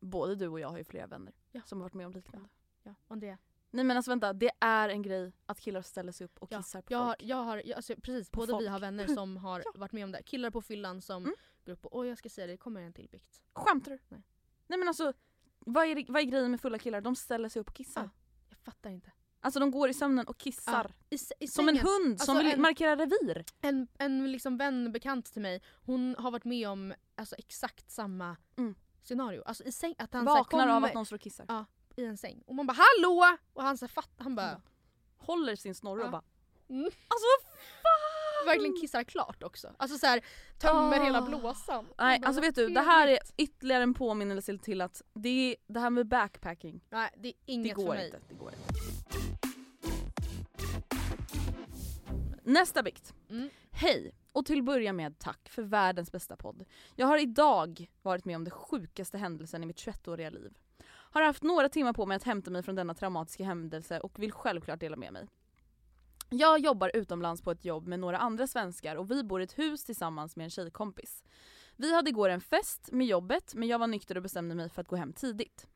Både 0.00 0.34
du 0.34 0.48
och 0.48 0.60
jag 0.60 0.68
har 0.68 0.78
ju 0.78 0.84
flera 0.84 1.06
vänner 1.06 1.32
Ja. 1.52 1.60
som 1.64 1.78
har 1.80 1.84
varit 1.84 1.94
med 1.94 2.06
om 2.06 2.12
liknande. 2.12 2.48
Ja, 2.82 2.94
Andrea. 3.08 3.38
Nej 3.70 3.84
men 3.84 3.96
alltså 3.96 4.10
vänta, 4.10 4.32
det 4.32 4.50
är 4.60 4.88
en 4.88 5.02
grej 5.02 5.32
att 5.46 5.60
killar 5.60 5.82
ställer 5.82 6.12
sig 6.12 6.24
upp 6.24 6.38
och 6.38 6.52
Ja, 6.52 6.58
kissar 6.58 6.82
på 6.82 6.92
jag 6.92 6.98
har, 6.98 7.06
folk. 7.06 7.22
jag 7.22 7.36
har, 7.36 7.62
jag, 7.64 7.76
alltså, 7.76 7.94
precis, 8.02 8.30
På 8.30 8.40
både 8.40 8.52
vi 8.52 8.58
folk. 8.58 8.68
har 8.70 8.78
vänner 8.80 9.06
som 9.14 9.36
har 9.36 9.60
Ja. 9.64 9.72
varit 9.74 9.92
med 9.92 10.04
om 10.04 10.12
det. 10.12 10.22
Killar 10.22 10.50
på 10.50 10.62
fyllan 10.62 11.00
som 11.00 11.22
Mm. 11.22 11.34
går 11.64 11.72
upp 11.72 11.86
och 11.86 11.98
oj 11.98 12.08
jag 12.08 12.18
ska 12.18 12.28
säga 12.28 12.46
det, 12.46 12.52
det 12.52 12.56
kommer 12.56 12.80
en 12.82 12.92
till 12.92 13.08
bikt. 13.08 13.42
Skämtar 13.52 13.90
du? 13.92 13.98
Nej. 14.08 14.22
Nej 14.66 14.78
men 14.78 14.88
alltså, 14.88 15.12
vad 15.58 15.86
är, 15.86 16.12
vad 16.12 16.22
är 16.22 16.26
grejen 16.26 16.50
med 16.50 16.60
fulla 16.60 16.78
killar? 16.78 17.00
De 17.00 17.16
ställer 17.16 17.48
sig 17.48 17.60
upp 17.60 17.68
och 17.68 17.74
kissar. 17.74 18.02
Ja. 18.02 18.10
Jag 18.48 18.58
fattar 18.58 18.90
inte. 18.90 19.12
Alltså 19.46 19.60
de 19.60 19.70
går 19.70 19.88
i 19.88 19.94
sömnen 19.94 20.26
och 20.26 20.38
kissar. 20.38 20.90
I, 21.10 21.14
s- 21.14 21.32
i 21.40 21.48
Som 21.48 21.68
en 21.68 21.76
hund 21.78 22.20
som 22.20 22.36
Alltså, 22.36 22.44
vill 22.44 22.54
en- 22.54 22.60
markera 22.60 22.96
revir. 22.96 23.44
En, 23.60 23.88
en 23.98 24.32
liksom 24.32 24.56
vän 24.56 24.92
bekant 24.92 25.32
till 25.32 25.42
mig, 25.42 25.62
hon 25.84 26.16
har 26.18 26.30
varit 26.30 26.44
med 26.44 26.68
om 26.68 26.94
alltså, 27.14 27.34
exakt 27.38 27.90
samma 27.90 28.36
Mm. 28.58 28.74
scenario. 29.02 29.42
Alltså 29.46 29.64
i 29.64 29.72
säng, 29.72 29.94
att 29.98 30.14
han 30.14 30.24
så 30.26 30.30
här 30.30 30.38
Vaknar 30.38 30.68
av 30.68 30.84
att 30.84 30.94
någon 30.94 31.06
står 31.06 31.16
och 31.16 31.22
kissar. 31.22 31.46
Ja. 31.48 31.64
i 31.96 32.04
en 32.04 32.16
säng. 32.16 32.42
Och 32.46 32.54
man 32.54 32.66
bara 32.66 32.76
hallå! 32.96 33.36
Och 33.52 33.62
han 33.62 33.78
så 33.78 33.84
här, 33.84 33.88
fatt, 33.88 34.10
han 34.18 34.34
bara 34.34 34.50
Ja. 34.50 34.60
Håller 35.18 35.56
sin 35.56 35.74
snorre 35.74 36.00
Ja. 36.00 36.04
och 36.06 36.12
bara 36.12 36.22
Mm. 36.68 36.84
Alltså 36.84 37.26
vad 37.42 37.52
fan! 37.82 38.46
verkligen 38.46 38.80
kissar 38.80 39.04
klart 39.04 39.42
också. 39.42 39.74
Alltså 39.76 39.98
så 39.98 40.06
här, 40.06 40.24
tömmer 40.58 41.00
Ah. 41.00 41.04
hela 41.04 41.22
blåsan. 41.22 41.86
Nej 41.98 42.20
bara, 42.20 42.26
alltså 42.26 42.40
vet 42.42 42.54
du, 42.54 42.68
det 42.68 42.80
här 42.80 43.08
är 43.08 43.18
ytterligare 43.36 43.82
en 43.82 43.94
påminnelse 43.94 44.58
till 44.58 44.80
att 44.80 45.02
det, 45.14 45.28
är, 45.28 45.56
det 45.72 45.80
här 45.80 45.90
med 45.90 46.06
backpacking, 46.08 46.80
Nej 46.90 47.10
det 47.16 47.28
är 47.28 47.32
det 47.46 47.52
inget 47.52 47.74
för 47.76 47.82
går 47.82 47.94
mig. 47.94 48.06
inte. 48.06 48.18
Det 48.28 48.34
går 48.34 48.52
inte. 48.52 48.75
Nästa 52.46 52.82
bikt. 52.82 53.14
Mm. 53.30 53.48
Hej! 53.70 54.14
Och 54.32 54.46
till 54.46 54.58
att 54.58 54.64
börja 54.64 54.92
med 54.92 55.18
tack 55.18 55.48
för 55.48 55.62
världens 55.62 56.12
bästa 56.12 56.36
podd. 56.36 56.64
Jag 56.96 57.06
har 57.06 57.18
idag 57.18 57.90
varit 58.02 58.24
med 58.24 58.36
om 58.36 58.44
den 58.44 58.50
sjukaste 58.50 59.18
händelsen 59.18 59.62
i 59.62 59.66
mitt 59.66 59.76
21-åriga 59.76 60.30
liv. 60.30 60.58
Har 60.86 61.22
haft 61.22 61.42
några 61.42 61.68
timmar 61.68 61.92
på 61.92 62.06
mig 62.06 62.16
att 62.16 62.22
hämta 62.22 62.50
mig 62.50 62.62
från 62.62 62.74
denna 62.74 62.94
traumatiska 62.94 63.44
händelse 63.44 64.00
och 64.00 64.18
vill 64.18 64.32
självklart 64.32 64.80
dela 64.80 64.96
med 64.96 65.12
mig. 65.12 65.26
Jag 66.30 66.58
jobbar 66.58 66.90
utomlands 66.94 67.42
på 67.42 67.50
ett 67.50 67.64
jobb 67.64 67.86
med 67.86 68.00
några 68.00 68.18
andra 68.18 68.46
svenskar 68.46 68.96
och 68.96 69.10
vi 69.10 69.24
bor 69.24 69.40
i 69.40 69.44
ett 69.44 69.58
hus 69.58 69.84
tillsammans 69.84 70.36
med 70.36 70.44
en 70.44 70.50
tjejkompis. 70.50 71.24
Vi 71.76 71.94
hade 71.94 72.10
igår 72.10 72.28
en 72.28 72.40
fest 72.40 72.88
med 72.92 73.06
jobbet 73.06 73.54
men 73.54 73.68
jag 73.68 73.78
var 73.78 73.86
nykter 73.86 74.16
och 74.16 74.22
bestämde 74.22 74.54
mig 74.54 74.68
för 74.70 74.82
att 74.82 74.88
gå 74.88 74.96
hem 74.96 75.12
tidigt. 75.12 75.66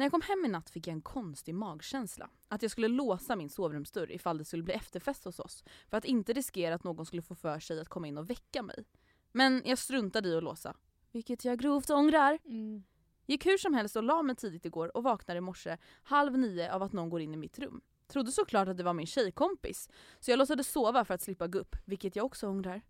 När 0.00 0.04
jag 0.04 0.12
kom 0.12 0.22
hem 0.22 0.44
i 0.44 0.48
natt 0.48 0.70
fick 0.70 0.86
jag 0.86 0.92
en 0.92 1.02
konstig 1.02 1.54
magkänsla. 1.54 2.30
Att 2.48 2.62
jag 2.62 2.70
skulle 2.70 2.88
låsa 2.88 3.36
min 3.36 3.50
sovrumsdörr 3.50 4.12
ifall 4.12 4.38
det 4.38 4.44
skulle 4.44 4.62
bli 4.62 4.74
efterfest 4.74 5.24
hos 5.24 5.40
oss. 5.40 5.64
För 5.88 5.96
att 5.96 6.04
inte 6.04 6.32
riskera 6.32 6.74
att 6.74 6.84
någon 6.84 7.06
skulle 7.06 7.22
få 7.22 7.34
för 7.34 7.60
sig 7.60 7.80
att 7.80 7.88
komma 7.88 8.06
in 8.06 8.18
och 8.18 8.30
väcka 8.30 8.62
mig. 8.62 8.84
Men 9.32 9.62
jag 9.64 9.78
struntade 9.78 10.28
i 10.28 10.36
att 10.36 10.42
låsa. 10.42 10.76
Vilket 11.12 11.44
jag 11.44 11.58
grovt 11.58 11.90
ångrar. 11.90 12.38
Mm. 12.44 12.82
Gick 13.26 13.46
hur 13.46 13.58
som 13.58 13.74
helst 13.74 13.96
och 13.96 14.02
la 14.02 14.22
mig 14.22 14.36
tidigt 14.36 14.66
igår 14.66 14.96
och 14.96 15.02
vaknade 15.02 15.38
i 15.38 15.40
morse 15.40 15.76
halv 16.02 16.38
nio 16.38 16.72
av 16.72 16.82
att 16.82 16.92
någon 16.92 17.10
går 17.10 17.20
in 17.20 17.34
i 17.34 17.36
mitt 17.36 17.58
rum. 17.58 17.80
Trodde 18.06 18.32
såklart 18.32 18.68
att 18.68 18.76
det 18.76 18.82
var 18.82 18.94
min 18.94 19.06
tjejkompis. 19.06 19.88
Så 20.20 20.30
jag 20.30 20.38
låtsades 20.38 20.72
sova 20.72 21.04
för 21.04 21.14
att 21.14 21.22
slippa 21.22 21.46
gå 21.46 21.58
upp, 21.58 21.76
vilket 21.84 22.16
jag 22.16 22.26
också 22.26 22.48
ångrar. 22.48 22.82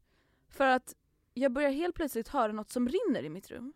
För 0.48 0.66
att 0.66 0.96
jag 1.34 1.52
börjar 1.52 1.70
helt 1.70 1.94
plötsligt 1.94 2.28
höra 2.28 2.52
något 2.52 2.70
som 2.70 2.88
rinner 2.88 3.22
i 3.22 3.28
mitt 3.28 3.50
rum. 3.50 3.72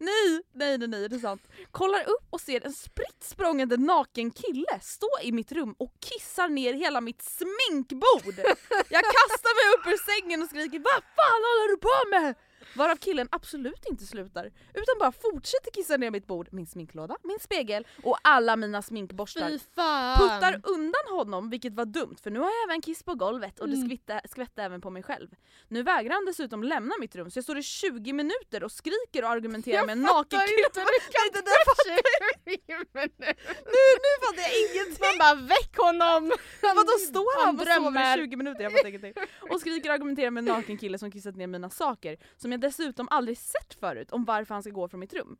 Nej, 0.00 0.42
nej, 0.54 0.78
nej, 0.78 0.88
nej, 0.88 1.08
det 1.08 1.16
är 1.16 1.20
sant. 1.20 1.42
Kollar 1.70 2.00
upp 2.00 2.26
och 2.30 2.40
ser 2.40 2.66
en 2.66 2.72
spritt 2.72 3.22
språngande 3.24 3.76
naken 3.76 4.30
kille 4.30 4.80
stå 4.82 5.10
i 5.22 5.32
mitt 5.32 5.52
rum 5.52 5.74
och 5.78 5.92
kissar 6.00 6.48
ner 6.48 6.74
hela 6.74 7.00
mitt 7.00 7.22
sminkbord. 7.22 8.36
Jag 8.90 9.04
kastar 9.16 9.52
mig 9.58 9.66
upp 9.74 9.86
ur 9.92 9.98
sängen 10.10 10.42
och 10.42 10.48
skriker 10.48 10.78
Vad 10.78 11.02
fan 11.16 11.40
håller 11.48 11.68
du 11.68 11.76
på 11.76 11.98
med? 12.10 12.34
Varav 12.74 12.96
killen 12.96 13.28
absolut 13.32 13.86
inte 13.90 14.04
slutar 14.06 14.46
utan 14.74 14.98
bara 14.98 15.12
fortsätter 15.12 15.70
kissa 15.70 15.96
ner 15.96 16.10
mitt 16.10 16.26
bord, 16.26 16.48
min 16.52 16.66
sminklåda, 16.66 17.16
min 17.22 17.38
spegel 17.40 17.86
och 18.02 18.16
alla 18.22 18.56
mina 18.56 18.82
sminkborstar. 18.82 19.48
Fy 19.48 19.58
fan! 19.74 20.18
Puttar 20.18 20.60
undan 20.64 21.02
honom 21.18 21.50
vilket 21.50 21.74
var 21.74 21.84
dumt 21.84 22.16
för 22.22 22.30
nu 22.30 22.38
har 22.38 22.46
jag 22.46 22.70
även 22.70 22.82
kiss 22.82 23.02
på 23.02 23.14
golvet 23.14 23.60
och 23.60 23.68
det 23.68 23.74
Mm. 23.74 23.88
skvitte, 23.88 24.20
skvätte 24.30 24.62
även 24.62 24.80
på 24.80 24.90
mig 24.90 25.02
själv. 25.02 25.28
Nu 25.68 25.82
vägrar 25.82 26.14
han 26.14 26.24
dessutom 26.24 26.62
lämna 26.64 26.94
mitt 27.00 27.16
rum 27.16 27.30
så 27.30 27.38
jag 27.38 27.44
står 27.44 27.58
i 27.58 27.62
20 27.62 28.12
minuter 28.12 28.64
och 28.64 28.72
skriker 28.72 29.24
och 29.24 29.30
argumenterar 29.30 29.76
Jag 29.76 29.86
med 29.86 29.92
en 29.92 30.02
naken 30.02 30.38
fattar 30.38 30.46
kille. 30.46 30.66
inte, 30.66 30.80
du 30.80 31.12
kan 31.12 31.22
det 31.32 31.38
inte 31.38 31.50
fattar 31.66 31.90
minuter. 32.94 33.34
Nu, 33.74 33.82
nu 34.04 34.10
fattar 34.26 34.42
jag 34.42 34.54
ingenting! 34.64 35.18
Man 35.18 35.18
bara 35.18 35.46
väck 35.48 35.76
honom! 35.76 36.32
Vadå 36.62 36.92
står 37.08 37.44
han 37.46 37.60
och 37.60 37.66
sover 37.66 38.18
i 38.18 38.24
20 38.24 38.36
minuter? 38.36 38.62
Jag 38.62 38.72
fattar 38.72 38.88
ingenting. 38.88 39.12
Och 39.50 39.60
skriker 39.60 39.88
och 39.88 39.94
argumenterar 39.94 40.30
med 40.30 40.40
en 40.48 40.54
naken 40.54 40.78
kille 40.78 40.98
som 40.98 41.10
kissat 41.10 41.36
ner 41.36 41.46
mina 41.46 41.70
saker 41.70 42.16
som 42.36 42.52
jag 42.52 42.59
dessutom 42.60 43.08
aldrig 43.10 43.38
sett 43.38 43.74
förut 43.80 44.12
om 44.12 44.24
varför 44.24 44.54
han 44.54 44.62
ska 44.62 44.72
gå 44.72 44.88
från 44.88 45.00
mitt 45.00 45.14
rum. 45.14 45.36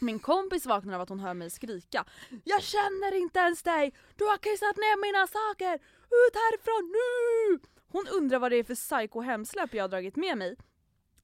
Min 0.00 0.18
kompis 0.18 0.66
vaknar 0.66 0.94
av 0.94 1.00
att 1.00 1.08
hon 1.08 1.20
hör 1.20 1.34
mig 1.34 1.50
skrika 1.50 2.04
Jag 2.44 2.62
känner 2.62 3.14
inte 3.14 3.38
ens 3.38 3.62
dig! 3.62 3.94
Du 4.16 4.24
har 4.24 4.36
kissat 4.36 4.76
ner 4.76 5.02
mina 5.02 5.26
saker! 5.26 5.74
Ut 6.10 6.34
härifrån 6.34 6.92
nu! 6.92 7.68
Hon 7.88 8.06
undrar 8.06 8.38
vad 8.38 8.52
det 8.52 8.56
är 8.56 8.64
för 8.64 8.74
psycho 8.74 9.20
hemsläpp 9.20 9.74
jag 9.74 9.84
har 9.84 9.88
dragit 9.88 10.16
med 10.16 10.38
mig 10.38 10.56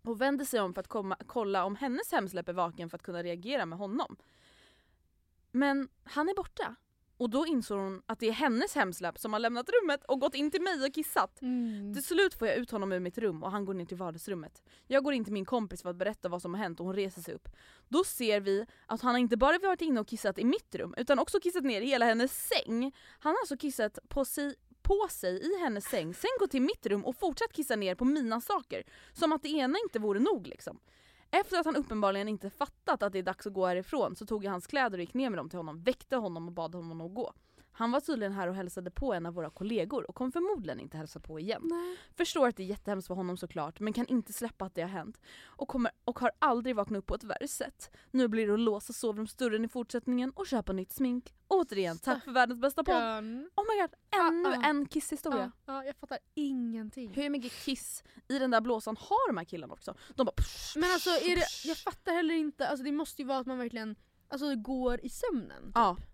och 0.03 0.21
vänder 0.21 0.45
sig 0.45 0.61
om 0.61 0.75
för 0.75 0.81
att 0.81 0.89
komma, 0.89 1.17
kolla 1.27 1.65
om 1.65 1.77
hennes 1.77 2.13
hemsläpp 2.13 2.49
är 2.49 2.53
vaken 2.53 2.91
för 2.91 2.97
att 2.97 3.03
kunna 3.03 3.23
reagera 3.23 3.67
med 3.67 3.79
honom. 3.79 4.17
Men 5.51 5.89
han 6.05 6.29
är 6.29 6.35
borta. 6.35 6.77
Och 7.25 7.31
då 7.31 7.47
insåg 7.47 7.79
hon 7.79 8.03
att 8.07 8.19
det 8.21 8.29
är 8.29 8.33
hennes 8.33 8.75
hemsläpp 8.75 9.19
som 9.19 9.33
har 9.33 9.41
lämnat 9.41 9.69
rummet 9.69 10.05
och 10.05 10.21
gått 10.21 10.35
in 10.35 10.51
till 10.51 10.63
mig 10.63 10.85
och 10.85 10.95
kissat. 10.95 11.43
Mm. 11.43 11.95
Till 11.95 12.05
slut 12.05 12.35
får 12.35 12.49
jag 12.49 12.57
ut 12.57 12.71
honom 12.71 12.93
ur 12.93 13.01
mitt 13.01 13.19
rum 13.19 13.43
och 13.43 13.51
han 13.51 13.65
går 13.65 13.75
ner 13.75 13.85
till 13.85 13.97
vardagsrummet. 13.97 14.63
Jag 14.87 15.05
går 15.05 15.15
in 15.15 15.25
till 15.25 15.33
min 15.33 15.45
kompis 15.45 15.83
för 15.83 15.91
att 15.91 15.97
berätta 15.97 16.29
vad 16.29 16.43
som 16.43 16.55
har 16.55 16.63
hänt 16.63 16.81
och 16.81 16.87
hon 16.87 16.95
reser 16.95 17.23
sig 17.23 17.35
upp. 17.35 17.49
Då 17.89 18.05
ser 18.05 18.41
vi 18.41 18.67
att 18.87 19.01
han 19.01 19.17
inte 19.17 19.37
bara 19.37 19.59
varit 19.59 19.81
inne 19.81 20.01
och 20.01 20.09
kissat 20.09 20.39
i 20.39 20.45
mitt 20.45 20.75
rum 20.75 20.95
utan 20.97 21.19
också 21.19 21.41
kissat 21.41 21.65
ner 21.65 21.81
i 21.81 21.87
hela 21.87 22.05
hennes 22.05 22.49
säng. 22.49 22.93
Han 23.19 23.31
har 23.31 23.41
alltså 23.41 23.57
kissat 23.57 23.99
på 24.09 24.25
sig, 24.25 24.55
på 24.83 25.07
sig 25.11 25.41
i 25.41 25.61
hennes 25.61 25.85
säng, 25.85 26.15
sen 26.15 26.31
gått 26.41 26.51
till 26.51 26.63
mitt 26.63 26.87
rum 26.87 27.05
och 27.05 27.17
fortsatt 27.17 27.53
kissa 27.53 27.77
ner 27.77 27.95
på 27.95 28.05
mina 28.05 28.41
saker. 28.41 28.83
Som 29.13 29.33
att 29.33 29.43
det 29.43 29.49
ena 29.49 29.79
inte 29.85 29.99
vore 29.99 30.21
nog 30.21 30.47
liksom. 30.47 30.81
Efter 31.41 31.59
att 31.59 31.67
han 31.67 31.77
uppenbarligen 31.77 32.29
inte 32.29 32.51
fattat 32.51 33.03
att 33.03 33.13
det 33.13 33.19
är 33.19 33.23
dags 33.23 33.47
att 33.47 33.53
gå 33.53 33.67
härifrån 33.67 34.17
så 34.17 34.27
tog 34.27 34.45
jag 34.45 34.51
hans 34.51 34.67
kläder 34.67 34.99
och 34.99 35.01
gick 35.01 35.15
ner 35.15 35.31
med 35.31 35.39
dem 35.39 35.49
till 35.49 35.59
honom, 35.59 35.83
väckte 35.83 36.17
honom 36.17 36.47
och 36.47 36.53
bad 36.53 36.75
honom 36.75 37.01
att 37.01 37.15
gå. 37.15 37.33
Han 37.77 37.91
var 37.91 38.01
tydligen 38.01 38.33
här 38.33 38.49
och 38.49 38.55
hälsade 38.55 38.91
på 38.91 39.15
en 39.15 39.27
av 39.27 39.35
våra 39.35 39.51
kollegor 39.51 40.11
och 40.11 40.15
kom 40.15 40.33
förmodligen 40.33 40.81
inte 40.81 40.97
hälsa 40.97 41.21
på 41.21 41.41
igen. 41.41 41.63
Förstår 42.17 42.49
att 42.49 42.57
det 42.57 42.63
är 42.63 42.67
jättehemskt 42.67 43.09
för 43.09 43.15
honom 43.15 43.37
såklart 43.37 43.81
men 43.81 43.93
kan 43.93 44.07
inte 44.07 44.33
släppa 44.33 44.65
att 44.65 44.75
det 44.75 44.83
har 44.83 44.89
hänt. 44.89 45.21
Och, 45.45 45.69
kommer, 45.69 45.93
och 46.05 46.19
har 46.19 46.31
aldrig 46.39 46.77
vaknat 46.77 46.99
upp 46.99 47.07
på 47.07 47.15
ett 47.15 47.25
värre 47.25 47.49
sätt. 47.49 47.91
Nu 48.11 48.29
blir 48.29 48.47
det 48.47 48.55
att 48.55 48.61
låsa 48.61 48.93
sovrumsdörren 48.93 49.65
i 49.65 49.69
fortsättningen 49.69 50.31
och 50.31 50.47
köpa 50.47 50.73
nytt 50.73 50.93
smink. 50.93 51.35
Återigen, 51.49 51.99
tack 51.99 52.25
för 52.25 52.33
världens 52.33 52.61
bästa 52.61 52.85
podd. 52.85 52.97
Oh 52.97 53.65
my 53.65 53.81
god, 53.81 53.91
ännu 54.21 54.49
Ah, 54.49 54.59
ah. 54.59 54.69
en 54.69 54.87
kisshistoria. 54.87 55.53
Ja, 55.67 55.73
ja, 55.75 55.85
jag 55.85 55.97
fattar 55.97 56.19
ingenting. 56.35 57.13
Hur 57.15 57.31
mycket 57.31 57.53
kiss 57.53 58.05
i 58.29 58.39
den 58.39 58.51
där 58.51 58.61
blåsan 58.61 58.97
har 58.97 59.29
de 59.29 59.37
här 59.37 59.45
killarna 59.45 59.73
också? 59.73 59.95
De 60.15 60.25
bara 60.27 60.33
psh, 60.37 60.79
Men 60.79 60.91
alltså 60.93 61.11
är 61.11 61.37
det, 61.37 61.69
jag 61.69 61.77
fattar 61.77 62.13
heller 62.13 62.35
inte, 62.35 62.69
alltså 62.69 62.85
det 62.85 62.93
måste 62.93 63.23
ju 63.23 63.29
vara 63.29 63.39
att 63.39 63.47
man 63.47 63.59
verkligen 63.59 63.97
alltså, 64.29 64.55
går 64.57 65.01
i 65.05 65.09
sömnen. 65.09 65.63
Typ. 65.67 66.07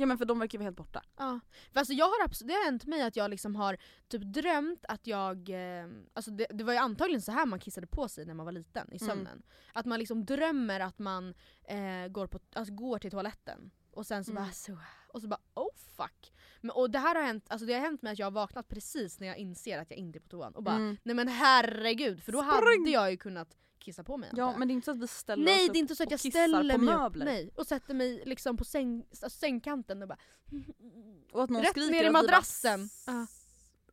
Ja. 0.00 0.06
men 0.06 0.18
för 0.18 0.24
de 0.24 0.38
verkar 0.38 0.58
vara 0.58 0.64
helt 0.64 0.76
borta. 0.76 1.02
Ja. 1.16 1.40
För 1.72 1.80
alltså 1.80 1.92
jag 1.92 2.06
har 2.06 2.28
abs- 2.28 2.44
det 2.44 2.52
har 2.52 2.64
hänt 2.64 2.86
mig 2.86 3.02
att 3.02 3.16
jag 3.16 3.30
liksom 3.30 3.56
har 3.56 3.76
typ 4.08 4.22
drömt 4.22 4.84
att 4.88 5.06
jag, 5.06 5.48
eh, 5.48 5.86
alltså 6.12 6.30
det, 6.30 6.46
det 6.50 6.64
var 6.64 6.72
ju 6.72 6.78
antagligen 6.78 7.22
så 7.22 7.32
här 7.32 7.46
man 7.46 7.60
kissade 7.60 7.86
på 7.86 8.08
sig 8.08 8.26
när 8.26 8.34
man 8.34 8.46
var 8.46 8.52
liten 8.52 8.92
i 8.92 8.96
Mm. 9.02 9.08
sömnen. 9.16 9.42
Att 9.72 9.86
man 9.86 9.98
liksom 9.98 10.24
drömmer 10.24 10.80
att 10.80 10.98
man 10.98 11.34
eh, 11.64 12.08
går, 12.10 12.26
på, 12.26 12.38
alltså 12.54 12.74
går 12.74 12.98
till 12.98 13.10
toaletten 13.10 13.70
och 13.92 14.06
sen 14.06 14.24
så 14.24 14.30
Mm. 14.30 14.42
bara 14.44 14.52
så, 14.52 14.78
och 15.08 15.20
så 15.22 15.28
bara 15.28 15.40
oh 15.54 15.74
fuck. 15.96 16.32
Men, 16.60 16.70
och 16.70 16.90
det 16.90 16.98
här 16.98 17.14
har 17.14 17.22
hänt, 17.22 17.44
alltså 17.48 17.66
det 17.66 17.72
har 17.72 17.80
hänt 17.80 18.02
mig 18.02 18.12
att 18.12 18.18
jag 18.18 18.26
har 18.26 18.30
vaknat 18.30 18.68
precis 18.68 19.20
när 19.20 19.26
jag 19.26 19.36
inser 19.36 19.78
att 19.78 19.90
jag 19.90 19.98
inte 19.98 20.18
är 20.18 20.20
på 20.20 20.28
toan 20.28 20.54
och 20.54 20.62
bara 20.62 20.74
Mm. 20.76 20.96
nej 21.02 21.14
men 21.14 21.28
herregud 21.28 22.22
för 22.22 22.32
då 22.32 22.38
Spring! 22.42 22.50
hade 22.52 22.90
jag 22.90 23.10
ju 23.10 23.16
kunnat 23.16 23.56
kissa 23.80 24.04
på 24.04 24.16
mig 24.16 24.30
Ja 24.36 24.56
men 24.56 24.68
det 24.68 24.72
är 24.72 24.74
inte 24.74 24.84
så 24.84 24.90
att 24.90 24.98
vi 25.02 25.06
ställer 25.06 25.44
Nej 25.44 25.54
oss 25.54 25.60
det 25.60 25.64
är 25.66 25.70
upp 25.70 25.76
inte 25.76 25.96
så 25.96 26.02
att 26.02 26.10
jag 26.10 26.20
ställer 26.20 26.72
på 26.72 26.78
mig 26.78 26.94
möbler. 26.94 27.26
upp 27.26 27.32
nej, 27.32 27.50
och 27.54 27.66
sätter 27.66 27.94
mig 27.94 28.22
liksom 28.26 28.56
på 28.56 28.64
säng, 28.64 29.04
alltså 29.10 29.30
sängkanten 29.30 30.02
och 30.02 30.08
bara 30.08 30.18
Och 31.32 31.42
att 31.44 31.50
någon 31.50 31.62
Rätt 31.62 31.76
ner 31.76 32.00
i 32.04 32.10
bara- 32.10 32.12
madrassen. 32.12 32.88
Ja. 33.06 33.26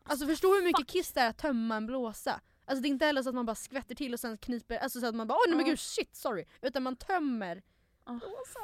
Alltså 0.03 0.25
förstå 0.27 0.47
hur 0.55 0.63
mycket 0.63 0.88
kiss 0.88 1.11
det 1.11 1.21
är 1.21 1.29
att 1.29 1.38
tömma 1.38 1.75
en 1.75 1.85
blåsa. 1.85 2.41
Alltså 2.65 2.81
det 2.81 2.88
är 2.88 2.89
inte 2.89 3.05
heller 3.05 3.23
så 3.23 3.29
att 3.29 3.35
man 3.35 3.45
bara 3.45 3.55
skvätter 3.55 3.95
till 3.95 4.13
och 4.13 4.19
sen 4.19 4.38
kniper, 4.38 4.77
alltså 4.77 4.99
så 4.99 5.05
att 5.05 5.15
man 5.15 5.27
bara 5.27 5.35
åh 5.35 5.41
nej 5.47 5.57
men 5.57 5.65
gud 5.65 5.79
shit 5.79 6.15
sorry. 6.15 6.45
Utan 6.61 6.83
man 6.83 6.95
tömmer. 6.95 7.63
Ah, 8.03 8.19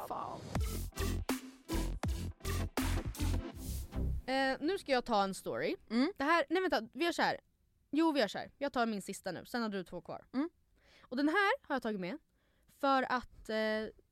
fan. 0.07 0.39
Eh, 4.26 4.57
nu 4.59 4.78
ska 4.78 4.91
jag 4.91 5.05
ta 5.05 5.24
en 5.24 5.34
story. 5.34 5.76
Mm. 5.89 6.13
Det 6.17 6.24
här, 6.24 6.45
nej 6.49 6.61
vänta, 6.61 6.82
vi 6.93 7.05
gör 7.05 7.11
så 7.11 7.21
här. 7.21 7.38
Jo 7.91 8.11
vi 8.11 8.19
gör 8.19 8.28
så 8.28 8.38
här. 8.38 8.51
jag 8.57 8.74
tar 8.74 8.86
min 8.86 9.01
sista 9.01 9.32
nu, 9.32 9.45
sen 9.45 9.61
har 9.61 9.69
du 9.69 9.84
två 9.84 10.01
kvar. 10.01 10.26
Mm. 10.34 10.49
Och 11.14 11.18
den 11.18 11.28
här 11.28 11.51
har 11.68 11.76
jag 11.76 11.82
tagit 11.84 11.99
med 11.99 12.18
för 12.80 13.03
att 13.11 13.49
eh, 13.49 13.55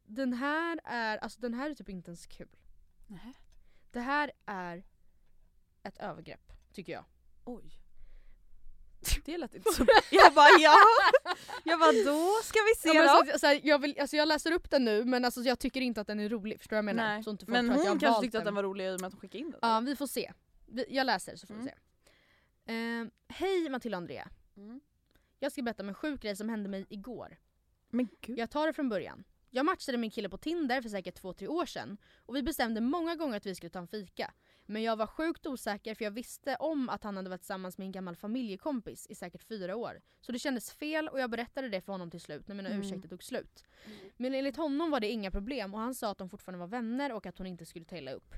den 0.06 0.34
här 0.34 0.80
är, 0.84 1.18
alltså 1.18 1.40
den 1.42 1.54
här 1.54 1.70
är 1.70 1.74
typ 1.76 1.90
inte 1.90 2.10
ens 2.12 2.26
kul. 2.26 2.48
Nähä. 3.08 3.34
Det 3.92 4.00
här 4.00 4.32
är 4.46 4.84
ett 5.84 5.98
övergrepp, 5.98 6.54
tycker 6.74 6.94
jag. 6.94 7.06
Oj. 7.46 7.72
Det 9.26 9.38
lät 9.38 9.56
inte 9.56 9.72
så 9.74 9.86
Jag 10.12 10.34
bara 10.34 10.48
ja. 10.60 10.76
Jag 11.64 11.80
bara 11.80 11.92
då 11.92 12.40
ska 12.44 12.60
vi 12.60 12.76
se 12.80 12.90
Ja, 12.98 13.04
då. 13.04 13.26
så, 13.26 13.34
att- 13.34 13.40
så 13.40 13.48
här, 13.48 13.60
jag, 13.64 13.80
vill, 13.80 14.00
alltså 14.00 14.16
jag 14.16 14.28
läser 14.28 14.52
upp 14.52 14.70
den 14.70 14.86
nu 14.86 15.06
men 15.06 15.26
alltså 15.26 15.42
jag 15.42 15.60
tycker 15.60 15.82
inte 15.82 16.02
att 16.02 16.08
den 16.08 16.20
är 16.20 16.30
rolig, 16.30 16.60
förstår 16.60 16.76
du 16.76 16.82
vad 16.84 16.90
jag 16.90 16.96
menar? 16.96 17.14
Nej. 17.14 17.24
Så 17.24 17.32
inte 17.32 17.46
Men 17.48 17.70
hon 17.70 17.86
jag 17.86 18.00
kanske 18.00 18.22
tyckte 18.22 18.38
att 18.38 18.46
den 18.46 18.56
var 18.56 18.64
rolig 18.64 18.86
i 18.86 18.90
och 18.96 19.02
med 19.02 19.08
att 19.08 19.14
hon 19.14 19.20
skickade 19.22 19.38
in 19.44 19.52
den. 19.52 19.60
Ja, 19.62 19.80
vi 19.80 19.96
får 19.96 20.08
se. 20.08 20.34
Vi, 20.66 20.86
jag 20.90 21.06
läser 21.06 21.36
så 21.36 21.48
får 21.48 21.54
Mm. 21.54 21.66
vi 21.66 21.72
se. 21.72 22.74
Eh, 22.74 23.08
Hej 23.28 23.70
Matilda 23.70 23.98
och 23.98 24.02
Andrea. 24.02 24.30
Mm. 24.58 24.82
Jag 25.44 25.52
ska 25.52 25.62
berätta 25.62 25.84
om 25.84 25.90
en 25.90 25.96
sjuk 25.96 26.22
grej 26.22 26.36
som 26.36 26.50
hände 26.50 26.70
mig 26.70 26.86
igår. 26.90 27.38
Men 27.90 28.08
gud. 28.22 28.38
Jag 28.40 28.50
tar 28.50 28.68
det 28.68 28.74
från 28.74 28.90
början. 28.90 29.24
Jag 29.50 29.66
matchade 29.66 29.98
min 29.98 30.12
kille 30.12 30.30
på 30.30 30.38
Tinder 30.38 30.82
för 30.82 30.90
säkert 30.90 31.16
två 31.16 31.34
tre 31.34 31.48
år 31.48 31.66
sedan 31.66 31.98
och 32.26 32.36
vi 32.36 32.44
bestämde 32.44 32.82
många 32.82 33.16
gånger 33.16 33.38
att 33.38 33.46
vi 33.46 33.56
skulle 33.56 33.70
ta 33.70 33.80
en 33.80 33.88
fika. 33.88 34.34
Men 34.66 34.82
jag 34.84 34.96
var 34.96 35.08
sjukt 35.08 35.46
osäker 35.48 35.96
för 35.96 36.04
jag 36.06 36.12
visste 36.12 36.56
om 36.56 36.90
att 36.90 37.04
han 37.04 37.18
hade 37.18 37.30
varit 37.30 37.42
tillsammans 37.42 37.78
med 37.78 37.86
en 37.86 37.92
gammal 37.92 38.16
familjekompis 38.16 39.08
i 39.10 39.16
säkert 39.16 39.44
fyra 39.44 39.76
år. 39.76 40.02
Så 40.22 40.32
det 40.32 40.40
kändes 40.40 40.72
fel 40.74 41.08
och 41.08 41.20
jag 41.20 41.30
berättade 41.30 41.70
det 41.70 41.82
för 41.82 41.92
honom 41.92 42.12
till 42.12 42.22
slut 42.22 42.48
när 42.48 42.56
mina 42.56 42.70
Mm. 42.70 42.82
ursäkter 42.82 43.10
tog 43.10 43.24
slut. 43.24 43.64
Men 44.18 44.34
enligt 44.34 44.58
honom 44.58 44.92
var 44.92 45.00
det 45.00 45.12
inga 45.12 45.32
problem 45.32 45.74
och 45.74 45.80
han 45.80 45.96
sa 45.96 46.12
att 46.12 46.18
de 46.18 46.30
fortfarande 46.30 46.60
var 46.60 46.68
vänner 46.68 47.12
och 47.12 47.26
att 47.26 47.38
hon 47.38 47.48
inte 47.48 47.66
skulle 47.66 47.86
ta 47.86 47.98
illa 47.98 48.12
upp. 48.12 48.34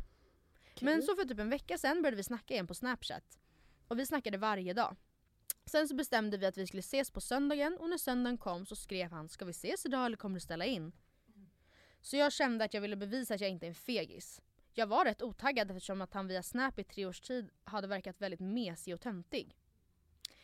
Men 0.81 1.01
så 1.03 1.15
för 1.15 1.23
typ 1.25 1.39
en 1.39 1.49
vecka 1.49 1.77
sen 1.77 2.01
började 2.01 2.17
vi 2.17 2.23
snacka 2.23 2.53
igen 2.53 2.67
på 2.67 2.73
snapchat. 2.73 3.39
Och 3.87 3.99
vi 3.99 4.05
snackade 4.05 4.37
varje 4.37 4.73
dag. 4.73 4.95
Sen 5.65 5.87
så 5.87 5.95
bestämde 5.95 6.37
vi 6.37 6.45
att 6.45 6.57
vi 6.57 6.67
skulle 6.67 6.79
ses 6.79 7.11
på 7.11 7.21
söndagen 7.21 7.77
och 7.77 7.89
när 7.89 7.97
söndagen 7.97 8.37
kom 8.37 8.65
så 8.65 8.75
skrev 8.75 9.11
han 9.11 9.29
“Ska 9.29 9.45
vi 9.45 9.51
ses 9.51 9.85
idag 9.85 10.05
eller 10.05 10.17
kommer 10.17 10.35
du 10.35 10.39
ställa 10.39 10.65
in?” 10.65 10.91
Så 12.01 12.17
jag 12.17 12.33
kände 12.33 12.65
att 12.65 12.73
jag 12.73 12.81
ville 12.81 12.95
bevisa 12.95 13.33
att 13.33 13.41
jag 13.41 13.49
inte 13.49 13.65
är 13.65 13.67
en 13.67 13.75
fegis. 13.75 14.41
Jag 14.73 14.87
var 14.87 15.05
rätt 15.05 15.21
otaggad 15.21 15.71
eftersom 15.71 16.01
att 16.01 16.13
han 16.13 16.27
via 16.27 16.43
Snap 16.43 16.79
i 16.79 16.83
tre 16.83 17.05
års 17.05 17.21
tid 17.21 17.49
hade 17.63 17.87
verkat 17.87 18.21
väldigt 18.21 18.39
mesig 18.39 18.93
och 18.93 19.01
töntig. 19.01 19.55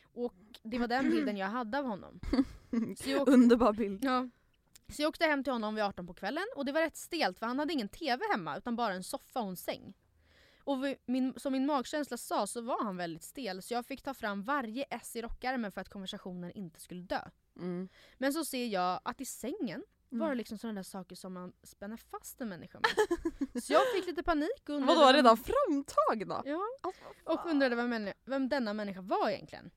Och 0.04 0.34
det 0.64 0.78
var 0.78 0.88
den 0.88 1.10
bilden 1.10 1.38
jag 1.38 1.48
hade 1.48 1.80
av 1.80 1.86
honom. 1.86 2.20
Så 2.98 3.10
jag 3.10 3.22
åkte, 3.22 3.32
Underbar 3.34 3.74
bild. 3.74 4.04
ja. 4.06 4.30
så 4.88 5.02
jag 5.02 5.10
åkte 5.10 5.26
hem 5.26 5.44
till 5.44 5.54
honom 5.54 5.76
vid 5.76 5.84
18 5.84 6.08
på 6.08 6.14
kvällen 6.14 6.46
och 6.56 6.66
det 6.66 6.72
var 6.72 6.82
rätt 6.82 6.98
stelt 6.98 7.40
för 7.40 7.46
han 7.46 7.60
hade 7.60 7.74
ingen 7.74 7.90
TV 7.90 8.24
hemma 8.32 8.58
utan 8.58 8.76
bara 8.76 8.94
en 8.94 9.04
soffa 9.04 9.42
och 9.42 9.50
en 9.50 9.56
säng. 9.58 9.94
Och 10.70 10.86
vi, 10.86 10.98
min, 11.06 11.34
som 11.40 11.52
min 11.54 11.66
magkänsla 11.66 12.18
sa 12.18 12.48
så 12.48 12.62
var 12.62 12.84
han 12.84 12.98
väldigt 12.98 13.24
stel 13.24 13.62
så 13.62 13.74
jag 13.74 13.86
fick 13.86 14.02
ta 14.02 14.14
fram 14.14 14.44
varje 14.44 14.84
S 14.90 15.16
i 15.16 15.22
rockärmen 15.22 15.72
för 15.72 15.82
att 15.82 15.90
konversationen 15.90 16.52
inte 16.52 16.80
skulle 16.80 17.02
dö. 17.02 17.22
Mm. 17.58 17.90
Men 18.18 18.34
så 18.34 18.46
ser 18.46 18.66
jag 18.68 19.00
att 19.04 19.22
i 19.22 19.26
sängen 19.26 19.84
var 20.10 20.20
det 20.20 20.26
Mm. 20.26 20.38
liksom 20.38 20.58
sådana 20.58 20.76
där 20.76 20.84
saker 20.84 21.16
som 21.16 21.34
man 21.34 21.54
spänner 21.64 21.98
fast 21.98 22.42
en 22.42 22.50
människa 22.50 22.80
med. 22.80 23.64
så 23.64 23.74
jag 23.74 23.82
fick 23.96 24.06
lite 24.08 24.24
panik 24.24 24.70
och 24.70 24.76
undrade 24.76 25.00
Vadå 25.00 25.18
redan 25.18 25.38
framtagna? 25.38 26.42
Ja, 26.46 26.62
Alltså, 26.82 27.02
och 27.24 27.46
undrade 27.46 27.76
vem, 27.76 28.12
vem 28.26 28.50
denna 28.50 28.74
människa 28.74 29.02
var 29.02 29.30
egentligen. 29.30 29.72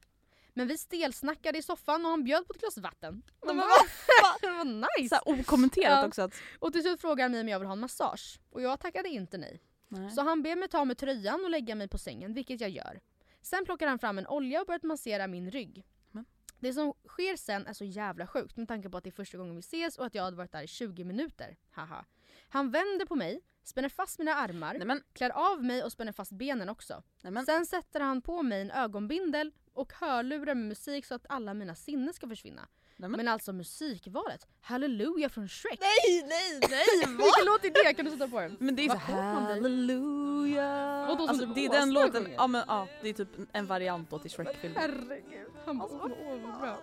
Men 0.55 0.69
vi 0.69 0.79
stelsnackade 0.79 1.59
i 1.59 1.63
soffan 1.63 2.05
och 2.05 2.11
han 2.11 2.25
bjöd 2.25 2.47
på 2.47 2.53
ett 2.53 2.61
glas 2.61 2.79
vatten. 2.79 3.23
Men 3.47 3.57
bara, 3.57 3.67
det 4.41 4.51
var 4.51 4.65
nice! 4.65 5.09
Så 5.09 5.15
här 5.15 5.41
okommenterat 5.41 5.99
Ja. 6.03 6.07
också 6.07 6.23
att... 6.23 6.35
Och 6.59 6.73
till 6.73 6.83
slut 6.83 7.01
frågade 7.01 7.23
han 7.23 7.33
mig 7.33 7.41
om 7.41 7.49
jag 7.49 7.59
vill 7.59 7.67
ha 7.67 7.73
en 7.73 7.81
massage. 7.81 8.41
Och 8.51 8.63
jag 8.63 8.81
tackade 8.81 9.09
inte 9.09 9.39
nej. 9.39 9.61
Nej. 9.93 10.11
Så 10.11 10.23
han 10.23 10.43
ber 10.43 10.57
mig 10.57 10.69
ta 10.69 10.85
med 10.85 10.99
tröjan 10.99 11.45
och 11.45 11.51
lägga 11.51 11.75
mig 11.75 11.89
på 11.89 11.99
sängen, 11.99 12.35
vilket 12.35 12.61
jag 12.61 12.71
gör. 12.71 13.01
Sen 13.43 13.65
plockar 13.65 13.87
han 13.87 13.99
fram 13.99 14.19
en 14.19 14.27
olja 14.27 14.61
och 14.61 14.67
börjar 14.67 14.87
massera 14.87 15.27
min 15.27 15.51
rygg. 15.51 15.85
Men. 16.11 16.25
Det 16.59 16.73
som 16.73 16.95
sker 17.09 17.37
sen 17.37 17.67
är 17.67 17.73
så 17.73 17.85
jävla 17.85 18.27
sjukt 18.27 18.57
med 18.57 18.69
tanke 18.69 18.91
på 18.91 18.97
att 18.97 19.05
det 19.05 19.11
är 19.11 19.13
första 19.13 19.39
gången 19.39 19.55
vi 19.55 19.61
ses 19.61 19.99
och 19.99 20.07
att 20.07 20.15
jag 20.15 20.23
hade 20.23 20.37
varit 20.37 20.53
där 20.53 20.63
i 20.63 20.67
20 20.67 21.05
minuter. 21.05 21.57
Haha. 21.71 22.05
Han 22.49 22.71
vänder 22.71 23.07
på 23.07 23.15
mig, 23.15 23.41
spänner 23.63 23.89
fast 23.89 24.19
mina 24.19 24.35
armar, 24.35 24.75
Nej 24.75 24.87
men, 24.87 25.03
klär 25.13 25.31
av 25.31 25.65
mig 25.65 25.83
och 25.83 25.93
spänner 25.93 26.13
fast 26.13 26.33
benen 26.33 26.69
också. 26.69 27.03
nej 27.23 27.33
men. 27.33 27.47
Sen 27.47 27.67
sätter 27.67 28.01
han 28.01 28.23
på 28.23 28.43
mig 28.43 28.61
en 28.61 28.71
ögonbindel 28.71 29.53
och 29.73 29.93
hörlurar 29.93 30.55
med 30.55 30.69
musik 30.69 31.07
så 31.07 31.15
att 31.15 31.27
alla 31.29 31.55
mina 31.55 31.75
sinnen 31.75 32.15
ska 32.15 32.29
försvinna. 32.29 32.69
Nej, 33.03 33.11
Men, 33.11 33.19
men. 33.19 33.29
alltså 33.29 33.53
musikvalet, 33.53 34.47
Halleluja 34.61 35.29
från 35.29 35.49
Shrek. 35.49 35.81
Nej 35.81 36.23
nej 36.29 36.61
nej! 36.71 36.85
Vilken 37.07 37.45
låt 37.47 37.65
är 37.65 37.85
det? 37.85 37.95
Kan 37.95 38.05
du 38.05 38.11
sätta 38.11 38.29
på 38.29 38.41
den? 38.41 38.57
Men 38.61 38.77
det 38.77 38.83
är 38.85 38.89
så 38.89 38.95
Vad 38.95 39.03
får 39.03 39.13
man 39.13 39.45
dig? 39.45 39.55
halleluja. 39.55 41.07
Vadå, 41.09 41.19
som 41.19 41.29
Alltså, 41.29 41.47
typ 41.47 41.55
det 41.55 41.67
är 41.67 41.71
den 41.81 41.93
låten, 41.93 42.29
ja 42.37 42.47
men 42.47 42.65
ja, 42.69 42.89
det 43.03 43.09
är 43.09 43.13
typ 43.13 43.29
en 43.53 43.67
variant 43.67 44.11
då 44.11 44.19
till 44.19 44.31
Shrek-filmen. 44.31 44.79
Herregud. 44.81 45.49
Han 45.67 45.79
bara, 45.79 45.83
Alltså, 45.85 46.17
åh 46.27 46.61
bra. 46.61 46.79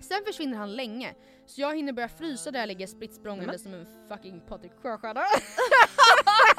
Sen 0.00 0.24
försvinner 0.26 0.58
han 0.58 0.72
länge, 0.72 1.14
så 1.46 1.60
jag 1.60 1.76
hinner 1.76 1.92
börja 1.92 2.08
frysa 2.08 2.50
där 2.50 2.60
jag 2.60 2.66
ligger 2.66 2.86
spritt 2.86 3.14
språngande 3.14 3.58
som 3.58 3.74
en 3.74 3.86
fucking 4.08 4.40
Patrik 4.48 4.72
Sjöstjärna. 4.82 5.20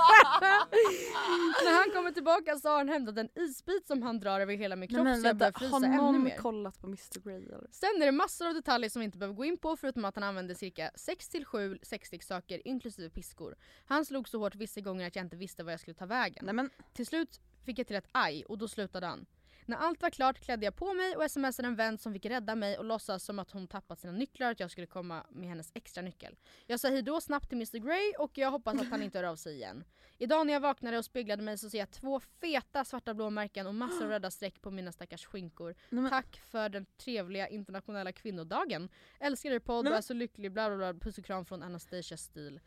När 1.64 1.74
han 1.80 1.91
kommer 1.91 2.12
tillbaka 2.12 2.56
så 2.56 2.70
har 2.70 2.78
han 2.78 2.89
hämtat 2.89 3.18
en 3.18 3.30
isbit 3.36 3.88
som 3.88 4.01
han 4.01 4.20
drar 4.20 4.39
över 4.39 4.53
hela 4.56 4.76
min 4.76 4.89
kropp 4.89 5.03
men 5.03 5.22
så 5.22 5.28
jag 5.28 5.38
börjar 5.38 5.51
frysa 5.51 5.76
har 5.76 5.86
ännu 5.86 5.97
någon 5.97 6.24
mer. 6.24 6.38
kollat 6.38 6.82
på 6.82 6.88
Mr 6.88 7.20
Grey 7.24 7.45
eller? 7.45 7.68
Sen 7.72 7.89
är 8.01 8.06
det 8.06 8.12
massor 8.12 8.47
av 8.47 8.53
detaljer 8.53 8.89
som 8.89 8.99
vi 8.99 9.06
inte 9.06 9.18
behöver 9.18 9.36
gå 9.36 9.45
in 9.45 9.58
på 9.58 9.78
förutom 9.78 10.06
att 10.06 10.16
han 10.16 10.24
använde 10.24 10.56
cirka 10.56 10.91
6-7 10.95 11.80
sexleksaker 11.82 12.68
inklusive 12.68 13.10
piskor. 13.10 13.56
Han 13.86 14.06
slog 14.06 14.30
så 14.30 14.39
hårt 14.39 14.56
vissa 14.56 14.82
gånger 14.82 15.08
att 15.08 15.16
jag 15.16 15.26
inte 15.26 15.36
visste 15.36 15.64
var 15.64 15.72
jag 15.72 15.80
skulle 15.80 15.95
ta 15.95 16.06
vägen. 16.06 16.45
Nej 16.45 16.53
men 16.53 16.70
Till 16.93 17.06
slut 17.06 17.39
fick 17.66 17.80
jag 17.80 17.88
till 17.88 17.95
ett 17.95 18.10
aj 18.12 18.45
och 18.45 18.58
då 18.58 18.68
slutade 18.68 19.08
han. 19.08 19.26
När 19.66 19.78
allt 19.78 20.01
var 20.01 20.09
klart 20.09 20.39
klädde 20.39 20.66
jag 20.66 20.76
på 20.76 20.93
mig 20.93 21.16
och 21.16 21.32
smsade 21.32 21.68
en 21.68 21.76
vän 21.76 21.97
som 21.97 22.13
fick 22.13 22.26
rädda 22.26 22.55
mig 22.55 22.78
och 22.78 22.86
låtsas 22.86 23.24
som 23.24 23.39
att 23.39 23.51
hon 23.51 23.68
tappat 23.68 23.99
sina 23.99 24.13
nycklar 24.13 24.47
och 24.47 24.51
att 24.51 24.59
jag 24.59 24.72
skulle 24.72 24.88
komma 24.88 25.26
med 25.30 25.49
hennes 25.49 25.72
extra 25.74 26.01
nyckel. 26.01 26.36
Jag 26.68 26.80
sa 26.80 26.89
hejdå 26.89 27.22
snabbt 27.22 27.49
till 27.49 27.57
Mr 27.57 27.78
Grey 27.78 28.13
och 28.20 28.38
jag 28.38 28.51
hoppas 28.51 28.82
att 28.82 28.89
han 28.89 29.01
inte 29.01 29.18
hör 29.18 29.26
av 29.26 29.36
sig 29.36 29.55
igen. 29.55 29.84
Idag 30.18 30.47
när 30.47 30.53
jag 30.53 30.59
vaknade 30.59 30.97
och 30.97 31.05
speglade 31.05 31.43
mig 31.43 31.57
så 31.57 31.70
ser 31.70 31.78
jag 31.78 31.91
två 31.91 32.20
feta 32.20 32.86
svarta 32.86 33.13
blåmärken 33.13 33.68
och 33.68 33.76
massor 33.76 34.03
av 34.03 34.09
röda 34.09 34.32
streck 34.32 34.61
på 34.61 34.72
mina 34.72 34.91
stackars 34.91 35.26
skinkor. 35.26 35.76
Nej, 35.89 36.09
Tack 36.09 36.41
för 36.45 36.70
den 36.70 36.86
trevliga 36.97 37.47
internationella 37.47 38.11
kvinnodagen. 38.11 38.89
Älskar 39.20 39.51
er 39.51 39.59
podd 39.59 39.86
Nej, 39.86 39.91
och 39.91 39.97
är 39.97 40.01
så 40.01 40.13
lycklig. 40.13 40.51
Bla 40.51 40.70
bla 40.70 40.78
bla. 40.78 40.93
Puss 40.93 41.18
och 41.18 41.26
kram 41.26 41.45
från 41.45 41.63
Anastasia 41.63 42.18
Stil. 42.18 42.59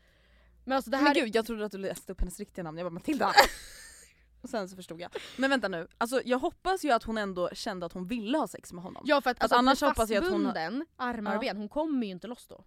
Men 0.65 0.75
alltså 0.75 0.91
det 0.91 0.97
här 0.97 1.03
Men 1.03 1.13
gud 1.13 1.35
jag 1.35 1.45
trodde 1.45 1.65
att 1.65 1.71
du 1.71 1.77
läste 1.77 2.11
upp 2.11 2.19
hennes 2.19 2.39
riktiga 2.39 2.63
namn, 2.63 2.77
jag 2.77 2.85
bara 2.85 2.93
Matilda! 2.93 3.33
Och 4.41 4.49
sen 4.49 4.69
så 4.69 4.75
förstod 4.75 5.01
jag. 5.01 5.11
Men 5.37 5.49
vänta 5.49 5.67
nu, 5.67 5.87
alltså 5.97 6.21
jag 6.25 6.39
hoppas 6.39 6.85
ju 6.85 6.91
att 6.91 7.03
hon 7.03 7.17
ändå 7.17 7.49
kände 7.53 7.85
att 7.85 7.93
hon 7.93 8.07
ville 8.07 8.37
ha 8.37 8.47
sex 8.47 8.73
med 8.73 8.83
honom. 8.83 9.03
Ja 9.05 9.21
för 9.21 9.29
att 9.29 9.41
Alltså, 9.43 9.55
alltså, 9.55 9.55
annars 9.69 9.81
hoppas 9.81 10.09
jag 10.09 10.23
att 10.23 10.29
hon- 10.31 10.43
fastbunden, 10.45 10.85
armar 10.95 11.33
och 11.35 11.41
ben, 11.41 11.57
hon 11.57 11.69
kommer 11.69 12.05
ju 12.07 12.11
inte 12.11 12.27
loss 12.27 12.47
då. 12.47 12.63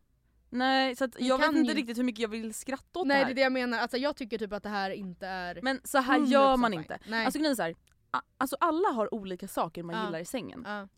Nej 0.50 0.96
så 0.96 1.04
att 1.04 1.14
Hon 1.18 1.26
jag 1.26 1.38
vet 1.38 1.46
kan 1.46 1.56
inte 1.56 1.72
ju- 1.72 1.78
riktigt 1.78 1.98
hur 1.98 2.04
mycket 2.04 2.20
jag 2.22 2.28
vill 2.28 2.54
skratta 2.54 2.98
åt 3.00 3.06
Nej 3.06 3.16
det 3.16 3.20
det 3.20 3.24
här. 3.24 3.30
är 3.30 3.34
det 3.34 3.40
jag 3.40 3.52
menar, 3.52 3.78
alltså, 3.78 3.96
jag 3.96 4.16
tycker 4.16 4.38
typ 4.38 4.52
att 4.52 4.62
det 4.62 4.68
här 4.68 4.90
inte 4.90 5.26
är 5.26 5.58
Men 5.62 5.80
så 5.84 5.98
här 5.98 6.18
gör 6.20 6.54
100% 6.54 6.56
man 6.60 6.70
fine. 6.70 6.80
inte. 6.80 6.98
Nej. 7.08 7.24
Alltså 7.24 7.38
grejen 7.38 7.52
är 7.52 7.56
så 7.56 7.62
här, 7.62 7.74
a- 8.10 8.22
alltså 8.38 8.56
alla 8.60 8.88
har 8.88 9.14
olika 9.14 9.48
saker 9.48 9.82
man 9.82 9.96
Ja. 9.96 10.04
gillar 10.04 10.18
i 10.18 10.24
sängen. 10.24 10.62
ja. 10.66 10.88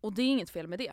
Och 0.00 0.12
det 0.12 0.22
är 0.22 0.26
inget 0.26 0.50
fel 0.50 0.68
med 0.68 0.78
det. 0.78 0.92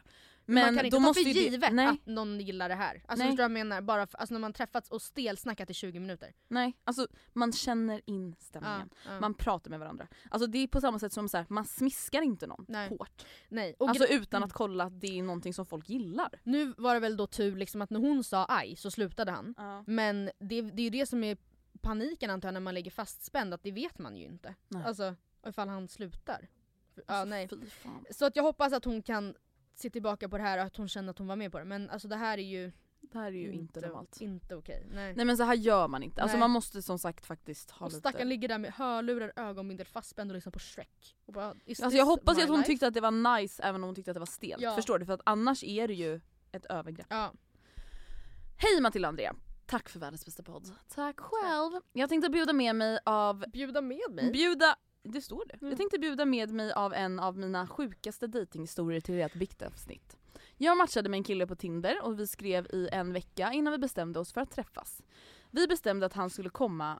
Men 0.54 0.64
man 0.66 0.76
kan 0.76 0.86
inte 0.86 0.98
ta 0.98 1.14
för 1.14 1.24
det- 1.24 1.30
givet 1.32 1.74
nej, 1.74 1.88
att 1.88 2.06
någon 2.06 2.40
gillar 2.40 2.70
det 2.70 2.76
här. 2.76 3.02
Alltså 3.08 3.24
Nej. 3.24 3.28
förstår 3.28 3.30
du 3.32 3.36
vad 3.36 3.44
jag 3.44 3.52
menar? 3.52 3.82
Bara 3.82 4.08
för, 4.08 4.18
alltså, 4.18 4.34
när 4.34 4.40
man 4.40 4.54
träffats 4.54 4.90
och 4.90 5.02
stelsnackat 5.02 5.70
i 5.70 5.74
20 5.74 6.00
minuter. 6.00 6.34
nej, 6.48 6.78
alltså 6.84 7.08
man 7.34 7.52
känner 7.54 8.02
in 8.06 8.36
stämningen. 8.40 8.90
Ja, 9.06 9.12
ja. 9.14 9.20
Man 9.20 9.34
pratar 9.34 9.70
med 9.70 9.80
varandra. 9.80 10.08
Alltså 10.32 10.48
det 10.48 10.58
är 10.58 10.68
på 10.68 10.82
samma 10.82 11.00
sätt 11.00 11.14
som 11.14 11.30
så 11.30 11.38
här, 11.38 11.46
man 11.50 11.66
smiskar 11.66 12.22
inte 12.22 12.48
någon 12.48 12.66
Nej. 12.68 12.90
hårt. 12.90 13.26
Nej. 13.50 13.76
Och 13.80 13.90
Alltså 13.90 14.06
utan 14.08 14.38
Mm. 14.38 14.48
att 14.48 14.54
kolla 14.54 14.84
att 14.84 15.02
det 15.02 15.20
är 15.20 15.24
någonting 15.24 15.54
som 15.54 15.66
folk 15.66 15.90
gillar. 15.90 16.30
Nu 16.44 16.74
var 16.78 16.94
det 16.94 17.00
väl 17.00 17.18
då 17.18 17.28
tur 17.28 17.56
liksom 17.56 17.82
att 17.82 17.90
när 17.90 18.00
hon 18.00 18.24
sa 18.24 18.46
aj 18.50 18.76
så 18.76 18.92
slutade 18.92 19.32
han. 19.32 19.56
Men 19.88 20.26
det, 20.40 20.62
det 20.62 20.82
är 20.82 20.84
ju 20.84 20.90
det 20.90 21.06
som 21.06 21.24
är 21.24 21.38
paniken 21.82 22.30
antar 22.30 22.48
jag 22.48 22.54
när 22.54 22.60
man 22.62 22.74
lägger 22.74 22.92
fastspänd, 22.92 23.54
att 23.54 23.64
det 23.64 23.72
vet 23.72 24.00
man 24.00 24.18
ju 24.18 24.26
inte. 24.26 24.56
Nej. 24.68 24.84
Alltså 24.86 25.16
ifall 25.48 25.68
han 25.68 25.88
slutar. 25.88 26.48
Ja, 26.96 27.04
Alltså, 27.08 27.30
nej. 27.30 27.48
Fy 27.48 27.56
fan. 27.70 28.06
Så 28.12 28.26
att 28.26 28.36
jag 28.36 28.44
hoppas 28.44 28.74
att 28.74 28.86
hon 28.86 29.02
kan 29.02 29.36
se 29.80 29.90
tillbaka 29.90 30.30
på 30.30 30.38
det 30.38 30.44
här 30.44 30.58
och 30.58 30.64
att 30.64 30.78
hon 30.78 30.88
känner 30.88 31.10
att 31.10 31.18
hon 31.18 31.28
var 31.28 31.36
med 31.36 31.52
på 31.52 31.60
det. 31.60 31.66
Men 31.66 31.90
alltså 31.90 32.08
det 32.08 32.16
här 32.16 32.38
är 32.38 32.42
ju 32.44 32.72
Det 33.02 33.18
här 33.18 33.28
är 33.28 33.32
ju 33.32 33.52
inte 33.52 33.82
normalt. 33.82 34.22
Inte 34.22 34.56
okej. 34.56 34.88
Nej. 34.92 35.14
Nej 35.16 35.26
men 35.26 35.38
så 35.38 35.44
här 35.44 35.56
gör 35.56 35.88
man 35.88 36.04
inte. 36.04 36.22
Alltså 36.22 36.36
Nej. 36.38 36.40
man 36.40 36.52
måste 36.52 36.82
som 36.82 37.00
sagt 37.00 37.26
faktiskt 37.26 37.72
ha 37.72 37.86
och 37.86 37.92
lite... 37.92 38.00
stackaren 38.00 38.30
ligger 38.30 38.48
där 38.48 38.58
med 38.58 38.74
hörlurar, 38.74 39.34
ögonbindel, 39.36 39.88
fastspänd 39.88 40.32
och 40.32 40.36
lyssnar 40.36 40.52
på 40.52 40.60
Shrek. 40.60 41.16
Och 41.26 41.34
bara, 41.34 41.48
Alltså 41.68 41.90
jag 41.98 42.06
hoppas 42.06 42.38
att 42.38 42.50
hon 42.50 42.58
life? 42.58 42.68
tyckte 42.68 42.88
att 42.88 42.94
det 42.94 43.02
var 43.02 43.40
nice 43.40 43.64
även 43.64 43.84
om 43.84 43.88
hon 43.88 43.96
tyckte 43.96 44.12
att 44.12 44.16
det 44.16 44.20
var 44.20 44.26
stelt. 44.26 44.62
Ja. 44.62 44.76
Förstår 44.76 45.00
du? 45.00 45.06
För 45.06 45.14
att 45.14 45.22
annars 45.26 45.64
är 45.64 45.88
det 45.88 45.94
ju 45.94 46.22
ett 46.52 46.66
övergrepp. 46.66 47.08
Ja. 47.10 47.34
Hej 48.58 48.82
Matilda 48.82 49.08
och 49.08 49.10
Andrea! 49.10 49.36
Tack 49.66 49.90
för 49.90 50.00
världens 50.00 50.26
bästa 50.26 50.44
podd. 50.44 50.76
Tack 50.96 51.20
själv. 51.20 51.82
Jag 51.94 52.10
tänkte 52.10 52.30
bjuda 52.30 52.54
med 52.54 52.76
mig 52.76 53.00
av... 53.06 53.46
Bjuda 53.54 53.82
med 53.82 54.12
mig? 54.12 54.32
Bjuda 54.32 54.76
Det 55.04 55.22
står 55.22 55.46
det. 55.48 55.54
Mm. 55.54 55.70
Jag 55.70 55.78
tänkte 55.78 56.00
bjuda 56.00 56.26
med 56.26 56.52
mig 56.52 56.74
av 56.74 56.94
en 56.94 57.20
av 57.20 57.38
mina 57.38 57.68
sjukaste 57.68 58.28
dejtinghistorier 58.28 59.02
till 59.02 59.20
ert 59.20 59.34
biktavsnitt. 59.34 60.18
Jag 60.58 60.78
matchade 60.78 61.10
med 61.10 61.18
en 61.18 61.24
kille 61.24 61.48
på 61.48 61.56
Tinder 61.56 62.04
och 62.04 62.20
vi 62.20 62.28
skrev 62.28 62.68
i 62.74 62.90
en 62.92 63.14
vecka 63.14 63.52
innan 63.54 63.72
vi 63.72 63.78
bestämde 63.78 64.20
oss 64.20 64.34
för 64.34 64.42
att 64.42 64.52
träffas. 64.52 65.04
Vi 65.52 65.68
bestämde 65.68 66.06
att 66.06 66.14
han 66.14 66.30
skulle 66.30 66.50
komma 66.50 67.00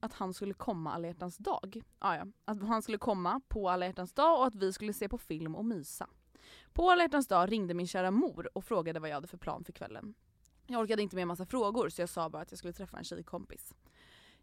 att 0.00 0.12
han 0.12 0.34
skulle 0.34 0.54
komma 0.54 0.92
alla 0.92 1.06
hjärtans 1.06 1.36
dag. 1.36 1.82
Ah, 1.98 2.16
ja. 2.16 2.26
Att 2.44 2.62
han 2.62 2.82
skulle 2.82 2.98
komma 2.98 3.40
på 3.48 3.70
alla 3.70 3.86
hjärtans 3.86 4.12
dag 4.12 4.38
och 4.38 4.46
att 4.46 4.54
vi 4.54 4.72
skulle 4.72 4.92
se 4.92 5.08
på 5.08 5.18
film 5.18 5.54
och 5.54 5.64
mysa. 5.64 6.08
På 6.72 6.90
alla 6.90 7.02
hjärtans 7.02 7.28
dag 7.28 7.52
ringde 7.52 7.74
min 7.74 7.86
kära 7.86 8.10
mor 8.10 8.50
och 8.54 8.64
frågade 8.64 9.00
vad 9.00 9.10
jag 9.10 9.14
hade 9.14 9.28
för 9.28 9.38
plan 9.38 9.64
för 9.64 9.72
kvällen. 9.72 10.14
Jag 10.66 10.80
orkade 10.80 11.02
inte 11.02 11.16
med 11.16 11.22
en 11.22 11.28
massa 11.28 11.46
frågor 11.46 11.88
så 11.88 12.02
jag 12.02 12.08
sa 12.08 12.28
bara 12.28 12.42
att 12.42 12.52
jag 12.52 12.58
skulle 12.58 12.72
träffa 12.72 12.98
en 12.98 13.04
tjejkompis. 13.04 13.74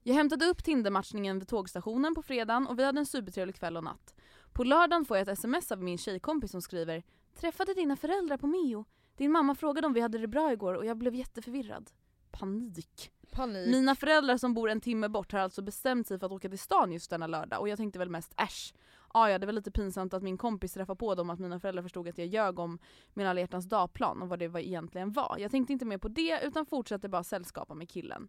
Jag 0.04 0.16
hämtade 0.16 0.46
upp 0.46 0.64
Tindermatchningen 0.64 1.40
vid 1.40 1.48
tågstationen 1.48 2.16
på 2.16 2.22
fredagen 2.22 2.68
och 2.68 2.80
vi 2.80 2.84
hade 2.84 3.00
en 3.00 3.06
supertrevlig 3.06 3.56
kväll 3.56 3.78
och 3.78 3.84
natt. 3.84 4.16
På 4.54 4.64
lördagen 4.64 5.06
får 5.06 5.18
jag 5.18 5.22
ett 5.22 5.34
sms 5.38 5.72
av 5.72 5.84
min 5.84 5.98
tjejkompis 5.98 6.52
som 6.52 6.62
skriver 6.62 7.04
“Träffade 7.36 7.74
dina 7.74 7.96
föräldrar 7.96 8.38
på 8.38 8.48
Mio. 8.48 8.86
Din 9.18 9.32
mamma 9.32 9.56
frågade 9.56 9.88
om 9.88 9.94
vi 9.94 10.02
hade 10.02 10.18
det 10.18 10.28
bra 10.28 10.54
igår 10.54 10.74
och 10.74 10.86
jag 10.86 10.98
blev 10.98 11.16
jätteförvirrad.” 11.16 11.92
Panik. 12.32 13.12
Panik. 13.32 13.68
Mina 13.68 13.96
föräldrar 13.96 14.38
som 14.38 14.54
bor 14.54 14.70
en 14.70 14.82
timme 14.82 15.10
bort 15.10 15.32
har 15.32 15.40
alltså 15.40 15.62
bestämt 15.62 16.08
sig 16.08 16.20
för 16.20 16.26
att 16.26 16.32
åka 16.32 16.50
till 16.50 16.60
stan 16.60 16.92
just 16.92 17.10
denna 17.10 17.28
lördag 17.28 17.60
och 17.60 17.70
jag 17.70 17.78
tänkte 17.78 18.00
väl 18.00 18.10
mest 18.10 18.34
äsch. 18.38 18.74
Ah, 19.08 19.30
ja 19.30 19.40
det 19.40 19.46
var 19.46 19.54
lite 19.54 19.72
pinsamt 19.72 20.14
att 20.14 20.24
min 20.24 20.38
kompis 20.38 20.74
träffade 20.74 20.98
på 20.98 21.16
dem 21.16 21.30
att 21.30 21.40
mina 21.40 21.60
föräldrar 21.60 21.84
förstod 21.84 22.08
att 22.08 22.18
jag 22.18 22.28
ljög 22.28 22.60
om 22.60 22.80
min 23.14 23.28
alla 23.28 23.48
dagplan 23.48 24.22
och 24.22 24.30
vad 24.30 24.40
det 24.40 24.48
var 24.48 24.60
egentligen 24.60 25.12
var. 25.12 25.36
Jag 25.40 25.52
tänkte 25.52 25.74
inte 25.74 25.86
mer 25.86 25.98
på 25.98 26.08
det 26.08 26.40
utan 26.44 26.66
fortsatte 26.66 27.10
bara 27.10 27.24
sällskapa 27.24 27.74
med 27.74 27.90
killen. 27.90 28.28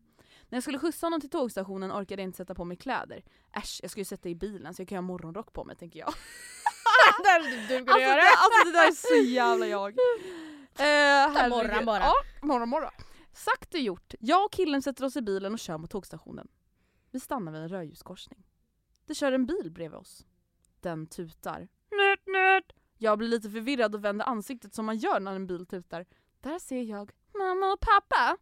När 0.49 0.57
jag 0.57 0.63
skulle 0.63 0.79
skjutsa 0.79 1.07
honom 1.07 1.21
till 1.21 1.31
tågstationen 1.31 1.93
orkade 1.93 2.23
jag 2.23 2.29
inte 2.29 2.37
sätta 2.37 2.55
på 2.55 2.65
mig 2.65 2.77
kläder. 2.77 3.25
Äsch, 3.53 3.79
jag 3.83 3.91
ska 3.91 4.01
ju 4.01 4.05
sätta 4.05 4.29
i 4.29 4.35
bilen 4.35 4.75
så 4.75 4.83
jag 4.83 4.89
kan 4.89 4.97
ha 4.97 5.03
morgonrock 5.03 5.53
på 5.53 5.65
mig 5.65 5.77
tänker 5.77 5.99
jag. 5.99 6.09
det 7.23 7.29
hade 7.29 7.51
du 7.51 7.67
kunnat 7.69 7.89
Alltså 7.89 8.01
göra. 8.01 8.15
det, 8.15 8.23
alltså 8.39 8.65
det 8.65 8.73
där 8.73 8.89
är 8.89 9.25
så 9.25 9.31
jävla 9.31 9.67
jag. 9.67 9.95
Eh, 10.81 11.49
morgon 11.49 11.85
bara. 11.85 12.03
Ja, 12.03 12.13
morgon 12.43 12.69
morgon. 12.69 12.91
Sagt 13.33 13.75
och 13.75 13.81
gjort. 13.81 14.15
Jag 14.21 14.45
och 14.45 14.53
killen 14.53 14.83
sätter 14.83 15.05
oss 15.05 15.17
i 15.17 15.23
bilen 15.23 15.53
och 15.53 15.59
kör 15.59 15.79
mot 15.79 15.91
tågstationen. 15.91 16.49
Vi 17.11 17.21
stannar 17.21 17.53
vid 17.53 17.61
en 17.61 17.69
rödljuskorsning. 17.69 18.45
Det 19.07 19.15
kör 19.15 19.33
en 19.33 19.47
bil 19.47 19.71
bredvid 19.71 19.99
oss. 19.99 20.25
Den 20.81 21.07
tutar. 21.07 21.69
Nöt, 21.91 22.27
nöt. 22.27 22.65
Jag 22.99 23.19
blir 23.19 23.29
lite 23.29 23.51
förvirrad 23.51 23.95
och 23.95 24.05
vänder 24.05 24.27
ansiktet 24.27 24.75
som 24.75 24.87
man 24.87 24.97
gör 24.99 25.21
när 25.21 25.35
en 25.35 25.47
bil 25.47 25.67
tutar. 25.67 26.07
Där 26.41 26.59
ser 26.59 26.83
jag 26.83 27.11
mamma 27.39 27.73
och 27.73 27.81
pappa. 27.81 28.37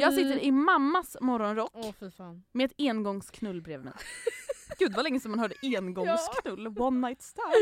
Jag 0.00 0.14
sitter 0.14 0.38
i 0.38 0.50
mammas 0.52 1.16
morgonrock 1.20 1.72
fan. 2.16 2.44
med 2.52 2.64
ett 2.70 2.74
engångsknull 2.78 3.62
bredvid 3.62 3.84
mig. 3.84 3.94
Gud 4.78 4.94
vad 4.94 5.02
länge 5.04 5.20
sedan 5.20 5.30
man 5.30 5.40
hörde 5.40 5.54
engångsknull, 5.62 6.66
one 6.78 7.08
night 7.08 7.22
stand. 7.22 7.52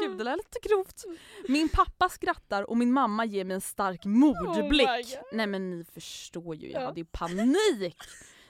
Gud 0.00 0.18
det 0.18 0.24
lät 0.24 0.36
lite 0.36 0.68
grovt. 0.68 1.04
Min 1.48 1.68
pappa 1.68 2.08
skrattar 2.08 2.70
och 2.70 2.76
min 2.76 2.92
mamma 2.92 3.24
ger 3.24 3.44
mig 3.44 3.54
en 3.54 3.60
stark 3.60 4.04
mordblick. 4.04 4.88
Oh. 4.88 5.22
Nej 5.32 5.46
men 5.46 5.70
ni 5.70 5.84
förstår 5.84 6.54
ju, 6.54 6.70
jag 6.70 6.82
Ja. 6.82 6.86
hade 6.86 7.00
ju 7.00 7.06
panik. 7.06 7.96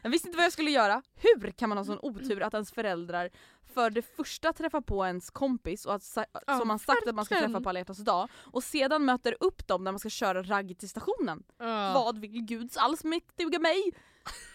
Jag 0.03 0.11
visste 0.11 0.29
inte 0.29 0.37
vad 0.37 0.45
jag 0.45 0.53
skulle 0.53 0.71
göra. 0.71 1.03
Hur 1.15 1.51
kan 1.51 1.69
man 1.69 1.79
ha 1.79 1.85
sån 1.85 1.99
otur 2.03 2.43
att 2.43 2.55
ens 2.55 2.73
föräldrar 2.73 3.31
för 3.75 3.91
det 3.91 4.03
första 4.03 4.53
träffar 4.53 4.81
på 4.81 5.07
ens 5.07 5.31
kompis 5.31 5.87
och 5.87 5.95
att, 5.95 6.19
Ja, 6.47 6.59
som 6.59 6.69
man 6.69 6.79
sagt 6.79 7.09
att 7.09 7.15
man 7.15 7.25
ska 7.25 7.39
träffa 7.39 7.61
på 7.61 7.69
alla 7.69 7.85
dag 7.85 8.29
och 8.35 8.65
sedan 8.65 9.05
möter 9.05 9.37
upp 9.41 9.67
dem 9.67 9.85
när 9.85 9.93
man 9.93 9.99
ska 9.99 10.09
köra 10.09 10.43
ragg 10.43 10.79
till 10.79 10.89
stationen. 10.89 11.43
Ja. 11.59 11.93
Vad 11.95 12.19
vill 12.19 12.43
Guds 12.43 12.77
allsmäktiga 12.77 13.59
mig? 13.59 13.93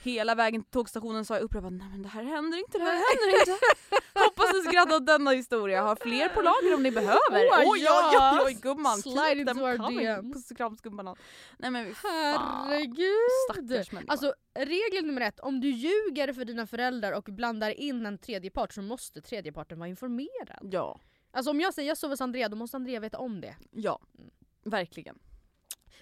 Hela 0.03 0.35
vägen 0.35 0.63
till 0.63 0.71
tågstationen 0.71 1.25
sa 1.25 1.33
jag 1.33 1.43
upprepat 1.43 1.73
nej 1.73 1.87
men 1.91 2.01
det 2.01 2.09
här 2.09 2.23
händer 2.23 2.57
inte, 2.57 2.77
det 2.77 2.83
här 2.83 2.91
händer 2.91 3.39
inte. 3.39 3.65
Hoppas 4.19 4.53
ni 4.53 4.61
skrattar 4.61 4.95
åt 4.95 5.05
denna 5.05 5.31
historia, 5.31 5.81
har 5.81 5.95
fler 5.95 6.29
på 6.29 6.41
lager 6.41 6.75
om 6.75 6.83
ni 6.83 6.91
behöver. 6.91 7.47
Oh 7.47 7.71
oj 7.71 7.87
oj 7.89 8.17
oj, 8.19 8.41
oj 8.45 8.53
gumman, 8.61 8.97
Slide 9.01 9.35
keep 9.35 9.45
them 9.45 9.77
coming. 9.77 10.33
Puss 10.33 10.51
och 10.51 10.57
kram 10.57 10.77
skumbanan. 10.77 11.15
Nej 11.57 11.71
men. 11.71 11.95
Herregud! 12.03 13.15
Stackars 13.49 13.91
människa. 13.91 14.11
Alltså 14.11 14.33
regel 14.59 15.05
nummer 15.05 15.21
ett, 15.21 15.39
om 15.39 15.61
du 15.61 15.69
ljuger 15.69 16.33
för 16.33 16.45
dina 16.45 16.67
föräldrar 16.67 17.11
och 17.11 17.23
blandar 17.23 17.79
in 17.79 18.05
en 18.05 18.17
tredje 18.17 18.51
part 18.51 18.73
så 18.73 18.81
måste 18.81 18.98
tredje 19.23 19.51
parten 19.51 19.79
vara 19.79 19.89
informerad. 19.89 20.73
Ja, 20.73 20.99
Alltså 21.31 21.51
om 21.51 21.59
jag 21.59 21.73
säger 21.73 21.87
jag 21.89 21.97
sover 21.97 22.11
hos 22.13 22.21
Andrea, 22.21 22.49
då 22.49 22.55
måste 22.55 22.77
Andrea 22.77 22.99
veta 22.99 23.17
om 23.17 23.41
det. 23.41 23.55
ja. 23.71 23.99
Verkligen. 24.63 25.19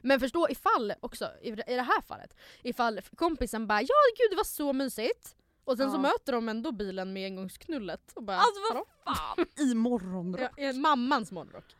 Men 0.01 0.19
förstå 0.19 0.49
ifall 0.49 0.93
också, 0.99 1.29
i 1.41 1.51
det 1.51 1.81
här 1.81 2.01
fallet, 2.01 2.35
ifall 2.63 3.01
kompisen 3.01 3.67
bara 3.67 3.81
ja 3.81 3.87
gud 4.17 4.31
det 4.31 4.35
var 4.35 4.43
så 4.43 4.73
mysigt. 4.73 5.35
Och 5.63 5.77
sen 5.77 5.91
så 5.91 5.97
Ja. 5.97 6.01
möter 6.01 6.33
de 6.33 6.49
ändå 6.49 6.71
bilen 6.71 7.13
med 7.13 7.25
engångsknullet. 7.25 8.11
Och 8.15 8.23
bara, 8.23 8.37
Alltså 8.37 8.61
vad 9.05 9.17
fan. 9.17 9.45
I 9.71 9.73
morgonrock. 9.75 10.51
Ja, 10.57 10.73
mammans 10.73 11.31
morgonrock. 11.31 11.75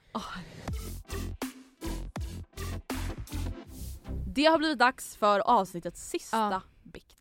Det 4.27 4.45
har 4.45 4.57
blivit 4.57 4.79
dags 4.79 5.15
för 5.15 5.39
avsnittets 5.39 6.09
sista 6.09 6.37
Ja. 6.37 6.61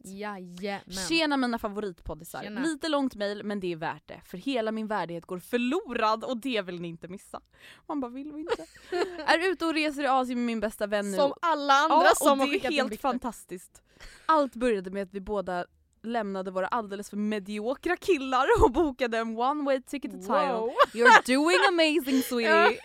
Jajamän. 0.07 1.07
Tjena 1.09 1.37
mina 1.37 1.59
favoritpoddisar. 1.59 2.43
Tjena. 2.43 2.61
Lite 2.61 2.89
långt 2.89 3.15
mail 3.15 3.45
men 3.45 3.61
det 3.61 3.73
är 3.73 3.77
värt 3.77 4.09
det. 4.09 4.21
För 4.25 4.39
hela 4.39 4.73
min 4.73 4.87
värdighet 4.87 5.27
går 5.27 5.39
förlorad 5.39 6.25
och 6.25 6.37
det 6.37 6.63
vill 6.63 6.81
ni 6.81 6.89
inte 6.89 7.09
missa. 7.09 7.41
Man 7.87 8.01
bara 8.01 8.11
vill 8.11 8.33
vi 8.33 8.41
inte. 8.41 8.67
är 9.27 9.53
ute 9.53 9.67
och 9.67 9.75
reser 9.75 10.03
i 10.03 10.07
Asien 10.07 10.39
med 10.39 10.47
min 10.47 10.61
bästa 10.61 10.87
vän 10.87 11.11
nu. 11.11 11.17
Som 11.17 11.33
alla 11.43 11.75
andra 11.75 12.05
ja, 12.05 12.13
som 12.15 12.41
och 12.41 12.47
har 12.47 12.53
det 12.53 12.67
är 12.67 12.71
helt 12.71 13.01
fantastiskt. 13.01 13.83
Allt 14.27 14.55
började 14.55 14.91
med 14.91 15.03
att 15.03 15.15
vi 15.15 15.21
båda 15.21 15.67
lämnade 16.07 16.51
våra 16.51 16.67
alldeles 16.67 17.11
för 17.11 17.17
mediokra 17.17 17.97
killar 17.97 18.47
och 18.65 18.73
bokade 18.73 19.19
en 19.19 19.39
one 19.39 19.65
way 19.65 19.83
ticket 19.83 20.11
to 20.11 20.27
Thailand. 20.27 20.61
Wow. 20.61 20.73
You're 20.93 21.27
doing 21.27 21.59
amazing 21.69 22.23
sweetie. 22.29 22.81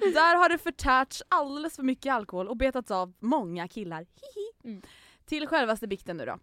Där 0.00 0.36
har 0.36 0.48
det 0.48 0.58
förtärts 0.58 1.22
alldeles 1.28 1.76
för 1.76 1.82
mycket 1.82 2.12
alkohol 2.12 2.48
och 2.48 2.56
betats 2.56 2.90
av 2.90 3.12
många 3.18 3.68
killar. 3.68 3.98
Hihi. 4.00 4.72
Mm. 4.72 4.82
Till 5.30 5.46
självaste 5.46 5.86
bikten 5.86 6.16
nu 6.16 6.26
då. 6.26 6.38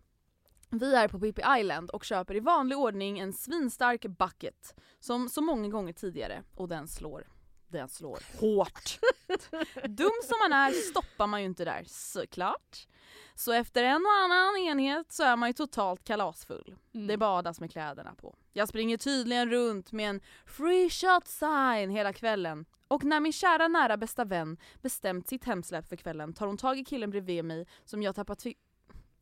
Vi 0.69 0.95
är 0.95 1.07
på 1.07 1.19
Pippi 1.19 1.41
Island 1.59 1.89
och 1.89 2.03
köper 2.03 2.35
i 2.35 2.39
vanlig 2.39 2.77
ordning 2.77 3.19
en 3.19 3.33
svinstark 3.33 4.05
bucket 4.05 4.75
som 4.99 5.29
så 5.29 5.41
många 5.41 5.69
gånger 5.69 5.93
tidigare 5.93 6.43
och 6.55 6.67
den 6.67 6.87
slår. 6.87 7.27
Den 7.67 7.89
slår 7.89 8.19
hårt. 8.39 8.99
Dum 9.87 10.11
som 10.23 10.37
man 10.49 10.53
är 10.53 10.71
stoppar 10.71 11.27
man 11.27 11.41
ju 11.41 11.45
inte 11.45 11.65
där 11.65 11.83
såklart. 11.87 12.87
Så 13.35 13.51
efter 13.51 13.83
en 13.83 14.05
och 14.05 14.11
annan 14.11 14.57
enhet 14.57 15.11
så 15.11 15.23
är 15.23 15.35
man 15.35 15.49
ju 15.49 15.53
totalt 15.53 16.03
kalasfull. 16.03 16.75
Mm. 16.93 17.07
Det 17.07 17.17
badas 17.17 17.59
med 17.59 17.71
kläderna 17.71 18.15
på. 18.15 18.35
Jag 18.53 18.67
springer 18.67 18.97
tydligen 18.97 19.49
runt 19.49 19.91
med 19.91 20.09
en 20.09 20.21
free 20.45 20.89
shot 20.89 21.27
sign 21.27 21.89
hela 21.89 22.13
kvällen. 22.13 22.65
Och 22.87 23.03
när 23.03 23.19
min 23.19 23.33
kära 23.33 23.67
nära 23.67 23.97
bästa 23.97 24.25
vän 24.25 24.57
bestämt 24.81 25.27
sitt 25.27 25.43
hemsläpp 25.43 25.87
för 25.87 25.95
kvällen 25.95 26.33
tar 26.33 26.47
hon 26.47 26.57
tag 26.57 26.79
i 26.79 26.85
killen 26.85 27.09
bredvid 27.09 27.45
mig 27.45 27.67
som 27.85 28.03
jag 28.03 28.15
tappat 28.15 28.39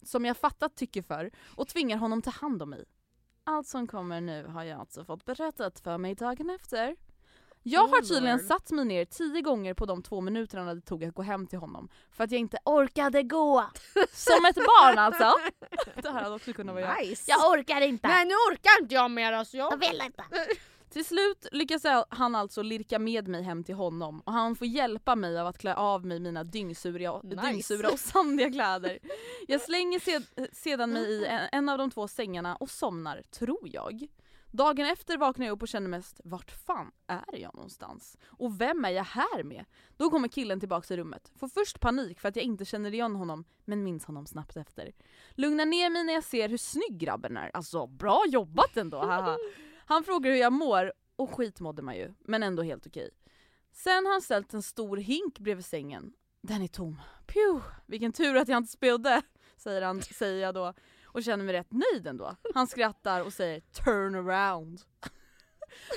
som 0.05 0.25
jag 0.25 0.37
fattat 0.37 0.75
tycker 0.75 1.01
för 1.01 1.31
och 1.55 1.67
tvingar 1.67 1.97
honom 1.97 2.21
ta 2.21 2.31
hand 2.31 2.61
om 2.61 2.69
mig. 2.69 2.85
Allt 3.43 3.67
som 3.67 3.87
kommer 3.87 4.21
nu 4.21 4.45
har 4.45 4.63
jag 4.63 4.79
alltså 4.79 5.05
fått 5.05 5.25
berättat 5.25 5.79
för 5.79 5.97
mig 5.97 6.15
dagen 6.15 6.49
efter. 6.49 6.95
Jag 7.67 7.87
har 7.87 8.01
tydligen 8.01 8.39
satt 8.39 8.71
mig 8.71 8.85
ner 8.85 9.05
tio 9.05 9.41
gånger 9.41 9.73
på 9.73 9.85
de 9.85 10.03
två 10.03 10.21
minuterna 10.21 10.73
det 10.73 10.81
tog 10.81 11.03
att 11.03 11.13
gå 11.15 11.21
hem 11.21 11.47
till 11.47 11.59
honom 11.59 11.89
för 12.11 12.23
att 12.23 12.31
jag 12.31 12.39
inte 12.39 12.57
orkade 12.65 13.23
gå. 13.23 13.69
Som 14.11 14.45
ett 14.45 14.55
barn 14.55 14.97
alltså. 14.97 15.33
Det 16.01 16.09
här 16.11 16.23
hade 16.23 16.35
också 16.35 16.53
kunnat 16.53 16.75
vara 16.75 16.85
jag. 16.85 17.07
Nice. 17.07 17.23
Jag 17.27 17.51
orkar 17.51 17.81
inte. 17.81 18.07
Nej 18.07 18.25
nu 18.25 18.33
orkar 18.33 18.81
inte 18.81 18.95
jag 18.95 19.11
mer 19.11 19.33
alltså. 19.33 19.57
Jag 19.57 19.77
vill 19.77 20.01
inte. 20.05 20.23
Till 20.95 21.05
slut 21.05 21.47
lyckas 21.51 21.83
han 22.09 22.35
alltså 22.35 22.61
lirka 22.61 22.99
med 22.99 23.27
mig 23.27 23.43
hem 23.43 23.63
till 23.63 23.75
honom 23.75 24.19
och 24.25 24.33
han 24.33 24.55
får 24.55 24.67
hjälpa 24.67 25.15
mig 25.15 25.39
av 25.39 25.47
att 25.47 25.57
klä 25.57 25.75
av 25.75 26.05
mig 26.05 26.19
mina 26.19 26.43
dyngsura, 26.43 27.21
Nice. 27.23 27.41
dyngsura 27.47 27.89
och 27.91 27.99
sandiga 27.99 28.51
kläder. 28.51 28.99
Jag 29.47 29.61
slänger 29.61 29.99
sed, 29.99 30.23
sedan 30.53 30.89
mig 30.93 31.03
i 31.03 31.25
en, 31.25 31.41
en 31.51 31.69
av 31.69 31.77
de 31.77 31.91
två 31.91 32.07
sängarna 32.07 32.55
och 32.55 32.69
somnar, 32.69 33.21
tror 33.31 33.59
jag. 33.63 34.07
Dagen 34.51 34.85
efter 34.85 35.17
vaknar 35.17 35.45
jag 35.45 35.53
upp 35.53 35.61
och 35.61 35.67
känner 35.67 35.87
mest, 35.87 36.21
vart 36.23 36.51
fan 36.51 36.91
är 37.07 37.37
jag 37.37 37.55
någonstans? 37.55 38.17
Och 38.25 38.61
vem 38.61 38.85
är 38.85 38.89
jag 38.91 39.03
här 39.03 39.43
med? 39.43 39.65
Då 39.97 40.09
kommer 40.09 40.27
killen 40.27 40.59
tillbaka 40.59 40.87
till 40.87 40.97
rummet. 40.97 41.31
Får 41.35 41.47
först 41.47 41.79
panik 41.79 42.19
för 42.19 42.29
att 42.29 42.35
jag 42.35 42.45
inte 42.45 42.65
känner 42.65 42.93
igen 42.93 43.15
honom, 43.15 43.45
men 43.65 43.83
minns 43.83 44.05
honom 44.05 44.25
snabbt 44.25 44.57
efter. 44.57 44.91
Lugnar 45.31 45.65
ner 45.65 45.89
mig 45.89 46.03
när 46.03 46.13
jag 46.13 46.23
ser 46.23 46.49
hur 46.49 46.57
snygg 46.57 46.97
grabben 46.99 47.37
är. 47.37 47.51
Alltså 47.53 47.87
bra 47.87 48.23
jobbat 48.27 48.77
ändå, 48.77 48.97
haha. 48.97 49.37
Han 49.85 50.03
frågar 50.03 50.31
hur 50.31 50.37
jag 50.37 50.53
mår 50.53 50.93
och 51.15 51.29
skit 51.29 51.59
mådde 51.59 51.81
man 51.81 51.95
ju, 51.95 52.13
men 52.19 52.43
ändå 52.43 52.63
helt 52.63 52.87
okej. 52.87 53.09
Sen 53.73 54.05
har 54.05 54.11
han 54.11 54.21
ställt 54.21 54.53
en 54.53 54.61
stor 54.63 54.97
hink 54.97 55.39
bredvid 55.39 55.65
sängen. 55.65 56.13
Den 56.41 56.61
är 56.61 56.67
tom. 56.67 57.01
Pju, 57.27 57.61
vilken 57.85 58.11
tur 58.11 58.35
att 58.35 58.47
jag 58.47 58.57
inte 58.57 58.71
spydde, 58.71 59.21
säger, 59.57 59.81
han, 59.81 60.01
säger 60.01 60.41
jag 60.41 60.53
då 60.53 60.73
och 61.05 61.23
känner 61.23 61.45
mig 61.45 61.53
rätt 61.53 61.71
nöjd 61.71 62.07
ändå. 62.07 62.35
Han 62.53 62.67
skrattar 62.67 63.21
och 63.21 63.33
säger 63.33 63.59
turn 63.59 64.15
around. 64.15 64.81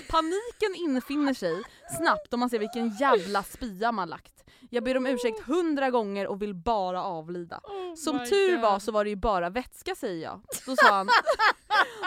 Paniken 0.08 0.74
infinner 0.76 1.34
sig 1.34 1.62
snabbt 1.98 2.34
om 2.34 2.40
man 2.40 2.50
ser 2.50 2.58
vilken 2.58 2.88
jävla 2.88 3.42
spya 3.42 3.92
man 3.92 4.08
lagt. 4.08 4.44
Jag 4.70 4.84
ber 4.84 4.96
om 4.96 5.06
ursäkt 5.06 5.40
hundra 5.40 5.90
gånger 5.90 6.26
och 6.26 6.42
vill 6.42 6.54
bara 6.54 7.02
avlida. 7.04 7.60
Som 7.96 8.16
my 8.16 8.26
tur 8.26 8.52
God. 8.52 8.62
var 8.62 8.78
så 8.78 8.92
var 8.92 9.04
det 9.04 9.10
ju 9.10 9.16
bara 9.16 9.50
vätska 9.50 9.94
säger 9.94 10.22
jag. 10.22 10.40
Då 10.66 10.76
sa 10.76 10.94
han 10.94 11.08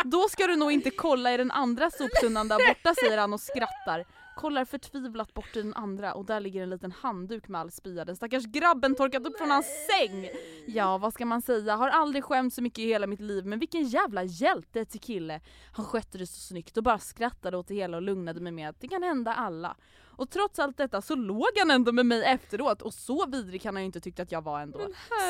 då 0.03 0.27
ska 0.29 0.47
du 0.47 0.55
nog 0.55 0.71
inte 0.71 0.89
kolla 0.89 1.33
i 1.33 1.37
den 1.37 1.51
andra 1.51 1.91
soptunnan 1.91 2.47
där 2.47 2.67
borta 2.67 2.95
säger 2.95 3.17
han 3.17 3.33
och 3.33 3.39
skrattar. 3.39 4.05
Kollar 4.35 4.65
förtvivlat 4.65 5.33
bort 5.33 5.55
i 5.55 5.61
den 5.61 5.73
andra 5.73 6.13
och 6.13 6.25
där 6.25 6.39
ligger 6.39 6.63
en 6.63 6.69
liten 6.69 6.91
handduk 6.91 7.47
med 7.47 7.61
all 7.61 7.71
spya. 7.71 8.05
Den 8.05 8.15
stackars 8.15 8.45
grabben 8.45 8.95
torkat 8.95 9.25
upp 9.25 9.37
från 9.37 9.51
hans 9.51 9.65
säng. 9.65 10.29
Ja 10.67 10.97
vad 10.97 11.13
ska 11.13 11.25
man 11.25 11.41
säga, 11.41 11.75
har 11.75 11.89
aldrig 11.89 12.23
skämt 12.23 12.53
så 12.53 12.61
mycket 12.61 12.79
i 12.79 12.87
hela 12.87 13.07
mitt 13.07 13.19
liv 13.19 13.45
men 13.45 13.59
vilken 13.59 13.83
jävla 13.83 14.23
hjälte 14.23 14.85
till 14.85 14.99
kille. 14.99 15.41
Han 15.73 15.85
skötte 15.85 16.17
det 16.17 16.27
så 16.27 16.39
snyggt 16.39 16.77
och 16.77 16.83
bara 16.83 16.99
skrattade 16.99 17.57
åt 17.57 17.67
det 17.67 17.75
hela 17.75 17.97
och 17.97 18.03
lugnade 18.03 18.39
mig 18.39 18.51
med 18.51 18.69
att 18.69 18.81
det 18.81 18.87
kan 18.87 19.03
hända 19.03 19.33
alla. 19.33 19.75
Och 20.11 20.29
trots 20.29 20.59
allt 20.59 20.77
detta 20.77 21.01
så 21.01 21.15
låg 21.15 21.49
han 21.59 21.71
ändå 21.71 21.91
med 21.91 22.05
mig 22.05 22.23
efteråt 22.23 22.81
och 22.81 22.93
så 22.93 23.25
vidrig 23.25 23.61
kan 23.61 23.75
han 23.75 23.81
ju 23.81 23.85
inte 23.85 24.01
tyckt 24.01 24.19
att 24.19 24.31
jag 24.31 24.41
var 24.41 24.59
ändå. 24.59 24.79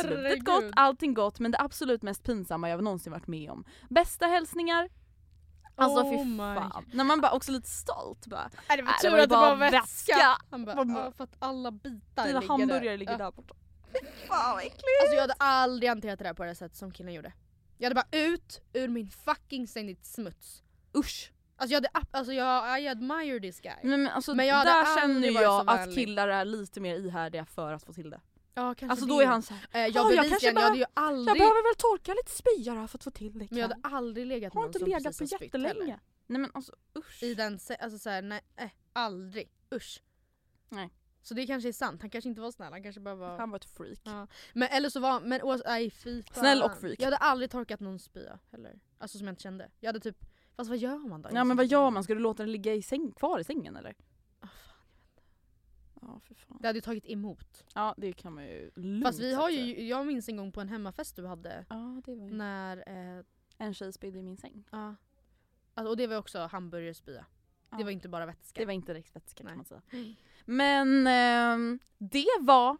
Slutet 0.01 0.43
gott, 0.43 0.63
allting 0.75 1.13
gott 1.13 1.39
men 1.39 1.51
det 1.51 1.59
absolut 1.59 2.01
mest 2.01 2.23
pinsamma 2.23 2.69
jag 2.69 2.83
någonsin 2.83 3.11
varit 3.11 3.27
med 3.27 3.51
om. 3.51 3.65
Bästa 3.89 4.25
hälsningar 4.27 4.89
Alltså 5.75 6.03
Oh 6.03 6.11
fy 6.11 6.37
fan. 6.37 6.85
När 6.93 7.03
man 7.03 7.21
bara 7.21 7.31
också 7.31 7.51
lite 7.51 7.69
stolt 7.69 8.27
bara. 8.27 8.49
Nej, 8.69 8.77
det 8.77 8.83
var 8.83 8.93
det 8.93 9.09
tur 9.09 9.19
att 9.19 9.29
det 9.29 9.35
var 9.35 9.55
bara 9.55 9.55
vätska. 9.55 9.77
vätska. 9.81 10.37
Han 10.49 10.65
bara, 10.65 10.75
ja, 10.75 11.11
för 11.17 11.23
att 11.23 11.35
alla 11.39 11.71
bitar 11.71 12.27
Dina 12.27 12.39
ligger 12.39 12.47
hamburgare 12.47 12.89
där. 12.89 12.97
ligger 12.97 13.17
där 13.17 13.31
borta. 13.31 13.55
Fan 14.27 14.55
vad 14.55 14.59
äckligt. 14.59 14.83
Alltså 15.01 15.15
jag 15.15 15.21
hade 15.21 15.35
aldrig 15.37 15.89
hanterat 15.89 16.19
det 16.19 16.25
där 16.25 16.33
på 16.33 16.43
det 16.43 16.55
sättet 16.55 16.77
som 16.77 16.91
killen 16.91 17.13
gjorde. 17.13 17.33
Jag 17.77 17.85
hade 17.85 17.95
bara 17.95 18.17
ut 18.17 18.61
ur 18.73 18.87
min 18.87 19.09
fucking 19.09 19.67
säng 19.67 19.87
ditt 19.87 20.05
smuts. 20.05 20.63
Usch. 20.97 21.31
Alltså 21.61 21.73
jag 21.73 21.77
hade, 21.77 21.89
alltså 22.11 22.33
jag, 22.33 22.81
I 22.81 22.87
admire 22.87 23.39
this 23.39 23.59
guy. 23.59 23.73
Nej, 23.83 23.97
men 23.97 24.07
alltså, 24.07 24.35
Men 24.35 24.47
jag 24.47 24.65
där 24.65 24.85
känner 25.01 25.15
aldrig 25.15 25.33
jag 25.33 25.69
att 25.69 25.95
killar 25.95 26.27
är 26.27 26.45
lite 26.45 26.79
mer 26.79 26.95
ihärdiga 26.95 27.45
för 27.45 27.73
att 27.73 27.83
få 27.83 27.93
till 27.93 28.09
det. 28.09 28.21
ja, 28.53 28.75
kanske 28.75 28.85
Alltså 28.91 29.05
det. 29.05 29.11
då 29.13 29.21
är 29.21 29.25
han 29.25 29.41
såhär, 29.41 29.67
Eh, 29.71 29.79
jag, 29.81 29.89
"Ja, 29.89 30.01
jag 30.11 30.13
jag, 30.25 30.29
kanske 30.29 30.51
jag 30.51 30.75
ju 30.75 30.79
jag 30.81 30.89
aldrig, 30.93 31.37
behöver 31.37 31.63
väl 31.69 31.75
torka 31.77 32.13
lite 32.13 32.31
spya 32.31 32.75
då 32.75 32.87
för 32.87 32.97
att 32.97 33.03
få 33.03 33.11
till 33.11 33.39
det 33.39 33.47
men 33.51 33.59
jag 33.59 33.69
ikväll." 33.71 33.79
hade 33.83 33.95
aldrig 33.97 34.25
legat 34.27 34.53
med 34.53 34.65
inte 34.65 34.79
någon 34.79 34.81
som 34.81 34.87
legat 34.89 35.03
på 35.03 35.07
precis 35.09 35.31
har 35.31 35.37
spytt 35.37 35.45
jättelänge. 35.47 35.73
heller. 35.81 35.99
Nej 36.27 36.41
men 36.41 36.51
alltså 36.53 36.73
usch. 36.97 37.23
I 37.23 37.33
den, 37.35 37.59
alltså 37.79 37.99
såhär, 37.99 38.21
nej, 38.21 38.41
eh, 38.55 38.69
aldrig. 38.93 39.51
Usch. 39.75 40.01
Nej. 40.69 40.89
Så 41.23 41.33
det 41.33 41.47
kanske 41.47 41.69
är 41.69 41.73
sant, 41.73 42.01
han 42.01 42.09
kanske 42.09 42.29
inte 42.29 42.41
var 42.41 42.51
snäll, 42.51 42.71
han 42.73 42.83
kanske 42.83 43.01
bara 43.01 43.15
var... 43.15 43.37
Han 43.37 43.49
var 43.49 43.55
ett 43.57 43.65
freak. 43.65 43.99
Ja. 44.03 44.27
Men 44.53 44.67
eller 44.71 44.89
så 44.89 44.99
var 44.99 45.19
men 45.19 45.41
nej 45.65 45.89
fy 45.91 46.23
fan. 46.23 46.33
Snäll 46.35 46.61
och 46.63 46.77
freak. 46.77 46.95
Jag 46.99 47.05
hade 47.05 47.17
aldrig 47.17 47.51
torkat 47.51 47.79
någon 47.79 47.99
spya 47.99 48.39
heller. 48.51 48.79
Alltså 48.97 49.17
som 49.17 49.27
jag 49.27 49.31
inte 49.31 49.41
kände. 49.43 49.69
Jag 49.79 49.87
hade 49.89 49.99
typ, 49.99 50.17
fast 50.61 50.69
vad 50.69 50.77
gör 50.77 50.97
man 50.97 51.21
då? 51.21 51.29
Ja 51.33 51.43
men 51.43 51.57
vad 51.57 51.65
gör 51.65 51.89
man? 51.91 52.03
Ska 52.03 52.13
du 52.13 52.19
låta 52.19 52.43
den 52.43 52.51
ligga 52.51 52.73
i 52.73 52.81
säng, 52.81 53.11
kvar 53.11 53.39
i 53.39 53.43
sängen 53.43 53.75
eller? 53.75 53.95
Ah, 54.39 54.47
fan, 54.47 54.75
Ja 56.01 56.19
för 56.23 56.35
fan. 56.35 56.57
Det 56.61 56.67
hade 56.67 56.77
ju 56.77 56.81
tagit 56.81 57.05
emot. 57.05 57.63
Ja 57.75 57.95
det 57.97 58.13
kan 58.13 58.33
man 58.33 58.43
ju 58.45 58.71
lugnt 58.75 59.03
Fast 59.05 59.19
vi 59.19 59.33
har 59.33 59.49
ju, 59.49 59.87
jag 59.87 60.07
minns 60.07 60.29
en 60.29 60.37
gång 60.37 60.51
på 60.51 60.61
en 60.61 60.69
hemmafest 60.69 61.15
du 61.15 61.27
hade 61.27 61.65
Ja 61.69 62.01
det 62.05 62.15
var 62.15 62.27
ju. 62.27 62.33
när, 62.33 62.77
eh, 63.17 63.23
En 63.57 63.73
tjej 63.73 63.93
spydde 63.93 64.19
i 64.19 64.21
min 64.21 64.37
säng. 64.37 64.63
ja. 64.71 64.95
Alltså, 65.73 65.89
och 65.89 65.97
det 65.97 66.07
var 66.07 66.17
också 66.17 66.39
hamburgerspya. 66.39 67.25
Ja. 67.69 67.77
Det 67.77 67.83
var 67.83 67.91
inte 67.91 68.09
bara 68.09 68.25
vätska. 68.25 68.59
Det 68.61 68.65
var 68.65 68.73
inte 68.73 68.93
direkt 68.93 69.15
vätska 69.15 69.43
kan 69.43 69.55
man 69.55 69.65
säga. 69.65 69.81
Men 70.45 71.07
ehm, 71.07 71.79
det 71.97 72.25
var 72.39 72.77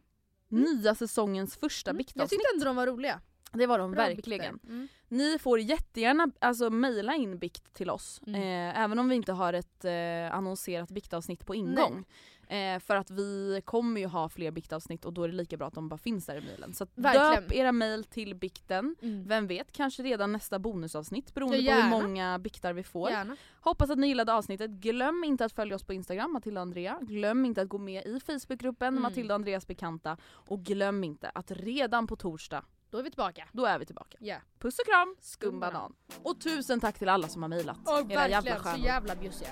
nya 0.47 0.95
säsongens 0.95 1.57
första 1.57 1.89
Mm. 1.91 1.97
Jag 1.97 2.05
biktavsnitt. 2.05 2.29
tyckte 2.29 2.53
ändå 2.55 2.65
de 2.65 2.75
var 2.75 2.87
roliga. 2.87 3.21
Det 3.51 3.67
var 3.67 3.79
de 3.79 3.91
Bra 3.91 4.03
verkligen. 4.03 4.53
bikter. 4.55 4.69
Mm. 4.73 4.87
Ni 5.11 5.39
får 5.39 5.59
jättegärna 5.59 6.27
alltså, 6.39 6.69
mejla 6.69 7.15
in 7.15 7.37
bikt 7.39 7.73
till 7.73 7.89
oss. 7.89 8.21
Mm. 8.27 8.41
Eh, 8.41 8.81
även 8.83 8.99
om 8.99 9.09
vi 9.09 9.15
inte 9.15 9.31
har 9.31 9.53
ett 9.53 9.85
eh, 9.85 10.35
annonserat 10.35 10.91
biktavsnitt 10.91 11.45
på 11.45 11.55
ingång. 11.55 12.05
Eh, 12.47 12.79
för 12.79 12.95
att 12.95 13.11
vi 13.11 13.61
kommer 13.65 14.01
ju 14.01 14.07
ha 14.07 14.29
fler 14.29 14.51
biktavsnitt 14.51 15.05
och 15.05 15.13
då 15.13 15.23
är 15.23 15.27
det 15.27 15.33
lika 15.35 15.57
bra 15.57 15.67
att 15.67 15.73
de 15.73 15.89
bara 15.89 15.97
finns 15.97 16.25
där 16.25 16.35
i 16.35 16.41
mejlen. 16.41 16.73
Så 16.73 16.87
Verkligen. 16.95 17.43
döp 17.43 17.53
era 17.53 17.71
mejl 17.71 18.03
till 18.03 18.35
bikten. 18.35 18.95
Mm. 19.01 19.27
Vem 19.27 19.47
vet, 19.47 19.71
kanske 19.71 20.03
redan 20.03 20.31
nästa 20.31 20.59
bonusavsnitt 20.59 21.33
beroende 21.33 21.57
Ja, 21.57 21.75
på 21.75 21.81
hur 21.81 21.89
många 21.89 22.39
biktar 22.39 22.73
vi 22.73 22.83
får. 22.83 23.09
Gärna. 23.09 23.35
Hoppas 23.61 23.89
att 23.89 23.97
ni 23.97 24.07
gillade 24.07 24.33
avsnittet. 24.33 24.71
Glöm 24.71 25.23
inte 25.23 25.45
att 25.45 25.53
följa 25.53 25.75
oss 25.75 25.83
på 25.83 25.93
Instagram, 25.93 26.33
Matilda 26.33 26.61
och 26.61 26.67
Andrea. 26.67 26.99
Glöm 27.01 27.45
inte 27.45 27.61
att 27.61 27.69
gå 27.69 27.77
med 27.77 28.05
i 28.05 28.19
Facebookgruppen 28.19 28.87
Mm. 28.87 29.01
Matilda 29.03 29.33
och 29.33 29.35
Andreas 29.35 29.67
bekanta. 29.67 30.17
Och 30.23 30.59
glöm 30.63 31.03
inte 31.03 31.29
att 31.29 31.51
redan 31.51 32.07
på 32.07 32.15
torsdag, 32.15 32.65
Då 32.91 32.97
är 32.97 33.03
vi 33.03 33.09
tillbaka. 33.09 33.47
då 33.51 33.65
är 33.65 33.79
vi 33.79 33.85
tillbaka. 33.85 34.17
Ja. 34.21 34.37
Puss 34.59 34.79
och 34.79 34.85
kram, 34.85 35.15
Skumbanan. 35.21 35.93
Och 36.23 36.41
tusen 36.41 36.79
tack 36.79 36.99
till 36.99 37.09
alla 37.09 37.27
som 37.27 37.41
har 37.41 37.49
mejlat. 37.49 37.77
Era 37.87 38.27
jävla 38.27 38.27
verkligen 38.27 38.57
så 38.57 38.63
stjärnor. 38.63 38.85
jävla 38.85 39.15
bjussiga. 39.15 39.49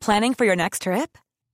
Planning 0.00 0.34
for 0.34 0.46
your 0.46 0.56
next 0.56 0.82
trip? 0.82 1.18